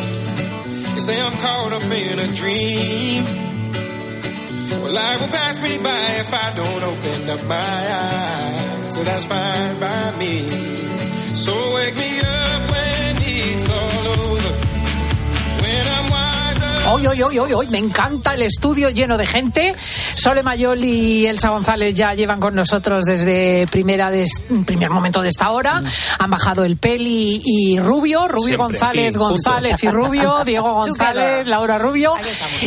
They 0.94 1.00
say 1.00 1.20
I'm 1.20 1.36
caught 1.38 1.72
up 1.72 1.82
in 1.82 2.18
a 2.18 2.34
dream. 2.34 3.47
Well, 4.70 4.92
life 4.92 5.20
will 5.20 5.28
pass 5.28 5.60
me 5.62 5.78
by 5.78 6.04
if 6.20 6.32
I 6.34 6.52
don't 6.54 6.82
open 6.82 7.30
up 7.30 7.42
my 7.46 7.56
eyes. 7.56 8.94
So 8.94 9.02
that's 9.02 9.26
fine 9.26 9.80
by 9.80 10.12
me. 10.18 10.48
So 11.34 11.52
wake 11.74 11.96
me 11.96 12.20
up 12.20 12.62
when 12.72 13.16
it's 13.20 13.68
all 13.70 14.06
over. 14.08 14.52
When 15.62 15.84
I'm 15.96 16.10
wiser. 16.10 16.47
Hoy, 16.90 17.06
hoy, 17.06 17.20
hoy, 17.20 17.38
hoy, 17.38 17.52
hoy, 17.52 17.66
me 17.66 17.76
encanta 17.76 18.34
el 18.34 18.40
estudio 18.40 18.88
lleno 18.88 19.18
de 19.18 19.26
gente. 19.26 19.74
Sole 20.14 20.42
Mayol 20.42 20.82
y 20.82 21.26
Elsa 21.26 21.50
González 21.50 21.94
ya 21.94 22.14
llevan 22.14 22.40
con 22.40 22.54
nosotros 22.54 23.04
desde 23.04 23.66
primera 23.66 24.10
de, 24.10 24.24
primer 24.64 24.88
momento 24.88 25.20
de 25.20 25.28
esta 25.28 25.50
hora. 25.50 25.82
Han 26.18 26.30
bajado 26.30 26.64
el 26.64 26.78
Peli 26.78 27.42
y 27.44 27.78
Rubio, 27.78 28.26
Rubio 28.26 28.56
Siempre 28.56 28.56
González, 28.56 29.08
aquí, 29.08 29.18
González 29.18 29.84
y 29.84 29.88
Rubio, 29.88 30.42
Diego 30.46 30.72
González, 30.72 31.46
Laura 31.46 31.78
Rubio. 31.78 32.14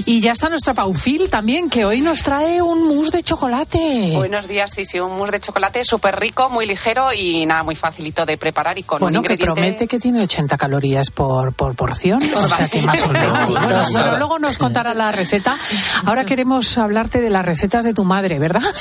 Y 0.06 0.22
ya 0.22 0.34
está 0.34 0.50
nuestra 0.50 0.76
Paufil 0.76 1.28
también, 1.30 1.68
que 1.68 1.84
hoy 1.84 2.02
nos 2.02 2.22
trae 2.22 2.62
un 2.62 2.88
mousse 2.88 3.10
de 3.12 3.24
chocolate. 3.24 4.12
Buenos 4.14 4.48
días, 4.48 4.72
sí, 4.72 4.86
sí, 4.86 5.00
un 5.00 5.18
mousse 5.18 5.32
de 5.32 5.40
chocolate 5.40 5.84
súper 5.84 6.20
rico, 6.20 6.48
muy 6.52 6.68
ligero 6.68 7.12
y 7.12 7.48
nada, 7.48 7.64
muy 7.64 7.76
facilito 7.76 8.24
de 8.28 8.38
preparar 8.38 8.78
y 8.78 8.84
con 8.84 9.00
bueno, 9.00 9.20
un 9.20 9.26
que 9.26 9.34
ingrediente... 9.34 9.62
promete 9.62 9.88
que 9.88 9.98
tiene 9.98 10.22
80 10.22 10.58
calorías 10.58 11.10
por, 11.10 11.54
por 11.54 11.76
porción. 11.76 12.22
O 12.36 12.48
sea, 12.48 12.68
que 12.68 12.86
más 12.86 13.02
o 13.02 13.10
menos. 13.10 14.11
Luego 14.18 14.40
nos 14.40 14.58
contará 14.58 14.94
la 14.94 15.12
receta. 15.12 15.58
Ahora 16.06 16.26
queremos 16.26 16.78
hablarte 16.78 17.22
de 17.22 17.30
las 17.30 17.46
recetas 17.46 17.86
de 17.86 17.94
tu 17.94 18.04
madre, 18.04 18.40
¿verdad? 18.40 18.62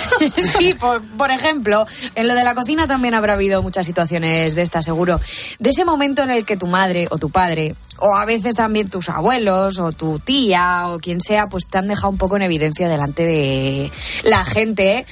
Sí, 0.41 0.75
por, 0.75 1.31
ejemplo, 1.31 1.87
en 2.15 2.29
lo 2.29 2.35
de 2.35 2.45
la 2.45 2.55
cocina 2.55 2.87
también 2.87 3.15
habrá 3.15 3.35
habido 3.35 3.63
muchas 3.63 3.87
situaciones 3.87 4.55
de 4.55 4.63
estas, 4.63 4.85
seguro. 4.85 5.21
De 5.59 5.71
ese 5.71 5.85
momento 5.85 6.23
en 6.23 6.31
el 6.31 6.45
que 6.45 6.57
tu 6.57 6.67
madre 6.67 7.07
o 7.11 7.19
tu 7.19 7.31
padre, 7.31 7.75
o 7.99 8.15
a 8.15 8.25
veces 8.25 8.57
también 8.57 8.89
tus 8.89 9.09
abuelos 9.09 9.79
o 9.79 9.93
tu 9.93 10.19
tía 10.19 10.89
o 10.89 10.99
quien 10.99 11.21
sea, 11.21 11.49
pues 11.49 11.69
te 11.69 11.79
han 11.79 11.89
dejado 11.89 12.11
un 12.11 12.19
poco 12.19 12.37
en 12.37 12.43
evidencia 12.43 12.89
delante 12.89 13.25
de 13.25 13.91
la 14.25 14.45
gente, 14.45 14.99
¿eh? 14.99 15.07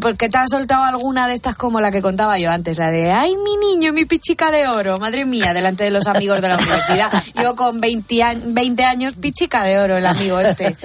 Porque 0.00 0.28
te 0.28 0.38
ha 0.38 0.46
soltado 0.48 0.84
alguna 0.84 1.26
de 1.26 1.34
estas 1.34 1.54
como 1.56 1.80
la 1.80 1.90
que 1.90 2.00
contaba 2.02 2.38
yo 2.38 2.50
antes, 2.50 2.78
la 2.78 2.90
de, 2.90 3.12
ay, 3.12 3.34
mi 3.36 3.56
niño, 3.56 3.92
mi 3.92 4.04
pichica 4.04 4.50
de 4.50 4.66
oro, 4.68 4.98
madre 4.98 5.24
mía, 5.26 5.52
delante 5.54 5.84
de 5.84 5.90
los 5.90 6.06
amigos 6.06 6.40
de 6.40 6.48
la 6.48 6.56
universidad. 6.56 7.10
Yo 7.42 7.54
con 7.56 7.80
20, 7.80 8.22
a- 8.22 8.34
20 8.44 8.84
años, 8.84 9.14
pichica 9.20 9.62
de 9.64 9.78
oro, 9.78 9.96
el 9.96 10.06
amigo 10.06 10.38
este. 10.38 10.76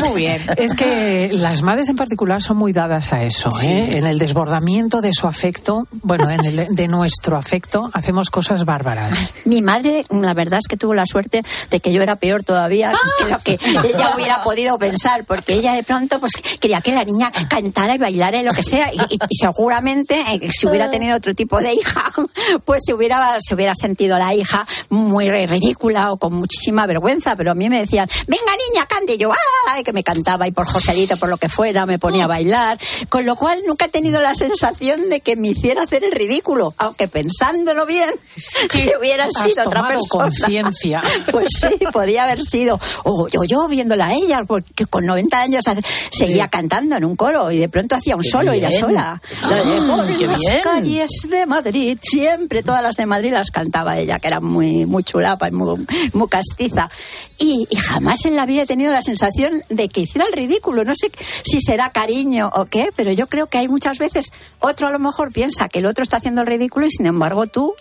Muy 0.00 0.20
bien. 0.22 0.46
Es 0.56 0.74
que 0.74 1.28
las 1.32 1.62
madres 1.62 1.88
en 1.88 1.96
particular 1.96 2.42
son 2.42 2.56
muy 2.56 2.72
dadas 2.72 3.12
a 3.12 3.22
eso, 3.22 3.48
¿eh? 3.62 3.90
En 3.96 4.06
el 4.06 4.18
desbordamiento 4.18 5.00
de 5.00 5.10
su 5.12 5.26
afecto, 5.26 5.86
bueno, 6.02 6.30
en 6.30 6.44
el 6.44 6.66
de 6.74 6.88
nuestro 6.88 7.36
afecto, 7.36 7.90
hacemos 7.92 8.30
cosas 8.30 8.64
bárbaras. 8.64 9.34
Mi 9.44 9.60
madre, 9.62 10.04
la 10.10 10.34
verdad 10.34 10.58
es 10.60 10.68
que 10.68 10.76
tuvo 10.76 10.94
la 10.94 11.04
suerte 11.06 11.42
de 11.70 11.80
que 11.80 11.92
yo 11.92 12.02
era 12.02 12.16
peor 12.16 12.42
todavía 12.42 12.92
que 13.18 13.28
lo 13.72 13.82
que 13.82 13.88
ella 13.88 14.10
hubiera 14.14 14.42
podido 14.42 14.78
pensar, 14.78 15.24
porque 15.24 15.54
ella 15.54 15.72
de 15.74 15.82
pronto 15.82 16.20
pues 16.20 16.32
quería 16.60 16.80
que 16.80 16.92
la 16.92 17.04
niña 17.04 17.30
cantara 17.48 17.94
y 17.94 17.98
bailara 17.98 18.38
y 18.40 18.44
lo 18.48 18.54
que 18.54 18.62
sea, 18.62 18.92
y, 18.92 18.98
y- 18.98 19.18
seguramente 19.40 20.20
eh, 20.32 20.50
si 20.52 20.66
hubiera 20.66 20.90
tenido 20.90 21.16
otro 21.16 21.34
tipo 21.34 21.60
de 21.60 21.72
hija, 21.74 22.10
pues 22.64 22.82
se 22.84 22.94
hubiera, 22.94 23.36
se 23.40 23.54
hubiera 23.54 23.74
sentido 23.74 24.18
la 24.18 24.34
hija 24.34 24.66
muy 24.90 25.30
ridícula 25.30 26.12
o 26.12 26.16
con 26.16 26.34
muchísima 26.34 26.86
vergüenza, 26.86 27.36
pero 27.36 27.52
a 27.52 27.54
mí 27.54 27.68
me 27.68 27.80
decían, 27.80 28.08
venga 28.26 28.52
niña, 28.68 28.86
cante, 28.86 29.14
y 29.14 29.18
yo, 29.18 29.30
¡ay! 29.68 29.82
que 29.84 29.92
me 29.92 30.02
cantaba 30.02 30.46
y 30.48 30.50
por 30.52 30.66
Joselito, 30.66 31.16
por 31.16 31.28
lo 31.28 31.36
que 31.36 31.48
fuera, 31.48 31.86
me 31.86 31.98
ponía 31.98 32.24
a 32.24 32.26
bailar, 32.26 32.78
con 33.08 33.24
lo 33.26 33.36
cual 33.36 33.58
nunca 33.66 33.86
he 33.86 33.88
tenido 33.88 34.20
la 34.20 34.34
sensación 34.34 35.08
de 35.08 35.20
que 35.20 35.36
me 35.36 35.48
hiciera 35.48 35.82
hacer 35.82 36.02
el 36.04 36.12
ridículo, 36.12 36.74
aunque 36.78 37.06
pensándolo 37.08 37.86
bien, 37.86 38.10
si 38.36 38.90
hubiera 38.98 39.28
sido 39.30 39.64
otra 39.66 39.86
persona. 39.88 40.24
conciencia. 40.24 41.02
Pues 41.30 41.46
sí, 41.60 41.84
podía 41.92 42.24
haber 42.24 42.42
sido. 42.42 42.80
O 43.04 43.28
yo, 43.28 43.44
yo 43.44 43.68
viéndola 43.68 44.06
a 44.08 44.14
ella, 44.14 44.42
porque 44.46 44.86
con 44.86 45.04
90 45.04 45.40
años 45.40 45.64
seguía 46.10 46.48
cantando 46.48 46.96
en 46.96 47.04
un 47.04 47.16
coro 47.16 47.50
y 47.50 47.58
de 47.58 47.68
pronto 47.68 47.96
hacía 47.96 48.16
un 48.16 48.22
Qué 48.22 48.28
solo 48.38 48.52
ella 48.52 48.72
sola. 48.72 49.22
De 49.48 49.54
Ah, 49.54 49.84
por 49.86 50.06
las 50.28 50.38
bien. 50.38 50.62
calles 50.62 51.10
de 51.28 51.46
Madrid, 51.46 51.98
siempre 52.02 52.62
todas 52.62 52.82
las 52.82 52.96
de 52.96 53.06
Madrid 53.06 53.32
las 53.32 53.50
cantaba 53.50 53.98
ella, 53.98 54.18
que 54.18 54.28
era 54.28 54.40
muy, 54.40 54.86
muy 54.86 55.04
chulapa 55.04 55.48
y 55.48 55.52
muy, 55.52 55.86
muy 56.12 56.28
castiza. 56.28 56.90
Y, 57.38 57.66
y 57.70 57.76
jamás 57.76 58.24
en 58.24 58.34
la 58.36 58.46
vida 58.46 58.62
he 58.62 58.66
tenido 58.66 58.92
la 58.92 59.02
sensación 59.02 59.62
de 59.68 59.88
que 59.88 60.00
hiciera 60.02 60.26
el 60.26 60.32
ridículo. 60.32 60.84
No 60.84 60.94
sé 60.96 61.10
si 61.44 61.60
será 61.60 61.90
cariño 61.90 62.50
o 62.54 62.66
qué, 62.66 62.90
pero 62.96 63.12
yo 63.12 63.26
creo 63.28 63.46
que 63.46 63.58
hay 63.58 63.68
muchas 63.68 63.98
veces, 63.98 64.26
otro 64.60 64.88
a 64.88 64.90
lo 64.90 64.98
mejor 64.98 65.32
piensa 65.32 65.68
que 65.68 65.78
el 65.78 65.86
otro 65.86 66.02
está 66.02 66.16
haciendo 66.18 66.40
el 66.40 66.46
ridículo 66.46 66.86
y 66.86 66.90
sin 66.90 67.06
embargo 67.06 67.46
tú, 67.46 67.74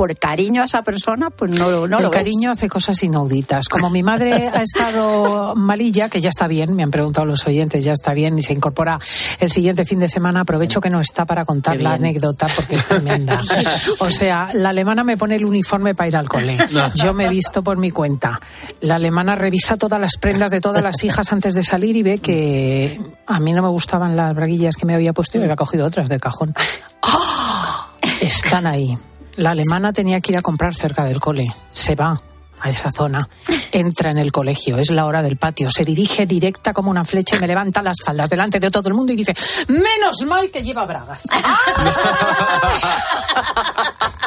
por 0.00 0.16
cariño 0.16 0.62
a 0.62 0.64
esa 0.64 0.80
persona, 0.80 1.28
pues 1.28 1.50
no, 1.50 1.70
no 1.70 1.84
el 1.84 1.90
lo 1.90 1.98
ves. 1.98 2.08
cariño 2.08 2.50
hace 2.50 2.70
cosas 2.70 3.02
inauditas. 3.02 3.68
Como 3.68 3.90
mi 3.90 4.02
madre 4.02 4.48
ha 4.54 4.62
estado 4.62 5.54
malilla, 5.54 6.08
que 6.08 6.22
ya 6.22 6.30
está 6.30 6.46
bien, 6.46 6.74
me 6.74 6.82
han 6.82 6.90
preguntado 6.90 7.26
los 7.26 7.46
oyentes, 7.46 7.84
ya 7.84 7.92
está 7.92 8.14
bien 8.14 8.38
y 8.38 8.40
se 8.40 8.54
incorpora 8.54 8.98
el 9.40 9.50
siguiente 9.50 9.84
fin 9.84 10.00
de 10.00 10.08
semana, 10.08 10.40
aprovecho 10.40 10.80
que 10.80 10.88
no 10.88 11.02
está 11.02 11.26
para 11.26 11.44
contar 11.44 11.82
la 11.82 11.92
anécdota 11.92 12.46
porque 12.56 12.76
es 12.76 12.86
tremenda. 12.86 13.42
O 13.98 14.10
sea, 14.10 14.48
la 14.54 14.70
alemana 14.70 15.04
me 15.04 15.18
pone 15.18 15.36
el 15.36 15.44
uniforme 15.44 15.94
para 15.94 16.08
ir 16.08 16.16
al 16.16 16.28
cole. 16.28 16.56
No. 16.70 16.94
Yo 16.94 17.12
me 17.12 17.26
he 17.26 17.28
visto 17.28 17.62
por 17.62 17.76
mi 17.76 17.90
cuenta. 17.90 18.40
La 18.80 18.94
alemana 18.94 19.34
revisa 19.34 19.76
todas 19.76 20.00
las 20.00 20.16
prendas 20.16 20.50
de 20.50 20.62
todas 20.62 20.82
las 20.82 21.04
hijas 21.04 21.30
antes 21.30 21.52
de 21.52 21.62
salir 21.62 21.94
y 21.96 22.02
ve 22.02 22.18
que 22.18 22.98
a 23.26 23.38
mí 23.38 23.52
no 23.52 23.60
me 23.60 23.68
gustaban 23.68 24.16
las 24.16 24.34
braguillas 24.34 24.76
que 24.76 24.86
me 24.86 24.94
había 24.94 25.12
puesto 25.12 25.36
y 25.36 25.40
me 25.40 25.44
había 25.44 25.56
cogido 25.56 25.84
otras 25.84 26.08
del 26.08 26.20
cajón. 26.22 26.54
¡Ah! 27.02 27.88
Están 28.22 28.66
ahí. 28.66 28.96
La 29.36 29.50
alemana 29.50 29.92
tenía 29.92 30.20
que 30.20 30.32
ir 30.32 30.38
a 30.38 30.42
comprar 30.42 30.74
cerca 30.74 31.04
del 31.04 31.20
cole. 31.20 31.46
Se 31.72 31.94
va 31.94 32.20
a 32.60 32.68
esa 32.68 32.90
zona. 32.90 33.28
Entra 33.72 34.10
en 34.10 34.18
el 34.18 34.32
colegio. 34.32 34.76
Es 34.76 34.90
la 34.90 35.06
hora 35.06 35.22
del 35.22 35.36
patio. 35.36 35.70
Se 35.70 35.84
dirige 35.84 36.26
directa 36.26 36.72
como 36.72 36.90
una 36.90 37.04
flecha 37.04 37.36
y 37.36 37.40
me 37.40 37.46
levanta 37.46 37.82
las 37.82 37.96
faldas 38.04 38.28
delante 38.28 38.60
de 38.60 38.70
todo 38.70 38.88
el 38.88 38.94
mundo 38.94 39.12
y 39.12 39.16
dice: 39.16 39.34
Menos 39.68 40.24
mal 40.26 40.50
que 40.50 40.62
lleva 40.62 40.84
bragas. 40.84 41.22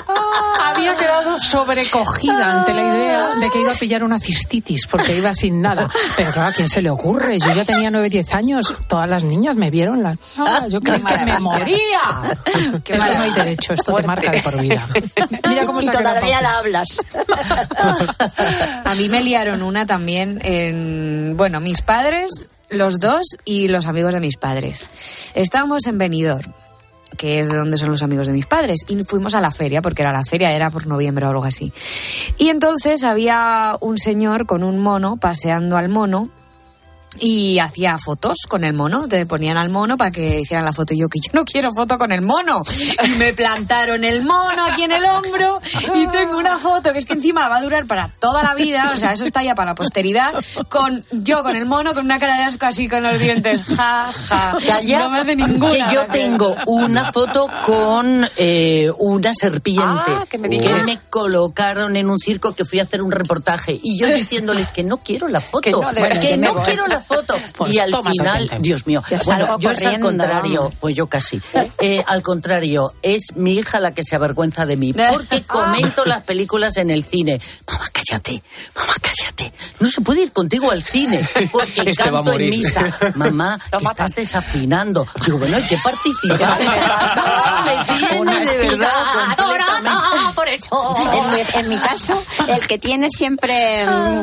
Había 0.74 0.96
quedado 0.96 1.40
sobrecogida 1.40 2.60
ante 2.60 2.74
la 2.74 2.82
idea 2.82 3.36
de 3.40 3.50
que 3.50 3.62
iba 3.62 3.72
a 3.72 3.76
pillar 3.76 4.04
una 4.04 4.20
cistitis 4.20 4.88
porque 4.88 5.18
iba 5.18 5.34
sin 5.34 5.62
nada. 5.62 5.90
Pero 6.16 6.32
claro, 6.32 6.50
¿a 6.50 6.54
quién 6.54 6.70
se 6.70 6.82
le 6.82 6.90
ocurre? 6.90 7.38
Yo 7.40 7.54
ya 7.54 7.64
tenía 7.66 7.92
9, 7.92 8.10
10 8.10 8.34
años. 8.34 8.76
Todas 8.88 9.10
las 9.10 9.24
niñas 9.24 9.56
me 9.56 9.70
vieron. 9.70 10.04
La... 10.04 10.18
Ah, 10.38 10.66
yo 10.70 10.82
creí 10.82 11.02
que 11.02 11.26
me 11.26 11.40
moría. 11.40 12.02
esto 12.46 13.14
no 13.14 13.22
hay 13.22 13.32
derecho. 13.32 13.74
Esto 13.74 13.94
te 13.94 14.04
marca 14.04 14.32
de 14.32 14.42
por 14.42 14.60
vida. 14.60 14.88
Mira 15.48 15.66
cómo 15.66 15.80
y 15.82 15.84
se 15.84 15.92
todavía 15.92 16.42
la 16.42 16.58
hablas. 16.58 16.88
A 18.86 18.96
mí 18.96 19.10
me 19.10 19.22
liaron 19.22 19.62
una 19.62 19.86
también 19.86 20.40
en, 20.44 21.36
bueno, 21.38 21.60
mis 21.60 21.82
padres, 21.82 22.50
los 22.70 22.98
dos 22.98 23.38
y 23.46 23.68
los 23.68 23.88
amigos 23.88 24.14
de 24.14 24.20
mis 24.20 24.38
padres. 24.38 24.90
Estábamos 25.34 25.86
en 25.88 25.98
Benidorm, 25.98 26.52
que 27.18 27.40
es 27.40 27.50
de 27.50 27.58
donde 27.58 27.78
son 27.78 27.90
los 27.90 28.04
amigos 28.04 28.28
de 28.28 28.34
mis 28.34 28.46
padres, 28.46 28.82
y 28.88 29.04
fuimos 29.04 29.36
a 29.36 29.42
la 29.42 29.52
feria, 29.52 29.82
porque 29.82 30.02
era 30.02 30.12
la 30.12 30.24
feria, 30.24 30.52
era 30.52 30.70
por 30.70 30.88
noviembre 30.88 31.26
o 31.26 31.30
algo 31.30 31.46
así. 31.46 31.72
Y 32.38 32.50
entonces 32.50 33.04
había 33.04 33.78
un 33.80 33.98
señor 33.98 34.46
con 34.46 34.64
un 34.64 34.80
mono 34.80 35.18
paseando 35.18 35.78
al 35.78 35.90
mono 35.90 36.30
y 37.20 37.60
hacía 37.60 37.98
fotos 37.98 38.40
con 38.48 38.64
el 38.64 38.74
mono. 38.74 39.08
Te 39.08 39.26
ponían 39.26 39.58
al 39.58 39.70
mono 39.70 39.98
para 39.98 40.12
que 40.12 40.42
hicieran 40.42 40.66
la 40.66 40.74
foto. 40.74 40.94
Y 40.94 41.00
yo, 41.00 41.10
que 41.10 41.20
yo 41.20 41.32
no 41.34 41.46
quiero 41.46 41.74
foto 41.74 41.98
con 41.98 42.12
el 42.12 42.22
mono. 42.22 42.64
Y 43.04 43.10
me 43.18 43.34
plantaron 43.34 44.04
el 44.04 44.24
mono 44.24 44.66
aquí 44.66 44.84
en 44.84 44.92
el 44.92 45.04
hombro 45.06 45.62
y 45.96 46.08
tengo 46.08 46.38
una 46.38 46.58
foto 46.60 46.94
que 46.94 47.00
es 47.00 47.06
que 47.06 47.14
encima 47.14 47.48
va 47.48 47.58
a 47.58 47.62
durar 47.62 47.86
para 47.86 48.08
toda 48.08 48.44
la 48.44 48.56
vida. 48.56 48.90
O 48.94 48.98
sea, 48.98 49.12
eso 49.14 49.24
está 49.26 49.44
ya 49.44 49.56
para 49.56 49.72
la 49.72 49.76
posteridad. 49.76 50.34
Con 50.70 51.06
yo 51.12 51.44
con 51.44 51.56
el 51.56 51.66
mono 51.66 51.94
con 51.94 52.06
una 52.06 52.20
cara 52.20 52.38
de 52.38 52.44
asco 52.44 52.66
así 52.66 52.88
con 52.88 53.04
los 53.04 53.20
dientes. 53.20 53.64
Ja, 53.64 54.12
ja. 54.12 54.58
Calla, 54.66 55.00
no 55.00 55.10
me 55.10 55.20
hace 55.20 55.36
ninguna. 55.36 55.72
que 55.88 55.94
yo 55.94 56.06
tengo 56.12 56.56
una 56.68 57.12
foto 57.12 57.48
con 57.66 58.26
eh, 58.38 58.92
una 59.00 59.34
serpiente 59.34 59.84
Ah, 59.86 60.26
que 60.30 60.38
me 60.38 60.48
digas. 60.50 60.84
me 60.86 61.00
colocaron 61.10 61.96
en 61.96 62.10
un 62.10 62.20
circo 62.20 62.54
que 62.54 62.66
fui 62.66 62.80
a 62.80 62.84
hacer 62.84 63.02
un 63.02 63.12
reportaje 63.12 63.80
y 63.82 63.98
yo 64.00 64.08
diciéndoles 64.08 64.68
que 64.70 64.84
no 64.84 64.98
quiero 64.98 65.28
la 65.28 65.42
foto, 65.42 65.62
Que 65.62 65.72
no, 65.72 65.94
de 65.94 66.02
que 66.10 66.20
que 66.20 66.38
no 66.38 66.54
quiero 66.64 66.88
la 66.88 67.02
foto. 67.04 67.36
Pues 67.58 67.74
y 67.76 67.80
al 67.80 67.94
final. 67.94 68.50
Dios 68.60 68.88
mío, 68.88 69.04
Yo 69.10 69.18
bueno, 69.26 69.60
yo 69.60 69.72
es 69.72 69.84
al 69.84 70.00
contrario, 70.00 70.72
pues 70.80 70.96
yo 70.96 71.08
casi. 71.08 71.42
Eh, 71.80 72.02
al 72.08 72.22
contrario, 72.24 72.94
es 73.02 73.36
mi 73.36 73.56
hija 73.58 73.80
la 73.82 73.92
que 73.94 74.04
se 74.06 74.16
avergüenza 74.16 74.66
de 74.66 74.78
mí, 74.78 74.94
porque 75.12 75.44
comento 75.44 76.06
las 76.06 76.22
películas 76.24 76.78
en 76.78 76.90
el 76.90 77.04
cine. 77.04 77.42
Mamá, 77.68 77.86
cállate, 77.92 78.42
mamá, 78.76 78.94
cállate. 79.02 79.54
No 79.80 79.90
se 79.90 80.00
puede 80.02 80.22
ir 80.22 80.32
contigo 80.32 80.72
al 80.72 80.82
cine, 80.82 81.28
porque 81.52 81.82
Este 81.82 81.96
canto 81.96 82.32
en 82.40 82.50
misa. 82.50 82.98
Mamá, 83.16 83.60
que 83.78 83.84
estás 83.84 84.12
desafinando. 84.16 85.06
Digo, 85.26 85.40
bueno, 85.40 85.58
hay 85.58 85.64
que 85.68 85.78
participar. 85.78 86.58
No, 87.16 88.24
me 88.24 88.34
tiene 88.36 88.46
de 88.46 88.58
verdad 88.70 88.90
completamente. 89.14 90.70
En, 90.72 91.32
mi- 91.36 91.60
en 91.60 91.70
mi 91.70 91.78
caso, 91.80 92.24
el 92.48 92.66
que 92.68 92.78
tiene 92.78 93.08
siempre 93.10 93.86
mm, 93.86 94.22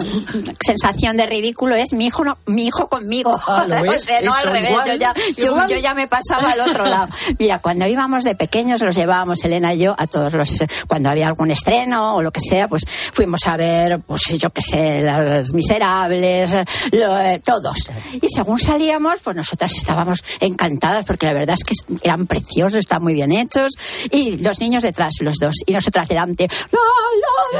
sensación 0.64 1.16
de 1.16 1.26
ridículo 1.26 1.74
es 1.74 1.92
mi 1.92 2.06
hijo, 2.06 2.24
no- 2.24 2.38
mi 2.46 2.66
hijo 2.70 2.88
conmigo. 2.88 3.38
Ah, 3.46 3.64
¿lo 3.68 3.76
o 3.92 3.98
sea, 3.98 4.20
no 4.22 4.32
al 4.34 4.46
revés. 4.48 4.70
igual, 4.70 4.86
yo, 4.86 4.94
ya, 4.94 5.14
yo, 5.36 5.66
yo 5.68 5.76
ya 5.76 5.94
me 5.94 6.06
pasaba 6.06 6.52
al 6.52 6.60
otro 6.60 6.84
lado. 6.86 7.08
Mira, 7.38 7.58
cuando 7.58 7.86
íbamos 7.86 8.24
de 8.24 8.34
pequeños, 8.34 8.80
los 8.80 8.94
llevábamos 8.96 9.44
Elena 9.44 9.74
y 9.74 9.80
yo 9.80 9.94
a 9.98 10.06
todos 10.06 10.32
los. 10.32 10.58
Cuando 10.88 11.10
había 11.10 11.26
algún 11.26 11.50
estreno 11.50 12.14
o 12.16 12.22
lo 12.22 12.30
que 12.32 12.40
sea, 12.40 12.68
pues 12.68 12.82
fuimos 13.12 13.46
a 13.46 13.56
ver, 13.56 14.00
pues 14.00 14.22
yo 14.38 14.50
qué 14.50 14.62
sé, 14.62 15.02
Los 15.02 15.52
Miserables, 15.52 16.54
lo- 16.92 17.18
eh, 17.20 17.40
todos. 17.44 17.90
Y 18.20 18.28
según 18.28 18.58
salíamos, 18.58 19.16
pues 19.22 19.36
nosotras 19.36 19.72
estábamos 19.76 20.22
encantadas 20.40 21.04
porque 21.04 21.26
la 21.26 21.32
verdad 21.32 21.56
es 21.58 21.64
que 21.64 21.74
eran 22.02 22.26
preciosos, 22.26 22.78
están 22.78 23.02
muy 23.02 23.14
bien 23.14 23.32
hechos. 23.32 23.72
Y 24.10 24.36
los 24.38 24.60
niños 24.60 24.82
detrás, 24.82 25.14
los 25.20 25.36
dos. 25.36 25.56
Y 25.66 25.72
nosotras 25.72 26.08
delante, 26.08 26.48
la, 26.70 26.78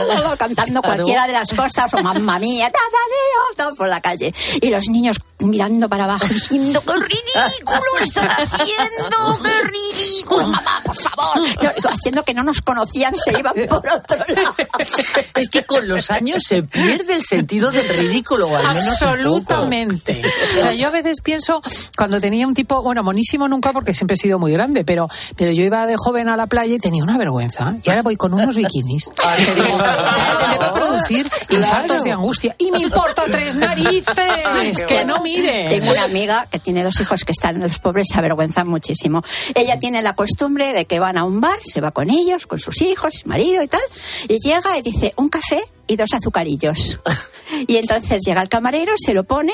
la, 0.04 0.14
la, 0.14 0.28
la, 0.30 0.36
cantando 0.36 0.82
cualquiera 0.90 1.26
de 1.26 1.32
las 1.32 1.50
cosas, 1.52 1.92
o 1.94 2.02
mamma 2.02 2.38
mía, 2.38 2.66
ta, 2.66 2.78
ta, 2.78 3.56
ta, 3.56 3.68
ta, 3.70 3.74
por 3.74 3.88
la 3.88 4.00
calle. 4.00 4.32
Y 4.60 4.70
los 4.70 4.88
niños 4.88 4.99
mirando 5.38 5.88
para 5.88 6.04
abajo 6.04 6.26
diciendo, 6.28 6.82
¡qué 6.86 6.92
ridículo 6.94 7.80
están 8.02 8.28
haciendo! 8.28 9.40
¡Qué 9.42 9.62
ridículo! 9.62 10.46
Mamá, 10.48 10.82
por 10.84 10.96
favor. 10.96 11.38
No, 11.38 11.90
haciendo 11.90 12.22
que 12.24 12.34
no 12.34 12.42
nos 12.42 12.60
conocían, 12.60 13.14
se 13.16 13.38
iban 13.38 13.54
por 13.68 13.82
otro 13.88 14.18
lado. 14.34 14.54
Es 15.34 15.48
que 15.48 15.64
con 15.64 15.86
los 15.88 16.10
años 16.10 16.42
se 16.46 16.62
pierde 16.62 17.14
el 17.14 17.22
sentido 17.22 17.70
del 17.70 17.88
ridículo, 17.88 18.56
al 18.56 18.66
menos. 18.74 19.02
Absolutamente. 19.02 20.22
O 20.56 20.60
sea, 20.60 20.72
yo 20.74 20.88
a 20.88 20.90
veces 20.90 21.20
pienso, 21.22 21.62
cuando 21.96 22.20
tenía 22.20 22.46
un 22.46 22.54
tipo, 22.54 22.82
bueno, 22.82 23.02
monísimo 23.02 23.48
nunca 23.48 23.72
porque 23.72 23.94
siempre 23.94 24.14
he 24.14 24.18
sido 24.18 24.38
muy 24.38 24.52
grande, 24.52 24.84
pero, 24.84 25.08
pero 25.36 25.52
yo 25.52 25.64
iba 25.64 25.86
de 25.86 25.96
joven 25.96 26.28
a 26.28 26.36
la 26.36 26.46
playa 26.46 26.74
y 26.74 26.78
tenía 26.78 27.02
una 27.02 27.16
vergüenza. 27.18 27.74
Y 27.82 27.90
ahora 27.90 28.02
voy 28.02 28.16
con 28.16 28.34
unos 28.34 28.56
bikinis. 28.56 29.10
Me 29.56 30.56
va 30.58 30.66
a 30.66 30.74
producir 30.74 31.30
infartos 31.48 32.04
de 32.04 32.12
angustia. 32.12 32.54
Y 32.58 32.70
me 32.70 32.80
importa 32.80 33.24
tres 33.30 33.54
narices. 33.56 34.79
Que 34.86 35.04
no 35.04 35.20
mire. 35.22 35.68
Tengo 35.68 35.90
una 35.90 36.04
amiga 36.04 36.46
que 36.50 36.58
tiene 36.58 36.82
dos 36.82 36.98
hijos 37.00 37.24
que 37.24 37.32
están, 37.32 37.60
los 37.60 37.78
pobres 37.78 38.06
se 38.12 38.18
avergüenzan 38.18 38.68
muchísimo. 38.68 39.22
Ella 39.54 39.78
tiene 39.78 40.02
la 40.02 40.14
costumbre 40.14 40.72
de 40.72 40.84
que 40.86 40.98
van 41.00 41.18
a 41.18 41.24
un 41.24 41.40
bar, 41.40 41.58
se 41.64 41.80
va 41.80 41.90
con 41.90 42.10
ellos, 42.10 42.46
con 42.46 42.58
sus 42.58 42.80
hijos, 42.82 43.14
su 43.22 43.28
marido 43.28 43.62
y 43.62 43.68
tal, 43.68 43.80
y 44.28 44.38
llega 44.40 44.76
y 44.78 44.82
dice, 44.82 45.12
un 45.16 45.28
café 45.28 45.62
y 45.86 45.96
dos 45.96 46.12
azucarillos. 46.12 46.98
Y 47.66 47.76
entonces 47.78 48.20
llega 48.24 48.40
el 48.42 48.48
camarero, 48.48 48.92
se 48.96 49.12
lo 49.12 49.24
pone, 49.24 49.52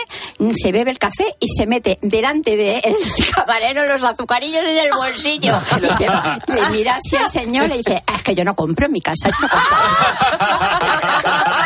se 0.54 0.70
bebe 0.70 0.90
el 0.90 0.98
café 0.98 1.24
y 1.40 1.48
se 1.48 1.66
mete 1.66 1.98
delante 2.02 2.56
del 2.56 2.82
camarero 3.34 3.86
los 3.86 4.04
azucarillos 4.04 4.62
en 4.64 4.78
el 4.78 4.90
bolsillo. 4.90 5.58
Le 6.46 6.70
mira 6.70 6.96
así 6.96 7.16
al 7.16 7.30
señor 7.30 7.66
y 7.66 7.68
le 7.68 7.76
dice, 7.78 8.02
"Ah, 8.06 8.16
es 8.16 8.22
que 8.22 8.34
yo 8.34 8.44
no 8.44 8.54
compro 8.54 8.86
en 8.86 8.92
mi 8.92 9.00
casa. 9.00 9.28
yo 9.30 9.36
no 9.40 9.48
compro". 9.48 9.68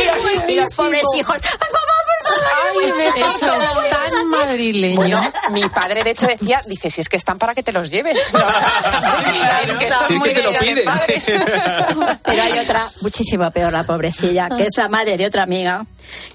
y, 0.00 0.04
los, 0.06 0.50
y 0.50 0.54
los 0.54 0.74
pobres 0.74 1.02
hijos, 1.16 1.36
"Ay, 1.42 1.68
mamá, 1.72 1.92
Eso 3.16 3.54
es 3.60 3.72
tan 3.90 4.28
madrileño. 4.28 4.96
Bueno, 4.96 5.20
mi 5.50 5.62
padre 5.68 6.02
de 6.02 6.10
hecho 6.10 6.26
decía, 6.26 6.60
dice, 6.66 6.90
si 6.90 7.00
es 7.00 7.08
que 7.08 7.16
están 7.16 7.38
para 7.38 7.54
que 7.54 7.62
te 7.62 7.72
los 7.72 7.90
lleves. 7.90 8.18
es 9.64 9.72
que 9.74 9.88
son 9.88 10.06
Si 10.06 10.14
es 10.14 10.18
muy 10.18 10.28
que 10.28 10.34
te 10.34 10.42
lo 10.42 10.52
de- 10.52 10.58
de 10.58 10.64
piden. 10.64 10.84
padres. 10.84 11.24
Pero 12.24 12.42
hay 12.42 12.58
otra 12.58 12.88
muchísimo 13.00 13.50
peor, 13.50 13.72
la 13.72 13.84
pobrecilla, 13.84 14.48
que 14.48 14.64
es 14.64 14.76
la 14.76 14.88
madre 14.88 15.16
de 15.16 15.26
otra 15.26 15.42
amiga, 15.44 15.84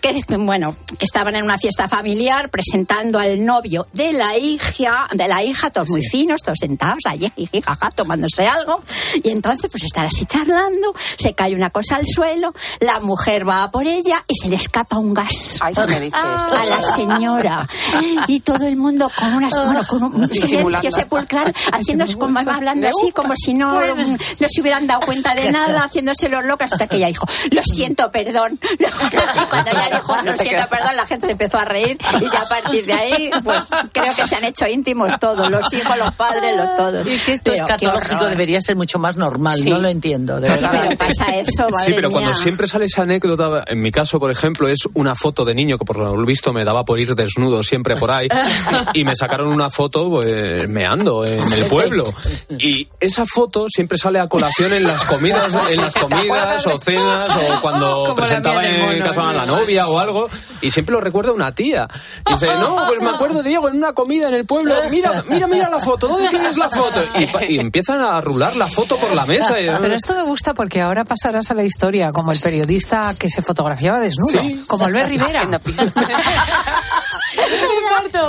que 0.01 0.13
bueno, 0.37 0.75
que 0.97 1.05
estaban 1.05 1.35
en 1.35 1.43
una 1.43 1.57
fiesta 1.57 1.87
familiar 1.87 2.49
presentando 2.49 3.19
al 3.19 3.43
novio 3.43 3.87
de 3.93 4.13
la 4.13 4.37
hija, 4.37 5.07
de 5.13 5.27
la 5.27 5.43
hija, 5.43 5.69
todos 5.69 5.89
muy 5.89 6.03
finos, 6.03 6.41
todos 6.41 6.59
sentados 6.59 7.03
allí, 7.05 7.31
jaja, 7.65 7.91
tomándose 7.91 8.47
algo, 8.47 8.81
y 9.23 9.29
entonces 9.29 9.69
pues 9.69 9.83
estar 9.83 10.05
así 10.05 10.25
charlando, 10.25 10.93
se 11.17 11.33
cae 11.33 11.55
una 11.55 11.69
cosa 11.69 11.95
al 11.95 12.05
suelo, 12.07 12.53
la 12.79 12.99
mujer 12.99 13.47
va 13.47 13.63
a 13.63 13.71
por 13.71 13.85
ella 13.85 14.23
y 14.27 14.35
se 14.35 14.49
le 14.49 14.55
escapa 14.55 14.97
un 14.97 15.13
gas. 15.13 15.57
Ay, 15.59 15.73
¿qué 15.73 15.87
me 15.87 15.99
dices? 15.99 16.19
a 16.19 16.65
la 16.65 16.81
señora. 16.81 17.67
Y 18.27 18.39
todo 18.41 18.65
el 18.65 18.75
mundo 18.75 19.09
con 19.15 19.33
unas 19.33 19.53
bueno, 19.53 19.85
con 19.87 20.03
un 20.03 20.29
silencio 20.33 20.91
sepulcral 20.91 21.53
haciéndose 21.73 22.15
como 22.17 22.39
hablando 22.39 22.87
así 22.87 23.11
como 23.11 23.33
si 23.35 23.53
no 23.53 23.73
no 23.95 24.47
se 24.49 24.61
hubieran 24.61 24.87
dado 24.87 25.01
cuenta 25.01 25.33
de 25.35 25.51
nada 25.51 25.83
haciéndose 25.83 26.29
los 26.29 26.45
locas 26.45 26.71
hasta 26.71 26.87
que 26.87 26.97
ella 26.97 27.07
dijo 27.07 27.25
lo 27.51 27.63
siento 27.63 28.11
perdón 28.11 28.59
y 29.66 29.66
cuando 29.71 29.81
ella 29.87 29.97
dijo 29.97 30.15
lo 30.23 30.37
siento 30.37 30.69
perdón 30.69 30.95
la 30.95 31.07
gente 31.07 31.31
empezó 31.31 31.57
a 31.57 31.65
reír 31.65 31.97
y 32.21 32.29
ya 32.31 32.41
a 32.41 32.49
partir 32.49 32.85
de 32.85 32.93
ahí 32.93 33.29
pues 33.43 33.69
creo 33.91 34.13
que 34.15 34.27
se 34.27 34.35
han 34.35 34.43
hecho 34.45 34.67
íntimos 34.67 35.17
todos 35.19 35.49
los 35.49 35.71
hijos 35.73 35.97
los 35.97 36.13
padres 36.15 36.55
los 36.55 36.75
todos 36.77 37.05
Es 37.07 37.21
que 37.23 37.33
esto 37.33 37.51
Pero 37.51 37.63
escatológico 37.65 38.25
debería 38.25 38.61
ser 38.61 38.75
mucho 38.75 38.99
más 38.99 39.17
normal, 39.17 39.57
Sí. 39.61 39.69
no 39.69 39.77
lo 39.79 39.87
entiendo, 39.87 40.39
de 40.39 40.49
sí 40.49 40.61
verdad. 40.61 40.79
pero 40.87 40.97
pasa 40.97 41.35
eso 41.35 41.69
madre 41.69 41.85
Sí, 41.85 41.93
pero 41.95 42.09
mía. 42.09 42.17
cuando 42.19 42.35
siempre 42.35 42.67
sale 42.67 42.85
esa 42.85 43.03
anécdota, 43.03 43.63
en 43.67 43.81
mi 43.81 43.91
caso, 43.91 44.19
por 44.19 44.31
ejemplo, 44.31 44.67
es 44.67 44.79
una 44.93 45.15
foto 45.15 45.45
de 45.45 45.55
niño 45.55 45.77
que 45.77 45.85
por 45.85 45.97
lo 45.97 46.15
visto 46.25 46.51
me 46.53 46.63
daba 46.65 46.83
por 46.85 46.99
ir 46.99 47.15
desnudo 47.15 47.63
siempre 47.63 47.95
por 47.95 48.11
ahí 48.11 48.27
y 48.93 49.03
me 49.03 49.15
sacaron 49.15 49.47
una 49.47 49.69
foto 49.69 50.09
pues, 50.09 50.67
meando 50.67 51.25
en 51.25 51.39
el 51.53 51.65
pueblo. 51.65 52.13
Y 52.59 52.87
esa 52.99 53.25
foto 53.25 53.67
siempre 53.69 53.97
sale 53.97 54.19
a 54.19 54.27
colación 54.27 54.73
en 54.73 54.83
las 54.83 55.03
comidas, 55.05 55.53
en 55.71 55.81
las 55.81 55.93
comidas 55.95 56.65
o 56.67 56.79
cenas 56.79 57.35
o 57.35 57.61
cuando 57.61 58.03
Como 58.03 58.15
presentaba 58.15 58.65
en 58.65 58.99
casa 59.01 59.29
a 59.29 59.33
la 59.33 59.43
sí. 59.45 59.49
Novia 59.59 59.87
o 59.87 59.99
algo 59.99 60.27
y 60.61 60.71
siempre 60.71 60.93
lo 60.93 61.01
recuerda 61.01 61.31
una 61.31 61.51
tía. 61.53 61.87
Y 62.29 62.33
dice, 62.33 62.47
no, 62.59 62.75
pues 62.87 62.99
me 63.01 63.09
acuerdo 63.09 63.41
de 63.43 63.49
Diego 63.49 63.69
en 63.69 63.77
una 63.77 63.93
comida 63.93 64.27
en 64.27 64.33
el 64.35 64.45
pueblo, 64.45 64.73
mira, 64.89 65.23
mira, 65.29 65.47
mira 65.47 65.69
la 65.69 65.79
foto, 65.79 66.07
¿dónde 66.07 66.29
tienes 66.29 66.57
la 66.57 66.69
foto? 66.69 67.01
Y, 67.47 67.59
empiezan 67.59 68.01
a 68.01 68.19
rular 68.21 68.55
la 68.55 68.67
foto 68.67 68.97
por 68.97 69.13
la 69.13 69.25
mesa. 69.25 69.59
y- 69.59 69.67
Pero 69.67 69.95
esto 69.95 70.15
me 70.15 70.23
gusta 70.23 70.53
porque 70.53 70.81
ahora 70.81 71.05
pasarás 71.05 71.49
a 71.51 71.53
la 71.53 71.63
historia 71.63 72.11
como 72.11 72.31
el 72.31 72.39
periodista 72.39 73.13
que 73.17 73.29
se 73.29 73.41
fotografiaba 73.41 73.99
desnudo, 73.99 74.39
Sí. 74.39 74.63
como 74.67 74.85
Albert 74.85 75.09
Rivera. 75.09 75.47
Cuarto. 75.47 75.71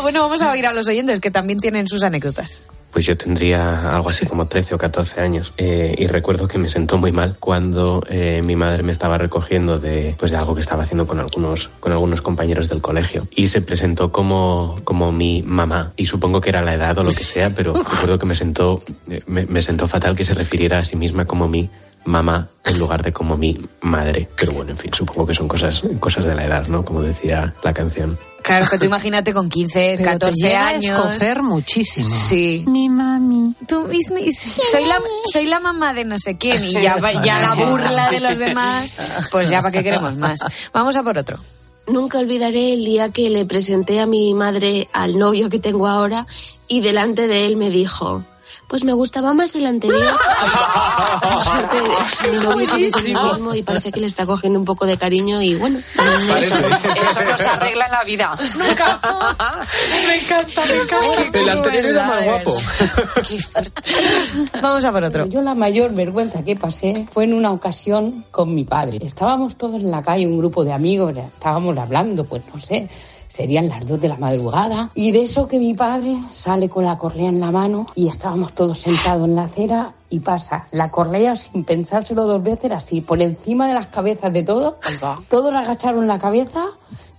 Bueno, 0.09 0.23
vamos 0.23 0.43
a 0.43 0.53
oír 0.53 0.67
a 0.67 0.73
los 0.73 0.89
oyentes 0.89 1.21
que 1.21 1.31
también 1.31 1.59
tienen 1.59 1.87
sus 1.89 2.03
anécdotas. 2.03 2.61
Pues 2.93 3.07
yo 3.07 3.17
tendría 3.17 3.95
algo 3.95 4.11
así 4.11 4.27
como 4.27 4.47
13 4.47 4.75
o 4.75 4.79
14 4.79 5.21
años. 5.21 5.53
Eh, 5.57 5.95
y 5.99 6.07
recuerdo 6.07 6.49
que 6.49 6.59
me 6.59 6.69
sentó 6.69 6.99
muy 6.99 7.13
mal 7.13 7.37
cuando 7.39 8.03
eh, 8.09 8.43
mi 8.43 8.57
madre 8.57 8.83
me 8.83 8.93
estaba 8.93 9.19
recogiendo 9.19 9.79
de, 9.79 10.15
pues 10.19 10.33
de 10.33 10.39
algo 10.39 10.55
que 10.55 10.61
estaba 10.61 10.85
haciendo 10.85 11.07
con 11.07 11.21
algunos, 11.21 11.71
con 11.81 11.93
algunos 11.93 12.23
compañeros 12.23 12.69
del 12.69 12.81
colegio. 12.81 13.29
Y 13.35 13.49
se 13.49 13.61
presentó 13.61 14.11
como, 14.11 14.75
como 14.85 15.13
mi 15.13 15.43
mamá. 15.43 15.93
Y 15.97 16.07
supongo 16.07 16.41
que 16.41 16.51
era 16.51 16.63
la 16.63 16.75
edad 16.75 16.97
o 16.99 17.03
lo 17.03 17.13
que 17.13 17.25
sea, 17.25 17.55
pero 17.55 17.75
recuerdo 17.91 18.19
que 18.19 18.27
me 18.27 18.35
sentó, 18.35 18.83
eh, 19.09 19.23
me, 19.27 19.47
me 19.47 19.63
sentó 19.63 19.87
fatal 19.87 20.17
que 20.17 20.25
se 20.25 20.35
refiriera 20.35 20.79
a 20.79 20.85
sí 20.85 20.97
misma 20.97 21.27
como 21.27 21.49
mi 21.49 21.69
mamá 22.05 22.49
en 22.65 22.79
lugar 22.79 23.03
de 23.03 23.13
como 23.13 23.37
mi 23.37 23.59
madre. 23.81 24.29
Pero 24.37 24.53
bueno, 24.53 24.73
en 24.73 24.79
fin, 24.79 24.93
supongo 24.95 25.27
que 25.27 25.35
son 25.35 25.49
cosas, 25.49 25.83
cosas 26.01 26.25
de 26.25 26.35
la 26.35 26.45
edad, 26.45 26.67
¿no? 26.69 26.85
Como 26.85 27.03
decía 27.03 27.55
la 27.63 27.73
canción. 27.73 28.19
Claro, 28.43 28.67
que 28.71 28.79
tú 28.79 28.85
imagínate 28.87 29.33
con 29.33 29.49
15, 29.49 29.95
Pero 29.99 29.99
te 29.99 30.19
14 30.19 30.35
llega 30.37 30.65
a 30.65 30.69
años. 30.69 30.85
escocer 30.85 31.43
muchísimo. 31.43 32.09
Sí. 32.15 32.65
Mi 32.67 32.89
mami. 32.89 33.55
Tú 33.67 33.83
mismo, 33.83 34.17
soy 34.71 34.85
la, 34.87 34.97
soy 35.33 35.47
la 35.47 35.61
mamá 35.61 35.95
de 35.95 36.05
no 36.05 36.19
sé 36.19 36.37
quién 36.37 36.63
y 36.65 36.73
ya, 36.73 36.97
ya 37.23 37.41
la 37.41 37.55
burla 37.55 38.11
de 38.11 38.21
los 38.21 38.39
demás, 38.39 38.95
pues 39.31 39.51
ya 39.51 39.61
para 39.63 39.73
qué 39.73 39.83
queremos 39.83 40.17
más. 40.17 40.41
Vamos 40.73 40.97
a 40.97 41.03
por 41.03 41.19
otro. 41.19 41.39
Nunca 41.87 42.19
olvidaré 42.19 42.75
el 42.75 42.85
día 42.85 43.09
que 43.11 43.31
le 43.31 43.47
presenté 43.47 43.99
a 44.01 44.05
mi 44.07 44.35
madre 44.35 44.89
al 44.93 45.19
novio 45.19 45.49
que 45.49 45.59
tengo 45.59 45.87
ahora 45.87 46.27
y 46.69 46.81
delante 46.83 47.27
de 47.27 47.47
él 47.47 47.57
me 47.57 47.71
dijo, 47.71 48.25
pues 48.69 48.85
me 48.85 48.93
gustaba 48.93 49.33
más 49.33 49.55
el 49.57 49.67
anterior. 49.67 49.99
Por 51.23 51.43
suerte, 51.43 51.83
mi 52.31 52.39
novio 52.39 53.25
mismo 53.25 53.55
y 53.55 53.63
parece 53.63 53.91
que 53.91 54.01
le 54.01 54.07
está 54.07 54.27
cogiendo 54.27 54.59
un 54.59 54.65
poco 54.67 54.87
de 54.87 54.99
cariño 54.99 55.41
y 55.41 55.55
bueno, 55.55 55.79
eso, 56.39 56.55
Eso 56.55 57.25
no 57.25 57.39
se 57.39 57.49
arregla 57.49 57.87
en 57.87 57.93
la 57.93 58.05
vida. 58.05 58.39
Nunca. 58.59 59.01
Me 60.07 60.17
encanta, 60.17 60.63
me 60.67 60.75
encanta. 60.75 61.39
El 61.39 61.49
anterior 61.49 61.85
era 61.87 62.05
más 62.05 62.25
guapo. 62.25 62.57
Vamos 64.61 64.85
a 64.85 64.93
por 64.93 65.05
otro. 65.05 65.27
Yo 65.27 65.41
la 65.41 65.55
mayor 65.55 65.95
vergüenza 65.95 66.43
que 66.45 66.55
pasé 66.55 67.07
fue 67.11 67.25
en 67.25 67.33
una 67.33 67.51
ocasión 67.51 68.27
con 68.31 68.55
mi 68.55 68.65
padre. 68.65 68.99
Estábamos 69.01 69.57
todos 69.57 69.77
en 69.77 69.91
la 69.91 70.03
calle, 70.03 70.27
un 70.27 70.39
grupo 70.39 70.65
de 70.65 70.73
amigos, 70.73 71.17
estábamos 71.17 71.77
hablando, 71.79 72.25
pues 72.25 72.43
no 72.53 72.61
sé, 72.61 72.89
serían 73.29 73.69
las 73.69 73.87
dos 73.87 74.01
de 74.01 74.09
la 74.09 74.17
madrugada. 74.17 74.91
Y 74.95 75.13
de 75.13 75.23
eso 75.23 75.47
que 75.47 75.59
mi 75.59 75.75
padre 75.75 76.17
sale 76.33 76.69
con 76.69 76.85
la 76.85 76.99
correa 76.99 77.29
en 77.29 77.41
la 77.41 77.51
mano 77.51 77.87
y 77.95 78.09
estábamos 78.09 78.55
todos 78.55 78.79
sentados 78.79 79.29
en 79.29 79.37
la 79.37 79.45
acera 79.45 79.95
y 80.11 80.21
pasa 80.21 80.67
la 80.73 80.91
correa 80.91 81.37
sin 81.37 81.65
pensárselo 81.65 82.27
dos 82.27 82.43
veces 82.43 82.73
así, 82.73 83.01
por 83.01 83.23
encima 83.23 83.69
de 83.69 83.75
las 83.75 83.89
cabezas 83.89 84.33
de 84.33 84.43
todos. 84.43 84.75
Todos 85.29 85.53
agacharon 85.53 86.07
la 86.07 86.19
cabeza. 86.19 86.65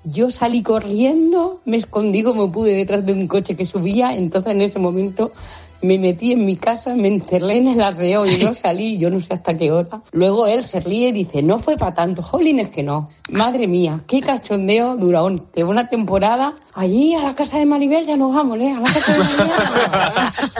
Yo 0.04 0.32
salí 0.32 0.64
corriendo, 0.64 1.60
me 1.66 1.78
escondí 1.78 2.24
como 2.24 2.52
pude 2.52 2.72
detrás 2.72 3.06
de 3.06 3.14
un 3.14 3.28
coche 3.28 3.56
que 3.56 3.66
subía, 3.66 4.16
entonces 4.16 4.54
en 4.54 4.62
ese 4.62 4.80
momento 4.80 5.34
me 5.82 5.98
metí 5.98 6.32
en 6.32 6.46
mi 6.46 6.58
casa, 6.58 6.94
me 6.96 7.08
encerré 7.08 7.58
en 7.58 7.68
el 7.68 7.82
arreo 7.82 8.26
y 8.26 8.44
no 8.44 8.54
salí, 8.54 8.98
yo 8.98 9.10
no 9.10 9.20
sé 9.22 9.34
hasta 9.34 9.56
qué 9.56 9.72
hora. 9.72 10.02
Luego 10.12 10.48
él 10.48 10.64
se 10.64 10.80
ríe 10.80 11.10
y 11.10 11.12
dice, 11.12 11.42
no 11.42 11.60
fue 11.60 11.78
para 11.78 11.94
tanto, 11.94 12.22
jolín, 12.22 12.60
es 12.60 12.70
que 12.70 12.84
no. 12.84 13.10
Madre 13.30 13.68
mía, 13.68 14.02
qué 14.08 14.22
cachondeo 14.22 14.98
duró 14.98 15.30
de 15.54 15.64
una 15.64 15.88
temporada. 15.88 16.54
Allí 16.74 17.14
a 17.16 17.22
la 17.22 17.36
casa 17.36 17.58
de 17.58 17.66
Maribel 17.66 18.06
ya 18.06 18.16
nos 18.16 18.34
vamos, 18.34 18.58
¿eh? 18.60 18.72
A 18.72 18.80
la 18.80 18.94
casa 18.94 19.14
de 19.14 19.20
Maribel. 19.20 19.50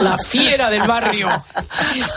La 0.00 0.18
fiera 0.18 0.70
del 0.70 0.86
barrio. 0.86 1.28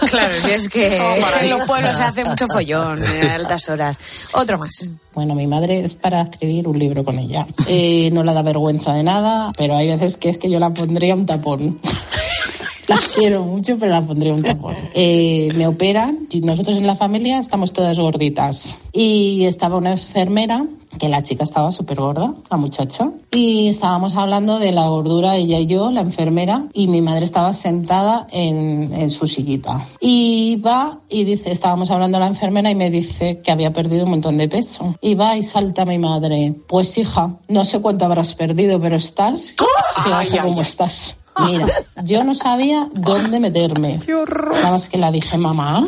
Claro, 0.10 0.34
si 0.36 0.52
es 0.52 0.70
que 0.70 1.00
Oh, 1.00 1.22
para 1.22 1.44
en 1.44 1.50
los 1.50 1.68
pueblos 1.68 1.98
se 1.98 2.04
hace 2.04 2.26
mucho 2.26 2.48
follón 2.48 3.04
eh, 3.04 3.30
a 3.30 3.36
altas 3.36 3.68
horas. 3.70 4.00
Otro 4.34 4.58
más. 4.58 4.90
Bueno, 5.14 5.36
mi 5.36 5.48
madre 5.48 5.84
es 5.84 5.96
para 5.96 6.22
escribir 6.22 6.68
un 6.68 6.80
libro 6.80 7.04
con 7.04 7.20
ella. 7.20 7.46
Eh, 7.68 8.10
no 8.12 8.24
le 8.24 8.34
da 8.34 8.42
vergüenza 8.42 8.94
de 8.94 9.04
nada, 9.04 9.52
pero 9.58 9.76
hay 9.76 9.88
veces 9.88 10.18
que 10.18 10.30
es 10.30 10.38
que 10.38 10.50
yo 10.50 10.60
la 10.60 10.72
pondría 10.72 11.16
un 11.16 11.26
tapón. 11.26 11.80
La 12.88 13.00
quiero 13.16 13.44
mucho, 13.44 13.78
pero 13.80 13.92
la 13.92 14.02
pondría 14.02 14.34
un 14.34 14.44
tapón. 14.44 14.76
Eh, 14.94 15.50
me 15.56 15.68
operan 15.68 16.20
y 16.30 16.42
nosotros 16.42 16.78
en 16.78 16.86
la 16.88 16.96
familia 16.96 17.40
estamos 17.40 17.72
todas 17.74 17.98
gorditas. 18.00 18.78
Y 18.92 19.46
estaba 19.46 19.78
una 19.78 19.92
enfermera, 19.92 20.66
que 21.00 21.10
la 21.10 21.24
chica 21.24 21.44
estaba 21.46 21.72
súper 21.72 22.00
gorda, 22.00 22.34
la 22.52 22.58
muchacha. 22.58 23.10
Y 23.32 23.70
estábamos 23.70 24.16
hablando 24.16 24.60
de 24.60 24.72
la 24.72 24.88
gordura, 24.88 25.38
ella 25.38 25.60
y 25.60 25.66
yo, 25.66 25.90
la 25.92 26.02
enfermera, 26.02 26.66
y 26.74 26.88
mi 26.88 27.02
madre 27.02 27.26
estaba 27.26 27.54
sentada 27.54 28.28
en, 28.32 28.94
en 28.94 29.10
su 29.10 29.28
sillita. 29.28 29.88
Y 30.02 30.58
va 30.58 31.00
y 31.10 31.24
dice, 31.24 31.52
estábamos 31.52 31.90
hablando 31.90 32.20
la 32.20 32.28
enfermera 32.28 32.70
y 32.70 32.76
me 32.76 32.92
dice 32.92 33.40
que 33.42 33.52
había 33.52 33.72
perdido 33.74 34.04
un 34.04 34.12
montón 34.12 34.38
de 34.38 34.50
peso. 34.50 34.96
Y 35.02 35.16
va 35.16 35.38
y 35.38 35.44
salta 35.44 35.86
mi 35.86 35.98
madre. 35.98 36.54
Pues 36.68 36.98
hija, 36.98 37.32
no 37.48 37.66
sé 37.66 37.80
cuánto 37.80 38.06
habrás 38.06 38.36
perdido, 38.36 38.80
pero 38.80 38.98
estás... 38.98 39.54
Digo, 39.58 40.18
Ay, 40.18 40.28
"Ojo, 40.28 40.38
ay, 40.38 40.40
¿Cómo 40.50 40.62
estás? 40.62 41.16
Mira, 41.40 41.68
yo 42.04 42.24
no 42.24 42.36
sabía 42.36 42.88
dónde 42.94 43.40
meterme. 43.40 44.00
Qué 44.06 44.14
horror. 44.14 44.54
Nada 44.54 44.72
más 44.72 44.88
que 44.90 44.98
la 44.98 45.12
dije, 45.12 45.38
mamá, 45.38 45.84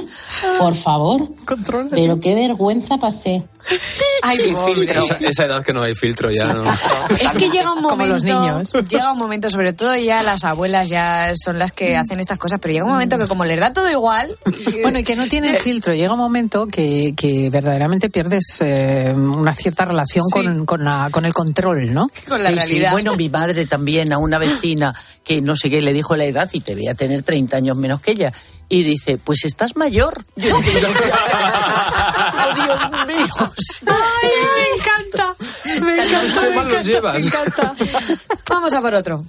por 0.59 0.75
favor. 0.75 1.27
Pero 1.91 2.19
qué 2.19 2.33
vergüenza 2.35 2.97
pasé. 2.97 3.43
Ay, 4.21 4.53
pobre. 4.53 4.75
filtro. 4.75 5.01
Esa, 5.03 5.17
esa 5.21 5.45
edad 5.45 5.63
que 5.63 5.73
no 5.73 5.81
hay 5.81 5.95
filtro 5.95 6.29
ya. 6.29 6.45
¿no? 6.45 6.65
Es 7.19 7.33
que 7.33 7.49
llega 7.49 7.71
un 7.73 7.81
momento, 7.81 7.89
Como 7.89 8.05
los 8.05 8.23
niños. 8.23 8.71
llega 8.87 9.11
un 9.11 9.17
momento, 9.17 9.49
sobre 9.49 9.73
todo 9.73 9.95
ya 9.95 10.21
las 10.21 10.43
abuelas 10.43 10.87
ya 10.89 11.31
son 11.43 11.57
las 11.57 11.71
que 11.71 11.97
hacen 11.97 12.19
estas 12.19 12.37
cosas, 12.37 12.59
pero 12.61 12.73
llega 12.73 12.85
un 12.85 12.91
momento 12.91 13.17
que 13.17 13.25
como 13.27 13.43
les 13.43 13.59
da 13.59 13.73
todo 13.73 13.89
igual, 13.89 14.35
Bueno, 14.83 14.99
y 14.99 15.03
que 15.03 15.15
no 15.15 15.27
tienen 15.27 15.55
filtro. 15.57 15.93
Llega 15.95 16.13
un 16.13 16.19
momento 16.19 16.67
que, 16.67 17.13
que 17.17 17.49
verdaderamente 17.49 18.09
pierdes 18.11 18.57
eh, 18.59 19.11
una 19.15 19.53
cierta 19.55 19.85
relación 19.85 20.25
con, 20.31 20.65
con, 20.67 20.83
la- 20.83 21.09
con 21.11 21.25
el 21.25 21.33
control, 21.33 21.91
¿no? 21.91 22.09
con 22.27 22.43
la 22.43 22.51
Sí, 22.51 22.55
sí. 22.57 22.59
realidad. 22.65 22.91
Bueno, 22.91 23.15
mi 23.15 23.29
madre 23.29 23.65
también, 23.65 24.13
a 24.13 24.19
una 24.19 24.37
vecina 24.37 24.93
que 25.23 25.34
no 25.41 25.55
sé 25.55 25.69
qué 25.69 25.81
le 25.81 25.93
dijo 25.93 26.15
la 26.15 26.25
edad 26.25 26.49
y 26.53 26.59
te 26.61 26.75
veía 26.75 26.93
tener 26.95 27.21
30 27.23 27.57
años 27.57 27.77
menos 27.77 28.01
que 28.01 28.11
ella. 28.11 28.31
Y 28.67 28.83
dice, 28.83 29.17
pues 29.17 29.45
estás 29.45 29.75
mayor. 29.75 30.25
Yo 30.36 30.59
digo, 30.59 30.88
"Oh, 30.88 32.55
Dios 32.55 33.07
mío. 33.07 33.51
¡Ay, 33.86 34.29
me 34.55 34.65
encanta! 34.81 35.36
Me 35.86 36.03
encanta, 36.03 36.41
me 36.41 36.47
encanta, 36.55 36.81
llevas. 36.81 37.21
me 37.21 37.27
encanta. 37.27 37.75
Vamos 38.49 38.73
a 38.73 38.81
por 38.81 38.93
otro. 38.95 39.23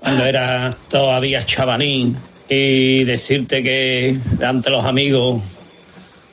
cuando 0.00 0.24
era 0.24 0.70
todavía 0.88 1.44
chavalín 1.44 2.16
y 2.48 3.02
decirte 3.04 3.62
que 3.62 4.18
ante 4.44 4.70
los 4.70 4.84
amigos 4.84 5.42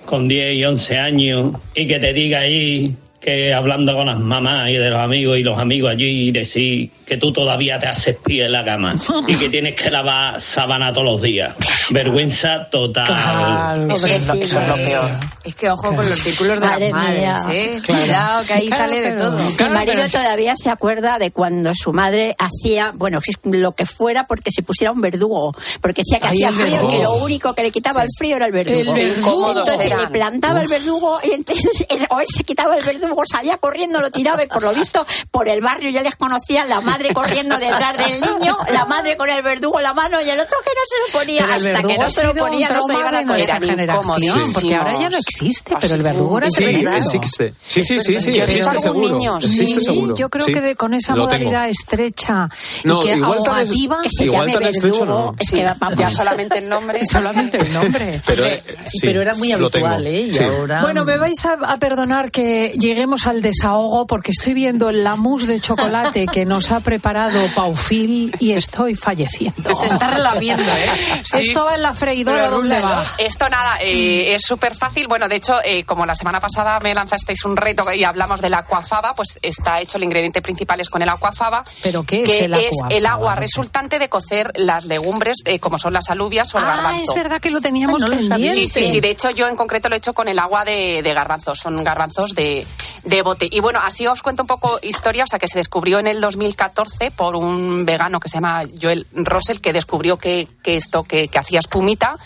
con 0.05 0.28
10 0.28 0.55
y 0.55 0.65
11 0.65 0.97
años 0.99 1.55
y 1.74 1.88
que 1.88 1.97
te 1.99 2.13
diga 2.13 2.39
ahí 2.39 2.95
que 3.24 3.53
hablando 3.53 3.95
con 3.95 4.05
las 4.07 4.19
mamás 4.19 4.69
y 4.69 4.74
de 4.74 4.89
los 4.89 4.99
amigos 4.99 5.38
y 5.38 5.43
los 5.43 5.57
amigos 5.57 5.91
allí 5.91 6.28
y 6.28 6.32
decir 6.32 6.91
que 7.05 7.15
tú 7.17 7.32
todavía 7.32 7.80
te 7.80 7.88
haces 7.88 8.17
pie 8.24 8.45
en 8.45 8.51
la 8.51 8.65
cama 8.65 8.95
y 9.28 9.36
que 9.36 9.47
tienes 9.49 9.76
que 9.76 9.89
lavar 9.89 10.41
sábana 10.41 10.91
todos 10.91 11.05
los 11.05 11.21
días. 11.21 11.53
Vergüenza 11.89 12.69
total. 12.69 13.05
Claro, 13.05 13.93
Eso 13.95 14.05
es 14.07 14.28
lo- 14.28 14.34
eso 14.34 14.59
es 14.59 14.67
lo 14.67 14.76
peor. 14.76 15.11
Es 15.43 15.55
que 15.55 15.69
ojo 15.69 15.95
con 15.95 16.09
los 16.09 16.19
círculos 16.19 16.59
de 16.59 16.65
Madre 16.65 16.89
las 16.89 17.45
madres. 17.45 17.55
¿eh? 17.76 17.80
Claro. 17.84 18.01
Cuidado, 18.03 18.45
que 18.45 18.53
ahí 18.53 18.67
Claro, 18.67 18.84
sale 18.84 19.01
de 19.01 19.11
todo. 19.13 19.38
Mi 19.38 19.69
marido 19.74 20.03
todavía 20.11 20.53
se 20.57 20.69
acuerda 20.69 21.19
de 21.19 21.32
cuando 21.32 21.71
su 21.76 21.93
madre 21.93 22.36
hacía, 22.39 22.91
bueno, 22.95 23.19
lo 23.45 23.71
que 23.74 23.86
fuera 23.86 24.24
porque 24.26 24.51
se 24.51 24.63
pusiera 24.63 24.91
un 24.91 25.01
verdugo, 25.01 25.53
porque 25.82 26.01
decía 26.05 26.19
que 26.19 26.28
Ay, 26.28 26.43
hacía 26.43 26.51
frío 26.65 26.84
y 26.84 26.88
que 26.97 27.03
lo 27.03 27.13
único 27.15 27.53
que 27.53 27.63
le 27.63 27.71
quitaba 27.71 28.03
el 28.03 28.09
frío 28.17 28.36
era 28.38 28.47
el 28.47 28.51
verdugo. 28.51 28.95
El 28.95 29.05
verdugo. 29.07 29.49
Entonces 29.59 29.89
le 29.97 30.07
plantaba 30.07 30.61
el 30.61 30.67
verdugo 30.67 31.19
y 31.24 31.32
entonces 31.32 31.86
o 32.09 32.19
él 32.19 32.28
se 32.34 32.43
quitaba 32.43 32.76
el 32.78 32.84
verdugo, 32.84 33.12
salía 33.26 33.57
corriendo, 33.57 34.01
lo 34.01 34.11
tiraba 34.11 34.43
y 34.43 34.47
por 34.47 34.64
lo 34.64 34.74
visto 34.74 35.05
por 35.32 35.47
el 35.47 35.61
barrio 35.61 35.89
ya 35.89 36.01
les 36.01 36.16
conocía 36.16 36.66
la 36.66 36.82
madre 36.82 37.14
corriendo 37.14 37.57
detrás 37.57 37.97
del 37.97 38.20
niño, 38.22 38.57
la 38.72 38.86
madre 38.86 39.16
con 39.18 39.30
el 39.30 39.41
verdugo 39.41 39.78
en 39.80 39.84
la 39.84 39.93
mano 39.93 40.22
y 40.22 40.30
el 40.30 40.39
otro 40.39 40.57
que 40.64 40.72
no 40.72 40.82
se 40.86 41.11
lo 41.14 41.20
ponía, 41.20 41.41
Pero 41.43 41.53
hasta 41.78 41.88
que 41.88 41.97
no 41.97 42.11
se 42.11 42.24
lo 42.26 42.36
ponía 42.36 42.70
no 42.70 42.82
se 42.84 42.93
iban 42.93 43.16
a 43.16 43.24
comer. 43.26 43.47
generación, 43.47 44.53
porque 44.53 44.76
ahora 44.76 44.99
ya 44.99 45.09
no 45.09 45.18
existe, 45.18 45.74
pero 45.80 45.95
el 45.95 46.03
verdugo 46.03 46.38
era 46.39 46.47
Sí, 46.49 46.64
existe. 46.64 47.53
Sí, 47.68 47.84
sí, 47.84 47.99
sí, 47.99 48.20
sí, 48.20 48.32
Yo 48.32 48.43
he 48.43 48.43
existe 48.43 48.53
visto 48.53 48.70
algún 48.70 48.84
seguro. 48.84 49.09
niño, 49.18 49.38
Existe 49.38 49.82
seguro. 49.82 50.16
yo 50.16 50.30
creo 50.30 50.45
Sí. 50.45 50.53
que 50.53 50.61
de- 50.61 50.76
con 50.76 50.93
esa 50.93 51.16
modalidad 51.16 51.68
estrecha 51.70 52.49
No, 52.84 53.01
y 53.01 53.05
que 53.05 53.16
igual 53.16 53.32
tan 53.32 53.41
es- 53.41 53.47
ahogativa, 53.70 54.01
Que 54.03 54.09
se 54.11 54.24
Igual 54.26 54.39
llame 54.47 54.53
tan 54.53 54.64
estrecho, 54.74 54.99
verdugo, 54.99 55.32
no. 55.32 55.36
es 55.39 55.51
que 55.51 55.64
vamos. 55.80 55.97
Ya 55.97 56.11
solamente 56.11 56.57
el 56.57 56.70
nombre. 56.70 57.05
solamente 57.05 57.57
el 57.57 57.74
nombre. 57.74 58.22
Pero, 58.26 58.45
eh, 58.45 58.64
Sí, 58.86 58.99
pero 59.01 59.22
era 59.22 59.36
muy 59.36 59.51
habitual, 59.51 60.05
¿eh? 60.07 60.22
Y 60.22 60.34
Sí. 60.34 60.43
ahora... 60.43 60.82
Bueno, 60.82 61.05
me 61.05 61.18
vais 61.18 61.43
a, 61.45 61.53
a 61.53 61.78
perdonar 61.78 62.32
que 62.32 62.74
lleguemos 63.04 63.28
al 63.28 63.41
desahogo 63.41 64.08
porque 64.08 64.32
estoy 64.32 64.54
viendo 64.54 64.89
la 64.93 65.18
mousse 65.18 65.45
de 65.45 65.60
chocolate 65.60 66.26
que 66.26 66.45
nos 66.45 66.72
ha 66.72 66.80
preparado 66.80 67.38
Paufil 67.54 68.34
y 68.39 68.54
estoy 68.54 68.95
falleciendo. 68.95 69.76
Te 69.78 69.88
está 69.88 70.08
relamiendo, 70.12 70.64
¿eh? 70.72 71.22
Esto 71.38 71.66
va 71.66 71.76
en 71.76 71.82
la 71.82 71.91
freidora, 71.91 72.45
Pero 72.45 72.51
¿dónde 72.51 72.80
va? 72.80 73.06
Esto 73.18 73.49
nada, 73.49 73.78
eh, 73.82 74.36
es 74.36 74.45
súper 74.45 74.74
fácil. 74.76 75.10
Bueno, 75.10 75.28
de 75.28 75.36
hecho, 75.36 75.56
eh, 75.66 75.84
como 75.84 76.06
la 76.06 76.16
semana 76.16 76.39
pasada 76.39 76.80
me 76.80 76.93
lanzasteis 76.95 77.43
un 77.43 77.58
reto 77.58 77.91
y 77.91 78.06
hablamos 78.06 78.39
del 78.39 78.54
aquafaba, 78.54 79.14
pues 79.16 79.38
está 79.41 79.82
hecho 79.82 79.97
el 79.97 80.06
ingrediente 80.06 80.41
principal 80.41 80.80
es 80.80 80.89
con 80.89 81.01
el 81.01 81.10
aquafaba. 81.10 81.66
¿Pero 81.82 82.04
qué 82.04 82.24
es 82.24 82.30
que 82.30 82.45
el 82.45 82.54
es 82.54 82.72
el 82.89 83.06
agua 83.06 83.36
resultante 83.36 83.99
de 83.99 84.08
cocer 84.08 84.49
las 84.56 84.86
legumbres, 84.86 85.39
eh, 85.43 85.60
como 85.60 85.78
son 85.78 85.91
las 85.91 86.10
alubias 86.10 86.56
o 86.56 86.60
el 86.60 86.64
Ah, 86.64 86.76
garbanzo. 86.78 87.04
es 87.12 87.14
verdad 87.14 87.41
que 87.41 87.51
lo 87.51 87.60
teníamos 87.60 88.01
Ah, 88.04 88.06
no 88.12 88.16
pendiente. 88.18 88.54
Sí, 88.54 88.70
sí, 88.70 88.86
sí. 88.86 88.99
De 89.01 89.10
hecho, 89.10 89.30
yo 89.32 89.49
en 89.49 89.58
concreto 89.58 89.89
lo 89.89 89.95
he 89.95 89.97
hecho 89.97 90.14
con 90.14 90.30
el 90.30 90.39
agua 90.39 90.64
de, 90.64 91.01
de 91.04 91.14
garbanzos. 91.14 91.60
Son 91.60 91.84
garbanzos 91.84 92.34
de, 92.34 92.66
de 93.04 93.22
bote. 93.22 93.48
Y 93.52 93.60
bueno, 93.60 93.80
así 93.82 94.08
os 94.08 94.22
cuento 94.22 94.44
un 94.44 94.48
poco 94.48 94.80
historia. 94.82 95.24
O 95.24 95.28
sea, 95.28 95.39
que 95.39 95.48
se 95.48 95.58
descubrió 95.58 96.00
en 96.00 96.08
el 96.08 96.22
2014 96.22 97.12
por 97.12 97.36
un 97.36 97.86
vegano 97.86 98.20
que 98.20 98.30
se 98.30 98.38
llama 98.38 98.64
Joel 98.82 99.08
Russell, 99.14 99.60
que 99.60 99.74
descubrió 99.74 100.18
que, 100.18 100.48
que 100.64 100.76
esto, 100.76 101.04
que, 101.04 101.28
que 101.28 101.39
hacía 101.39 101.60
espumita. 101.60 102.18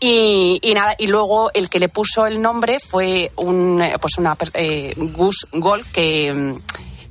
Y, 0.00 0.58
y 0.62 0.74
nada, 0.74 0.94
y 0.98 1.06
luego 1.06 1.50
el 1.54 1.70
que 1.70 1.78
le 1.78 1.88
puso 1.88 2.26
el 2.26 2.42
nombre 2.42 2.80
fue 2.80 3.32
un, 3.36 3.80
eh, 3.80 3.94
pues 4.00 4.18
una, 4.18 4.36
eh, 4.54 4.94
Gus 4.96 5.46
Gold, 5.52 5.90
que 5.92 6.54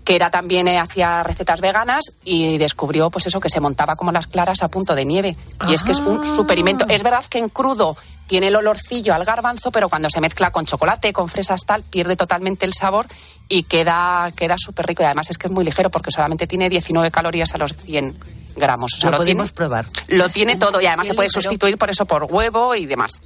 que 0.06 0.16
era 0.16 0.30
también 0.30 0.68
eh, 0.68 0.78
hacía 0.78 1.24
recetas 1.24 1.60
veganas 1.62 2.14
y 2.24 2.60
descubrió 2.60 3.10
pues 3.10 3.26
eso 3.26 3.40
que 3.40 3.50
se 3.50 3.60
montaba 3.60 3.96
como 3.96 4.12
las 4.12 4.28
claras 4.28 4.62
a 4.62 4.68
punto 4.68 4.94
de 4.94 5.04
nieve 5.04 5.36
y 5.68 5.74
es 5.74 5.82
que 5.82 5.94
es 5.94 6.00
un 6.00 6.22
Ah. 6.24 6.36
superinvento 6.36 6.86
es 6.88 7.02
verdad 7.02 7.26
que 7.28 7.40
en 7.40 7.50
crudo 7.50 7.98
tiene 8.28 8.48
el 8.48 8.56
olorcillo 8.56 9.14
al 9.14 9.24
garbanzo 9.26 9.72
pero 9.72 9.90
cuando 9.90 10.10
se 10.10 10.20
mezcla 10.22 10.52
con 10.52 10.66
chocolate 10.66 11.14
con 11.14 11.28
fresas 11.28 11.62
tal 11.66 11.84
pierde 11.84 12.16
totalmente 12.16 12.66
el 12.66 12.74
sabor 12.74 13.08
y 13.48 13.64
queda 13.64 14.32
queda 14.36 14.56
súper 14.58 14.88
rico 14.88 15.04
y 15.04 15.06
además 15.06 15.30
es 15.30 15.38
que 15.38 15.48
es 15.48 15.54
muy 15.54 15.64
ligero 15.64 15.90
porque 15.90 16.12
solamente 16.12 16.48
tiene 16.48 16.70
19 16.70 17.12
calorías 17.12 17.54
a 17.54 17.58
los 17.58 17.76
100 17.76 18.18
gramos 18.56 18.94
o 18.94 18.98
sea, 18.98 19.12
lo 19.12 19.18
lo 19.18 19.24
tiene, 19.24 19.38
podemos 19.40 19.52
probar. 19.52 19.86
lo 20.08 20.30
tiene 20.30 20.56
todo 20.56 20.82
y 20.82 20.88
además 20.88 21.06
Sí, 21.08 21.12
se 21.12 21.16
puede 21.16 21.28
ligero. 21.30 21.42
sustituir 21.44 21.78
por 21.78 21.90
eso 21.90 22.06
por 22.06 22.24
huevo 22.24 22.74
y 22.76 22.86
demás 22.86 23.22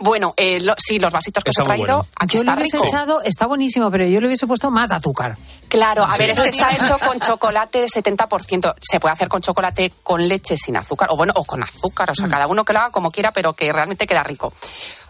bueno 0.00 0.34
eh, 0.36 0.60
lo- 0.60 0.74
sí 0.78 0.98
los 0.98 1.12
vasitos 1.12 1.42
que 1.44 1.50
Está 1.50 1.62
os 1.62 1.66
he 1.66 1.68
traído 1.68 1.96
bueno. 1.98 2.08
aquí 2.20 2.36
Yo 2.36 2.40
está 2.42 2.54
hubiese 2.54 2.76
rico 2.76 2.86
echado, 2.86 3.22
está 3.22 3.46
buenísimo, 3.46 3.90
pero 3.90 4.06
yo 4.06 4.20
le 4.20 4.26
hubiese 4.26 4.46
puesto 4.46 4.70
más 4.70 4.90
azúcar. 4.90 5.36
Claro, 5.68 6.04
a 6.04 6.16
ver, 6.16 6.30
es 6.30 6.40
que 6.40 6.48
está 6.48 6.70
hecho 6.74 6.98
con 6.98 7.18
chocolate 7.20 7.80
de 7.80 7.86
70%. 7.86 8.74
Se 8.80 9.00
puede 9.00 9.12
hacer 9.12 9.28
con 9.28 9.40
chocolate 9.40 9.92
con 10.02 10.26
leche 10.28 10.56
sin 10.56 10.76
azúcar, 10.76 11.08
o 11.10 11.16
bueno, 11.16 11.32
o 11.36 11.44
con 11.44 11.62
azúcar, 11.62 12.10
o 12.10 12.14
sea, 12.14 12.28
cada 12.28 12.46
uno 12.46 12.64
que 12.64 12.72
lo 12.72 12.80
haga 12.80 12.90
como 12.90 13.10
quiera, 13.10 13.32
pero 13.32 13.54
que 13.54 13.72
realmente 13.72 14.06
queda 14.06 14.22
rico. 14.22 14.52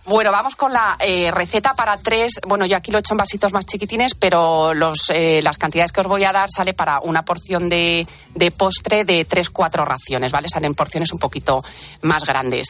Bueno, 0.06 0.30
vamos 0.32 0.54
con 0.54 0.70
la 0.70 0.96
eh, 1.00 1.30
receta 1.30 1.72
para 1.72 1.96
tres. 1.96 2.38
Bueno, 2.46 2.66
yo 2.66 2.76
aquí 2.76 2.90
lo 2.90 2.98
he 2.98 3.00
hecho 3.00 3.14
en 3.14 3.18
vasitos 3.18 3.54
más 3.54 3.64
chiquitines, 3.64 4.14
pero 4.14 4.74
los, 4.74 5.08
eh, 5.08 5.40
las 5.42 5.56
cantidades 5.56 5.92
que 5.92 6.02
os 6.02 6.06
voy 6.06 6.24
a 6.24 6.32
dar 6.32 6.50
sale 6.54 6.74
para 6.74 7.00
una 7.00 7.22
porción 7.22 7.70
de, 7.70 8.06
de 8.34 8.50
postre 8.50 9.04
de 9.04 9.24
tres, 9.24 9.48
cuatro 9.48 9.86
raciones, 9.86 10.30
¿vale? 10.30 10.50
Salen 10.50 10.74
porciones 10.74 11.10
un 11.10 11.18
poquito 11.18 11.64
más 12.02 12.24
grandes. 12.26 12.68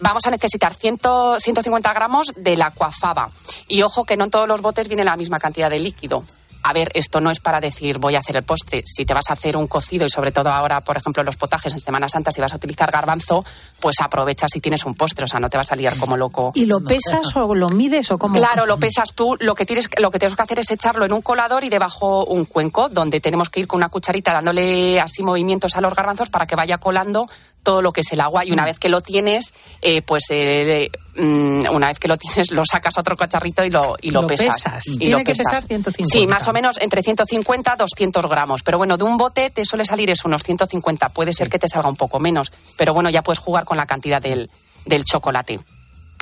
Vamos 0.00 0.26
a 0.26 0.32
necesitar 0.32 0.74
100, 0.74 0.98
150 1.38 1.92
gramos 1.92 2.32
de 2.34 2.56
la 2.56 2.72
cuafaba. 2.72 3.30
Y 3.68 3.82
ojo 3.82 4.04
que 4.04 4.16
no 4.16 4.24
en 4.24 4.30
todos 4.30 4.48
los 4.48 4.60
botes 4.60 4.88
viene 4.88 5.04
la 5.04 5.16
misma 5.16 5.38
cantidad 5.38 5.70
de 5.70 5.78
líquido. 5.78 6.24
A 6.62 6.72
ver, 6.72 6.90
esto 6.94 7.20
no 7.20 7.30
es 7.30 7.40
para 7.40 7.60
decir 7.60 7.98
voy 7.98 8.16
a 8.16 8.20
hacer 8.20 8.36
el 8.36 8.42
postre. 8.42 8.82
Si 8.84 9.04
te 9.04 9.14
vas 9.14 9.30
a 9.30 9.32
hacer 9.32 9.56
un 9.56 9.66
cocido 9.66 10.06
y 10.06 10.10
sobre 10.10 10.32
todo 10.32 10.50
ahora, 10.50 10.80
por 10.80 10.96
ejemplo, 10.96 11.22
en 11.22 11.26
los 11.26 11.36
potajes 11.36 11.72
en 11.72 11.80
Semana 11.80 12.08
Santa, 12.08 12.32
si 12.32 12.40
vas 12.40 12.52
a 12.52 12.56
utilizar 12.56 12.90
garbanzo, 12.90 13.44
pues 13.80 13.96
aprovecha 14.00 14.46
si 14.48 14.60
tienes 14.60 14.84
un 14.84 14.94
postre, 14.94 15.24
o 15.24 15.28
sea, 15.28 15.40
no 15.40 15.50
te 15.50 15.56
vas 15.56 15.72
a 15.72 15.76
liar 15.76 15.96
como 15.96 16.16
loco. 16.16 16.52
¿Y 16.54 16.66
lo 16.66 16.80
pesas 16.80 17.34
o 17.34 17.54
lo 17.54 17.68
mides 17.68 18.10
o 18.10 18.18
cómo? 18.18 18.36
Claro, 18.36 18.66
lo 18.66 18.78
pesas 18.78 19.12
tú. 19.14 19.36
Lo 19.40 19.54
que 19.54 19.66
tienes, 19.66 19.88
lo 19.98 20.10
que 20.10 20.18
tienes 20.18 20.36
que 20.36 20.42
hacer 20.42 20.58
es 20.60 20.70
echarlo 20.70 21.04
en 21.04 21.12
un 21.12 21.22
colador 21.22 21.64
y 21.64 21.68
debajo 21.68 22.24
un 22.24 22.44
cuenco, 22.44 22.88
donde 22.88 23.20
tenemos 23.20 23.48
que 23.48 23.60
ir 23.60 23.66
con 23.66 23.78
una 23.78 23.88
cucharita 23.88 24.32
dándole 24.32 25.00
así 25.00 25.22
movimientos 25.22 25.76
a 25.76 25.80
los 25.80 25.94
garbanzos 25.94 26.30
para 26.30 26.46
que 26.46 26.56
vaya 26.56 26.78
colando 26.78 27.28
todo 27.62 27.82
lo 27.82 27.92
que 27.92 28.00
es 28.02 28.12
el 28.12 28.20
agua 28.20 28.44
y 28.44 28.52
una 28.52 28.64
vez 28.64 28.78
que 28.78 28.88
lo 28.88 29.00
tienes, 29.00 29.52
eh, 29.80 30.02
pues 30.02 30.24
eh, 30.30 30.90
mm, 31.16 31.66
una 31.70 31.86
vez 31.88 31.98
que 31.98 32.08
lo 32.08 32.16
tienes 32.16 32.50
lo 32.50 32.64
sacas 32.64 32.96
a 32.96 33.00
otro 33.00 33.16
cacharrito 33.16 33.64
y 33.64 33.70
lo, 33.70 33.96
y 34.00 34.10
lo, 34.10 34.22
Lo 34.22 34.28
pesas. 34.28 34.62
pesas. 34.64 34.86
Y 34.86 34.98
Tiene 34.98 35.12
lo 35.12 35.18
que 35.18 35.32
pesas. 35.32 35.46
pesar 35.52 35.62
150. 35.68 36.12
Sí, 36.12 36.26
más 36.26 36.46
o 36.48 36.52
menos 36.52 36.80
entre 36.80 37.02
150 37.02 37.76
200 37.76 38.26
gramos. 38.28 38.62
Pero 38.62 38.78
bueno, 38.78 38.96
de 38.96 39.04
un 39.04 39.16
bote 39.16 39.50
te 39.50 39.64
suele 39.64 39.84
salir 39.84 40.10
eso, 40.10 40.28
unos 40.28 40.42
150. 40.42 41.08
Puede 41.10 41.32
ser 41.32 41.48
que 41.48 41.58
te 41.58 41.68
salga 41.68 41.88
un 41.88 41.96
poco 41.96 42.18
menos, 42.18 42.52
pero 42.76 42.94
bueno, 42.94 43.10
ya 43.10 43.22
puedes 43.22 43.38
jugar 43.38 43.64
con 43.64 43.76
la 43.76 43.86
cantidad 43.86 44.20
del, 44.20 44.50
del 44.86 45.04
chocolate. 45.04 45.60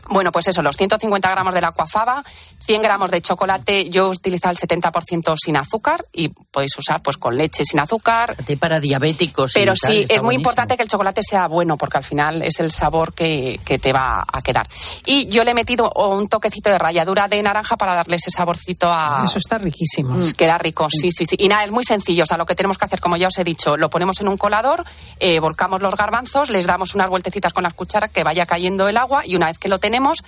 Bueno, 0.09 0.32
pues 0.32 0.48
eso, 0.48 0.62
los 0.62 0.76
150 0.76 1.30
gramos 1.30 1.55
de 1.55 1.61
la 1.61 1.68
aquafaba, 1.68 2.22
100 2.64 2.82
gramos 2.82 3.11
de 3.11 3.20
chocolate, 3.22 3.90
yo 3.90 4.07
he 4.07 4.11
utilizado 4.11 4.53
el 4.53 4.59
70% 4.59 5.36
sin 5.42 5.57
azúcar 5.57 6.05
y 6.12 6.28
podéis 6.28 6.76
usar 6.78 7.03
pues 7.03 7.16
con 7.16 7.36
leche 7.36 7.64
sin 7.64 7.80
azúcar. 7.80 8.36
Para 8.59 8.80
diabéticos. 8.80 9.53
Pero 9.55 9.74
sí, 9.74 10.03
es 10.03 10.09
muy 10.09 10.18
buenísimo. 10.18 10.32
importante 10.32 10.76
que 10.76 10.82
el 10.82 10.88
chocolate 10.88 11.22
sea 11.22 11.48
bueno 11.48 11.76
porque 11.76 11.98
al 11.98 12.05
final 12.05 12.42
es 12.42 12.61
el 12.61 12.70
sabor 12.70 13.12
que, 13.14 13.61
que 13.64 13.78
te 13.78 13.92
va 13.92 14.24
a 14.32 14.42
quedar. 14.42 14.68
Y 15.07 15.26
yo 15.28 15.44
le 15.44 15.53
he 15.53 15.55
metido 15.55 15.90
un 15.94 16.28
toquecito 16.28 16.70
de 16.70 16.78
ralladura 16.78 17.28
de 17.28 17.42
naranja 17.42 17.76
para 17.76 17.94
darle 17.94 18.16
ese 18.16 18.30
saborcito 18.30 18.88
a... 18.90 19.22
Eso 19.24 19.38
está 19.38 19.59
riquísimo. 19.59 20.14
Mm, 20.14 20.30
Queda 20.32 20.59
rico, 20.59 20.88
sí, 20.90 21.12
sí, 21.12 21.24
sí. 21.26 21.36
Y 21.38 21.48
nada, 21.48 21.64
es 21.64 21.70
muy 21.70 21.84
sencillo. 21.84 22.24
O 22.24 22.26
sea, 22.26 22.36
lo 22.36 22.46
que 22.46 22.55
tenemos 22.55 22.78
que 22.78 22.84
hacer, 22.84 23.01
como 23.01 23.16
ya 23.16 23.28
os 23.28 23.38
he 23.38 23.44
dicho, 23.44 23.76
lo 23.76 23.90
ponemos 23.90 24.20
en 24.20 24.28
un 24.28 24.36
colador, 24.36 24.84
eh, 25.18 25.40
volcamos 25.40 25.80
los 25.82 25.94
garbanzos, 25.94 26.51
les 26.51 26.66
damos 26.66 26.94
unas 26.94 27.09
vueltecitas 27.09 27.53
con 27.53 27.62
las 27.64 27.74
cucharas 27.74 28.11
que 28.11 28.24
vaya 28.24 28.46
cayendo 28.46 28.88
el 28.88 28.96
agua 28.96 29.26
y 29.26 29.36
una 29.36 29.46
vez 29.46 29.59
que 29.59 29.68
lo 29.68 29.78
tenemos, 29.78 29.89
tenemos 29.91 30.22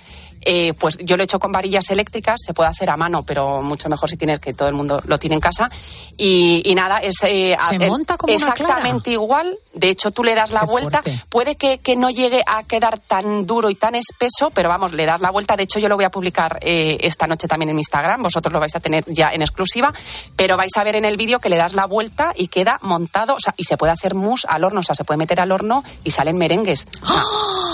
eh, 0.45 0.73
pues 0.79 0.97
yo 1.01 1.17
lo 1.17 1.23
he 1.23 1.25
hecho 1.25 1.39
con 1.39 1.51
varillas 1.51 1.89
eléctricas, 1.91 2.39
se 2.45 2.53
puede 2.53 2.69
hacer 2.69 2.89
a 2.89 2.97
mano, 2.97 3.23
pero 3.23 3.61
mucho 3.61 3.89
mejor 3.89 4.09
si 4.09 4.17
tienes 4.17 4.39
que 4.39 4.53
todo 4.53 4.67
el 4.67 4.73
mundo 4.75 5.01
lo 5.05 5.17
tiene 5.19 5.35
en 5.35 5.41
casa. 5.41 5.69
Y, 6.17 6.61
y 6.65 6.75
nada, 6.75 6.99
es 6.99 7.15
eh, 7.23 7.57
Se 7.69 7.75
el- 7.75 7.87
monta 7.87 8.17
como 8.17 8.33
una 8.33 8.45
exactamente 8.47 9.11
igual. 9.11 9.57
De 9.73 9.89
hecho, 9.89 10.11
tú 10.11 10.23
le 10.23 10.35
das 10.35 10.51
la 10.51 10.61
Qué 10.61 10.65
vuelta. 10.67 11.01
fuerte. 11.01 11.23
Puede 11.29 11.55
que, 11.55 11.79
que 11.79 11.95
no 11.95 12.09
llegue 12.11 12.43
a 12.45 12.63
quedar 12.63 12.99
tan 12.99 13.47
duro 13.47 13.69
y 13.69 13.75
tan 13.75 13.95
espeso, 13.95 14.51
pero 14.53 14.69
vamos, 14.69 14.93
le 14.93 15.05
das 15.05 15.21
la 15.21 15.31
vuelta. 15.31 15.55
De 15.57 15.63
hecho, 15.63 15.79
yo 15.79 15.89
lo 15.89 15.95
voy 15.95 16.05
a 16.05 16.09
publicar 16.11 16.59
eh, 16.61 16.97
esta 17.01 17.25
noche 17.27 17.47
también 17.47 17.69
en 17.69 17.75
mi 17.75 17.79
Instagram. 17.81 18.21
Vosotros 18.21 18.53
lo 18.53 18.59
vais 18.59 18.75
a 18.75 18.79
tener 18.79 19.03
ya 19.07 19.33
en 19.33 19.41
exclusiva. 19.41 19.91
Pero 20.35 20.57
vais 20.57 20.75
a 20.77 20.83
ver 20.83 20.95
en 20.95 21.05
el 21.05 21.17
vídeo 21.17 21.39
que 21.39 21.49
le 21.49 21.57
das 21.57 21.73
la 21.73 21.85
vuelta 21.87 22.33
y 22.35 22.47
queda 22.49 22.77
montado. 22.83 23.35
O 23.35 23.39
sea, 23.39 23.53
y 23.57 23.63
se 23.63 23.77
puede 23.77 23.91
hacer 23.93 24.13
mousse 24.13 24.45
al 24.47 24.63
horno. 24.63 24.81
O 24.81 24.83
sea, 24.83 24.93
se 24.95 25.03
puede 25.03 25.17
meter 25.17 25.39
al 25.39 25.51
horno 25.51 25.83
y 26.03 26.11
salen 26.11 26.37
merengues. 26.37 26.85
Sea, 27.01 27.23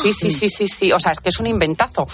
Sí, 0.01 0.13
sí, 0.13 0.31
sí, 0.31 0.47
sí, 0.49 0.67
sí. 0.69 0.91
O 0.93 0.99
sea, 1.01 1.11
es 1.11 1.19
que 1.19 1.27
es 1.27 1.39
un 1.41 1.47
inventazo. 1.47 2.07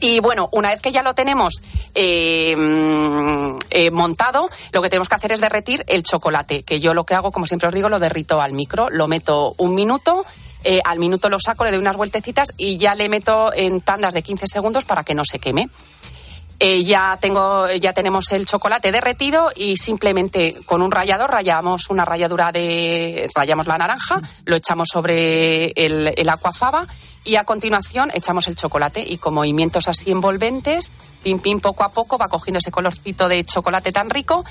Y 0.00 0.20
bueno, 0.20 0.48
una 0.52 0.70
vez 0.70 0.80
que 0.80 0.92
ya 0.92 1.02
lo 1.02 1.14
tenemos 1.14 1.62
eh, 1.94 2.54
mm, 2.56 3.58
eh, 3.70 3.90
montado, 3.90 4.50
lo 4.72 4.82
que 4.82 4.88
tenemos 4.88 5.08
que 5.08 5.14
hacer 5.14 5.32
es 5.32 5.40
derretir 5.40 5.84
el 5.88 6.02
chocolate, 6.02 6.62
que 6.62 6.80
yo 6.80 6.94
lo 6.94 7.04
que 7.04 7.14
hago, 7.14 7.32
como 7.32 7.46
siempre 7.46 7.68
os 7.68 7.74
digo, 7.74 7.88
lo 7.88 7.98
derrito 7.98 8.40
al 8.40 8.52
micro, 8.52 8.88
lo 8.90 9.08
meto 9.08 9.54
un 9.58 9.74
minuto, 9.74 10.24
eh, 10.64 10.80
al 10.84 10.98
minuto 10.98 11.28
lo 11.28 11.38
saco, 11.40 11.64
le 11.64 11.70
doy 11.70 11.80
unas 11.80 11.96
vueltecitas 11.96 12.52
y 12.56 12.78
ya 12.78 12.94
le 12.94 13.08
meto 13.08 13.52
en 13.54 13.80
tandas 13.80 14.14
de 14.14 14.22
15 14.22 14.46
segundos 14.48 14.84
para 14.84 15.04
que 15.04 15.14
no 15.14 15.24
se 15.24 15.38
queme. 15.38 15.68
Ya 16.60 17.16
tengo, 17.20 17.70
ya 17.70 17.92
tenemos 17.92 18.32
el 18.32 18.44
chocolate 18.44 18.90
derretido 18.90 19.52
y 19.54 19.76
simplemente 19.76 20.56
con 20.66 20.82
un 20.82 20.90
rallador 20.90 21.30
rayamos 21.30 21.88
una 21.88 22.04
ralladura 22.04 22.50
de, 22.50 23.30
rayamos 23.32 23.68
la 23.68 23.78
naranja, 23.78 24.20
lo 24.44 24.56
echamos 24.56 24.88
sobre 24.92 25.66
el, 25.66 26.12
el 26.16 26.28
aquafaba 26.28 26.84
y 27.24 27.36
a 27.36 27.44
continuación 27.44 28.10
echamos 28.14 28.48
el 28.48 28.56
chocolate 28.56 29.04
y 29.06 29.18
con 29.18 29.34
movimientos 29.34 29.88
así 29.88 30.10
envolventes, 30.10 30.90
pim 31.22 31.40
pim 31.40 31.60
poco 31.60 31.84
a 31.84 31.90
poco 31.90 32.16
va 32.16 32.28
cogiendo 32.28 32.58
ese 32.58 32.70
colorcito 32.70 33.28
de 33.28 33.44
chocolate 33.44 33.92
tan 33.92 34.08
rico. 34.10 34.44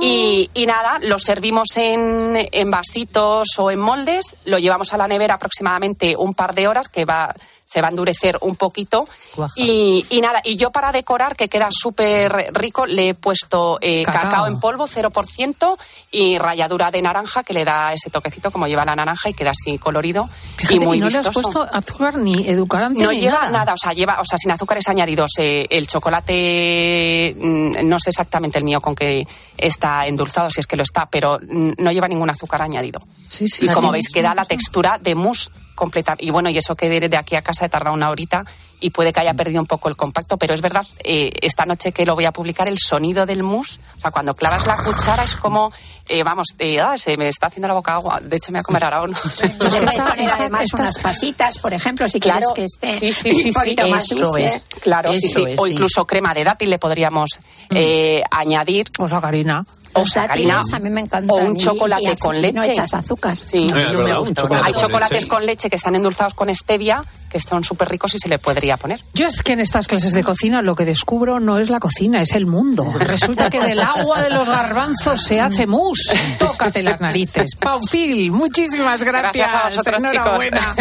Y, 0.00 0.50
y 0.54 0.66
nada, 0.66 0.98
lo 1.02 1.18
servimos 1.18 1.76
en, 1.76 2.48
en 2.50 2.70
vasitos 2.70 3.48
o 3.58 3.70
en 3.70 3.78
moldes, 3.78 4.36
lo 4.44 4.58
llevamos 4.58 4.92
a 4.92 4.96
la 4.96 5.08
nevera 5.08 5.34
aproximadamente 5.34 6.16
un 6.16 6.34
par 6.34 6.54
de 6.54 6.66
horas 6.68 6.88
que 6.88 7.04
va 7.04 7.34
se 7.64 7.80
va 7.80 7.88
a 7.88 7.90
endurecer 7.90 8.38
un 8.42 8.56
poquito 8.56 9.08
y, 9.56 10.04
y 10.10 10.20
nada, 10.20 10.40
y 10.44 10.56
yo 10.56 10.70
para 10.70 10.92
decorar, 10.92 11.34
que 11.34 11.48
queda 11.48 11.68
súper 11.72 12.50
rico, 12.52 12.86
le 12.86 13.08
he 13.10 13.14
puesto 13.14 13.78
eh, 13.80 14.02
Cacao. 14.04 14.22
cacao. 14.30 14.46
en 14.46 14.60
polvo 14.60 14.86
0% 14.86 15.76
y 16.12 16.38
ralladura 16.38 16.90
de 16.90 17.02
naranja 17.02 17.42
que 17.42 17.52
le 17.54 17.64
da 17.64 17.92
ese 17.92 18.10
toquecito 18.10 18.50
como 18.50 18.66
lleva 18.66 18.84
la 18.84 18.94
naranja 18.94 19.28
y 19.30 19.34
queda 19.34 19.50
así 19.50 19.78
colorido 19.78 20.28
Fíjate, 20.56 20.74
y 20.76 20.80
muy 20.80 20.98
y 20.98 21.00
no 21.00 21.06
le 21.08 21.18
has 21.18 21.28
vistoso. 21.28 21.50
puesto 21.60 21.76
azúcar 21.76 22.16
ni 22.16 22.46
edulcorante 22.48 23.02
No 23.02 23.10
ni 23.10 23.20
lleva 23.20 23.38
nada. 23.40 23.50
nada. 23.50 23.74
o 23.74 23.78
sea, 23.78 23.92
lleva, 23.92 24.20
o 24.20 24.24
sea, 24.24 24.38
sin 24.38 24.52
azúcares 24.52 24.86
añadidos. 24.88 25.32
Eh, 25.38 25.66
el 25.70 25.86
chocolate, 25.86 27.34
mm, 27.38 27.88
no 27.88 27.98
sé 27.98 28.10
exactamente 28.10 28.58
el 28.58 28.64
mío 28.64 28.80
con 28.80 28.94
que 28.94 29.26
está 29.56 30.06
endulzado, 30.06 30.50
si 30.50 30.60
es 30.60 30.66
que 30.66 30.76
lo 30.76 30.82
está, 30.82 31.06
pero 31.06 31.38
mm, 31.40 31.72
no 31.78 31.90
lleva 31.92 32.08
ningún 32.08 32.30
azúcar 32.30 32.62
añadido. 32.62 33.00
Sí, 33.28 33.48
sí, 33.48 33.64
y 33.64 33.68
como 33.68 33.90
veis, 33.90 34.08
queda 34.10 34.34
la 34.34 34.44
textura 34.44 34.98
de 34.98 35.14
mousse 35.14 35.50
completa. 35.74 36.14
Y 36.18 36.30
bueno, 36.30 36.50
y 36.50 36.58
eso 36.58 36.74
que 36.76 36.88
de 36.88 37.08
de 37.08 37.16
aquí 37.16 37.36
a 37.36 37.42
casa 37.42 37.66
he 37.66 37.68
tardado 37.68 37.94
una 37.94 38.10
horita 38.10 38.44
y 38.80 38.90
puede 38.90 39.12
que 39.12 39.20
haya 39.20 39.34
perdido 39.34 39.60
un 39.60 39.66
poco 39.66 39.88
el 39.88 39.96
compacto, 39.96 40.36
pero 40.36 40.52
es 40.52 40.60
verdad, 40.60 40.84
eh, 41.04 41.32
esta 41.40 41.64
noche 41.64 41.92
que 41.92 42.04
lo 42.04 42.14
voy 42.14 42.26
a 42.26 42.32
publicar, 42.32 42.68
el 42.68 42.78
sonido 42.78 43.24
del 43.24 43.42
mousse, 43.42 43.78
o 43.96 44.00
sea, 44.00 44.10
cuando 44.10 44.34
clavas 44.34 44.66
la 44.66 44.76
cuchara 44.76 45.22
es 45.24 45.34
como, 45.36 45.72
eh, 46.08 46.22
vamos, 46.22 46.48
eh, 46.58 46.80
ah, 46.80 46.98
se 46.98 47.16
me 47.16 47.28
está 47.28 47.46
haciendo 47.46 47.68
la 47.68 47.74
boca 47.74 47.94
agua. 47.94 48.20
De 48.20 48.36
hecho, 48.36 48.52
me 48.52 48.58
voy 48.58 48.60
a 48.60 48.64
comer 48.64 48.84
ahora 48.84 49.02
uno. 49.02 49.16
Pues 49.24 49.56
puedes 49.58 49.94
poner 49.94 50.32
además 50.34 50.66
unas 50.74 50.98
pasitas, 50.98 51.58
por 51.58 51.72
ejemplo, 51.72 52.08
si 52.08 52.20
Claro, 52.20 52.46
quieres 52.54 52.76
que 52.80 52.86
esté 52.88 52.98
sí, 52.98 53.12
sí, 53.14 53.32
sí, 53.42 53.48
un 53.48 53.54
poquito 53.54 53.84
sí. 53.84 53.90
más 53.90 54.04
Eso 54.04 54.16
dulce. 54.26 54.46
es. 54.46 54.66
Claro, 54.80 55.12
sí, 55.12 55.26
Eso 55.28 55.44
sí. 55.46 55.52
es, 55.52 55.58
o 55.58 55.66
incluso 55.66 56.04
crema 56.06 56.34
de 56.34 56.44
dátil 56.44 56.68
le 56.68 56.78
podríamos 56.78 57.40
eh, 57.70 58.22
añadir. 58.30 58.90
O 58.98 59.08
sacarina. 59.08 59.64
O 59.94 60.06
sacarina. 60.06 60.60
a 60.72 60.78
mí 60.78 60.90
me 60.90 61.00
encantan. 61.02 61.30
O 61.30 61.36
un 61.36 61.56
chocolate 61.56 62.12
y 62.12 62.16
con 62.16 62.40
leche. 62.40 62.52
No 62.54 62.62
echas 62.64 62.94
azúcar. 62.94 63.38
Sí. 63.38 63.70
Un 63.72 64.34
chocolate 64.34 64.66
Hay 64.66 64.74
chocolates 64.74 65.18
leche. 65.18 65.28
con 65.28 65.46
leche 65.46 65.70
que 65.70 65.76
están 65.76 65.94
endulzados 65.94 66.34
con 66.34 66.54
stevia, 66.54 67.00
que 67.30 67.38
están 67.38 67.64
súper 67.64 67.88
ricos 67.88 68.14
y 68.14 68.18
se 68.18 68.28
le 68.28 68.38
podría 68.38 68.76
poner. 68.76 69.00
Yo 69.14 69.26
es 69.26 69.42
que 69.42 69.52
en 69.52 69.60
estas 69.60 69.86
clases 69.88 70.12
de 70.12 70.22
cocina 70.22 70.62
lo 70.62 70.74
que 70.76 70.84
descubro 70.84 71.40
no 71.40 71.58
es 71.58 71.68
la 71.70 71.80
cocina, 71.80 72.20
es 72.20 72.32
el 72.32 72.46
mundo. 72.46 72.86
Resulta 72.98 73.50
que 73.50 73.60
del 73.60 73.80
agua 73.80 74.20
de 74.22 74.30
los 74.30 74.48
garbanzos 74.48 75.22
se 75.22 75.40
hace 75.40 75.66
mousse. 75.66 76.16
Tócate 76.38 76.82
las 76.82 77.00
narices. 77.00 77.56
Paufil, 77.56 78.30
muchísimas 78.32 79.02
gracias. 79.02 79.48
Gracias 79.50 79.54
a 79.54 79.68
vosotros, 79.68 80.12
Enhorabuena. 80.12 80.74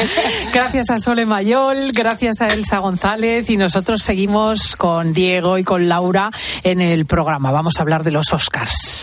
Gracias 0.53 0.89
a 0.89 0.99
Sole 0.99 1.25
Mayol, 1.25 1.91
gracias 1.91 2.41
a 2.41 2.47
Elsa 2.47 2.79
González 2.79 3.49
y 3.49 3.57
nosotros 3.57 4.01
seguimos 4.03 4.75
con 4.75 5.13
Diego 5.13 5.57
y 5.57 5.63
con 5.63 5.87
Laura 5.87 6.29
en 6.63 6.81
el 6.81 7.05
programa. 7.05 7.51
Vamos 7.51 7.75
a 7.77 7.81
hablar 7.81 8.03
de 8.03 8.11
los 8.11 8.31
Oscars. 8.33 9.02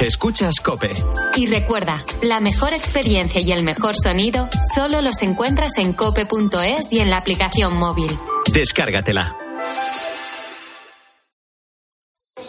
Escuchas 0.00 0.60
Cope. 0.60 0.92
Y 1.36 1.46
recuerda, 1.46 2.04
la 2.22 2.40
mejor 2.40 2.74
experiencia 2.74 3.40
y 3.40 3.50
el 3.52 3.62
mejor 3.62 3.96
sonido 3.96 4.46
solo 4.74 5.00
los 5.00 5.22
encuentras 5.22 5.78
en 5.78 5.94
cope.es 5.94 6.92
y 6.92 7.00
en 7.00 7.08
la 7.08 7.16
aplicación 7.16 7.74
móvil. 7.76 8.10
Descárgatela. 8.52 9.36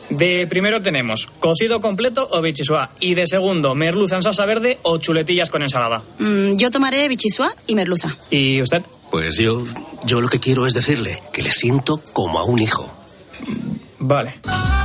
De 0.09 0.45
primero 0.47 0.81
tenemos 0.81 1.27
cocido 1.39 1.79
completo 1.79 2.27
o 2.31 2.41
bichisua. 2.41 2.89
Y 2.99 3.13
de 3.15 3.25
segundo, 3.27 3.75
merluza 3.75 4.17
en 4.17 4.23
salsa 4.23 4.45
verde 4.45 4.77
o 4.83 4.97
chuletillas 4.97 5.49
con 5.49 5.63
ensalada. 5.63 6.01
Mm, 6.19 6.57
yo 6.57 6.69
tomaré 6.69 7.07
bichisua 7.07 7.53
y 7.65 7.75
merluza. 7.75 8.15
¿Y 8.29 8.61
usted? 8.61 8.83
Pues 9.09 9.37
yo, 9.37 9.65
yo 10.05 10.19
lo 10.19 10.27
que 10.27 10.41
quiero 10.41 10.67
es 10.67 10.73
decirle 10.73 11.23
que 11.31 11.43
le 11.43 11.51
siento 11.51 12.01
como 12.11 12.39
a 12.39 12.43
un 12.43 12.59
hijo. 12.59 12.96
Vale. 14.07 14.33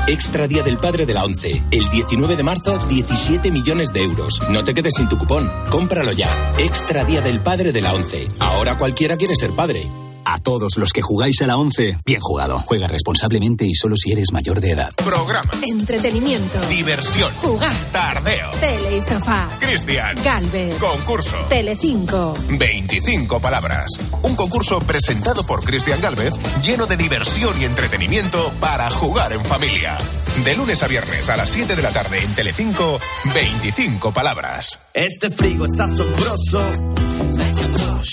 Extra 0.08 0.48
Día 0.48 0.64
del 0.64 0.78
Padre 0.78 1.06
de 1.06 1.14
la 1.14 1.24
ONCE. 1.24 1.62
El 1.70 1.88
19 1.90 2.34
de 2.34 2.42
marzo, 2.42 2.76
17 2.88 3.52
millones 3.52 3.92
de 3.92 4.02
euros. 4.02 4.40
No 4.50 4.64
te 4.64 4.74
quedes 4.74 4.94
sin 4.96 5.08
tu 5.08 5.16
cupón. 5.16 5.48
Cómpralo 5.70 6.10
ya. 6.10 6.28
Extra 6.58 7.04
Día 7.04 7.20
del 7.20 7.40
Padre 7.40 7.70
de 7.70 7.82
la 7.82 7.94
ONCE. 7.94 8.26
Ahora 8.40 8.76
cualquiera 8.76 9.16
quiere 9.16 9.36
ser 9.36 9.52
padre. 9.52 9.86
A 10.24 10.38
todos 10.38 10.76
los 10.76 10.92
que 10.92 11.02
jugáis 11.02 11.40
a 11.42 11.46
la 11.46 11.56
11, 11.56 11.98
bien 12.04 12.20
jugado. 12.20 12.62
Juega 12.66 12.86
responsablemente 12.86 13.64
y 13.66 13.74
solo 13.74 13.96
si 13.96 14.12
eres 14.12 14.32
mayor 14.32 14.60
de 14.60 14.70
edad. 14.72 14.90
Programa. 14.96 15.50
Entretenimiento. 15.62 16.60
Diversión. 16.68 17.32
Jugar. 17.36 17.74
Tardeo. 17.92 18.50
Tele 18.60 18.96
y 18.96 19.00
sofá. 19.00 19.48
Cristian. 19.60 20.16
Galvez. 20.24 20.76
Concurso. 20.76 21.36
Telecinco. 21.48 22.34
25 22.58 23.40
palabras. 23.40 23.90
Un 24.22 24.36
concurso 24.36 24.78
presentado 24.80 25.44
por 25.44 25.64
Cristian 25.64 26.00
Galvez 26.00 26.34
lleno 26.62 26.86
de 26.86 26.96
diversión 26.96 27.60
y 27.60 27.64
entretenimiento 27.64 28.52
para 28.60 28.88
jugar 28.90 29.32
en 29.32 29.44
familia. 29.44 29.98
De 30.44 30.56
lunes 30.56 30.82
a 30.82 30.88
viernes 30.88 31.28
a 31.28 31.36
las 31.36 31.50
7 31.50 31.76
de 31.76 31.82
la 31.82 31.90
tarde 31.90 32.22
en 32.22 32.34
Telecinco, 32.34 32.98
25 33.34 34.12
palabras. 34.12 34.78
Este 34.94 35.30
frigo 35.30 35.66
es 35.66 35.78
asombroso. 35.78 37.01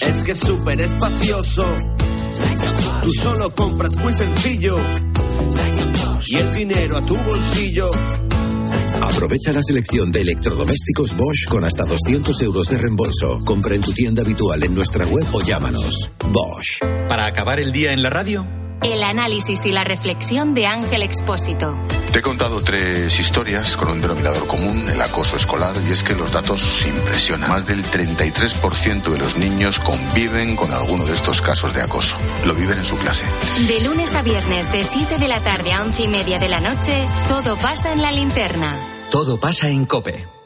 Es 0.07 0.21
que 0.23 0.31
es 0.31 0.39
súper 0.39 0.79
espacioso. 0.81 1.65
Tú 3.03 3.13
solo 3.13 3.53
compras 3.53 3.95
muy 3.97 4.13
sencillo. 4.13 4.77
Y 6.27 6.35
el 6.35 6.53
dinero 6.53 6.97
a 6.97 7.05
tu 7.05 7.15
bolsillo. 7.15 7.85
Aprovecha 9.01 9.51
la 9.51 9.61
selección 9.61 10.11
de 10.11 10.21
electrodomésticos 10.21 11.15
Bosch 11.15 11.47
con 11.49 11.63
hasta 11.63 11.85
200 11.85 12.41
euros 12.41 12.67
de 12.67 12.77
reembolso. 12.77 13.39
Compra 13.45 13.75
en 13.75 13.81
tu 13.81 13.91
tienda 13.93 14.21
habitual 14.21 14.63
en 14.63 14.75
nuestra 14.75 15.05
web 15.05 15.25
o 15.31 15.41
llámanos. 15.41 16.09
Bosch. 16.31 16.79
Para 17.07 17.25
acabar 17.25 17.59
el 17.59 17.71
día 17.71 17.93
en 17.93 18.03
la 18.03 18.09
radio, 18.09 18.45
El 18.81 19.03
análisis 19.03 19.65
y 19.65 19.71
la 19.71 19.83
reflexión 19.83 20.53
de 20.53 20.65
Ángel 20.65 21.01
Expósito. 21.03 21.75
Te 22.11 22.19
he 22.19 22.21
contado 22.23 22.59
tres 22.61 23.19
historias 23.19 23.77
con 23.77 23.89
un 23.89 24.01
denominador 24.01 24.47
común, 24.47 24.89
el 24.89 24.99
acoso 24.99 25.37
escolar, 25.37 25.75
y 25.87 25.91
es 25.91 26.01
que 26.01 26.15
los 26.15 26.31
datos 26.31 26.83
impresionan. 26.85 27.49
Más 27.49 27.67
del 27.67 27.83
33% 27.83 29.03
de 29.11 29.17
los 29.19 29.37
niños 29.37 29.79
conviven 29.79 30.55
con 30.55 30.71
alguno 30.71 31.05
de 31.05 31.13
estos 31.13 31.39
casos 31.41 31.73
de 31.73 31.81
acoso. 31.81 32.17
Lo 32.45 32.55
viven 32.55 32.79
en 32.79 32.85
su 32.85 32.97
clase. 32.97 33.25
De 33.67 33.81
lunes 33.81 34.15
a 34.15 34.23
viernes, 34.23 34.71
de 34.71 34.83
7 34.83 35.19
de 35.19 35.27
la 35.27 35.39
tarde 35.41 35.71
a 35.71 35.83
11 35.83 36.03
y 36.03 36.07
media 36.07 36.39
de 36.39 36.49
la 36.49 36.59
noche, 36.59 37.05
todo 37.27 37.55
pasa 37.57 37.93
en 37.93 38.01
la 38.01 38.11
linterna. 38.11 38.75
todo 39.11 39.39
pasa 39.39 39.69
en 39.69 39.85
Cope. 39.85 40.38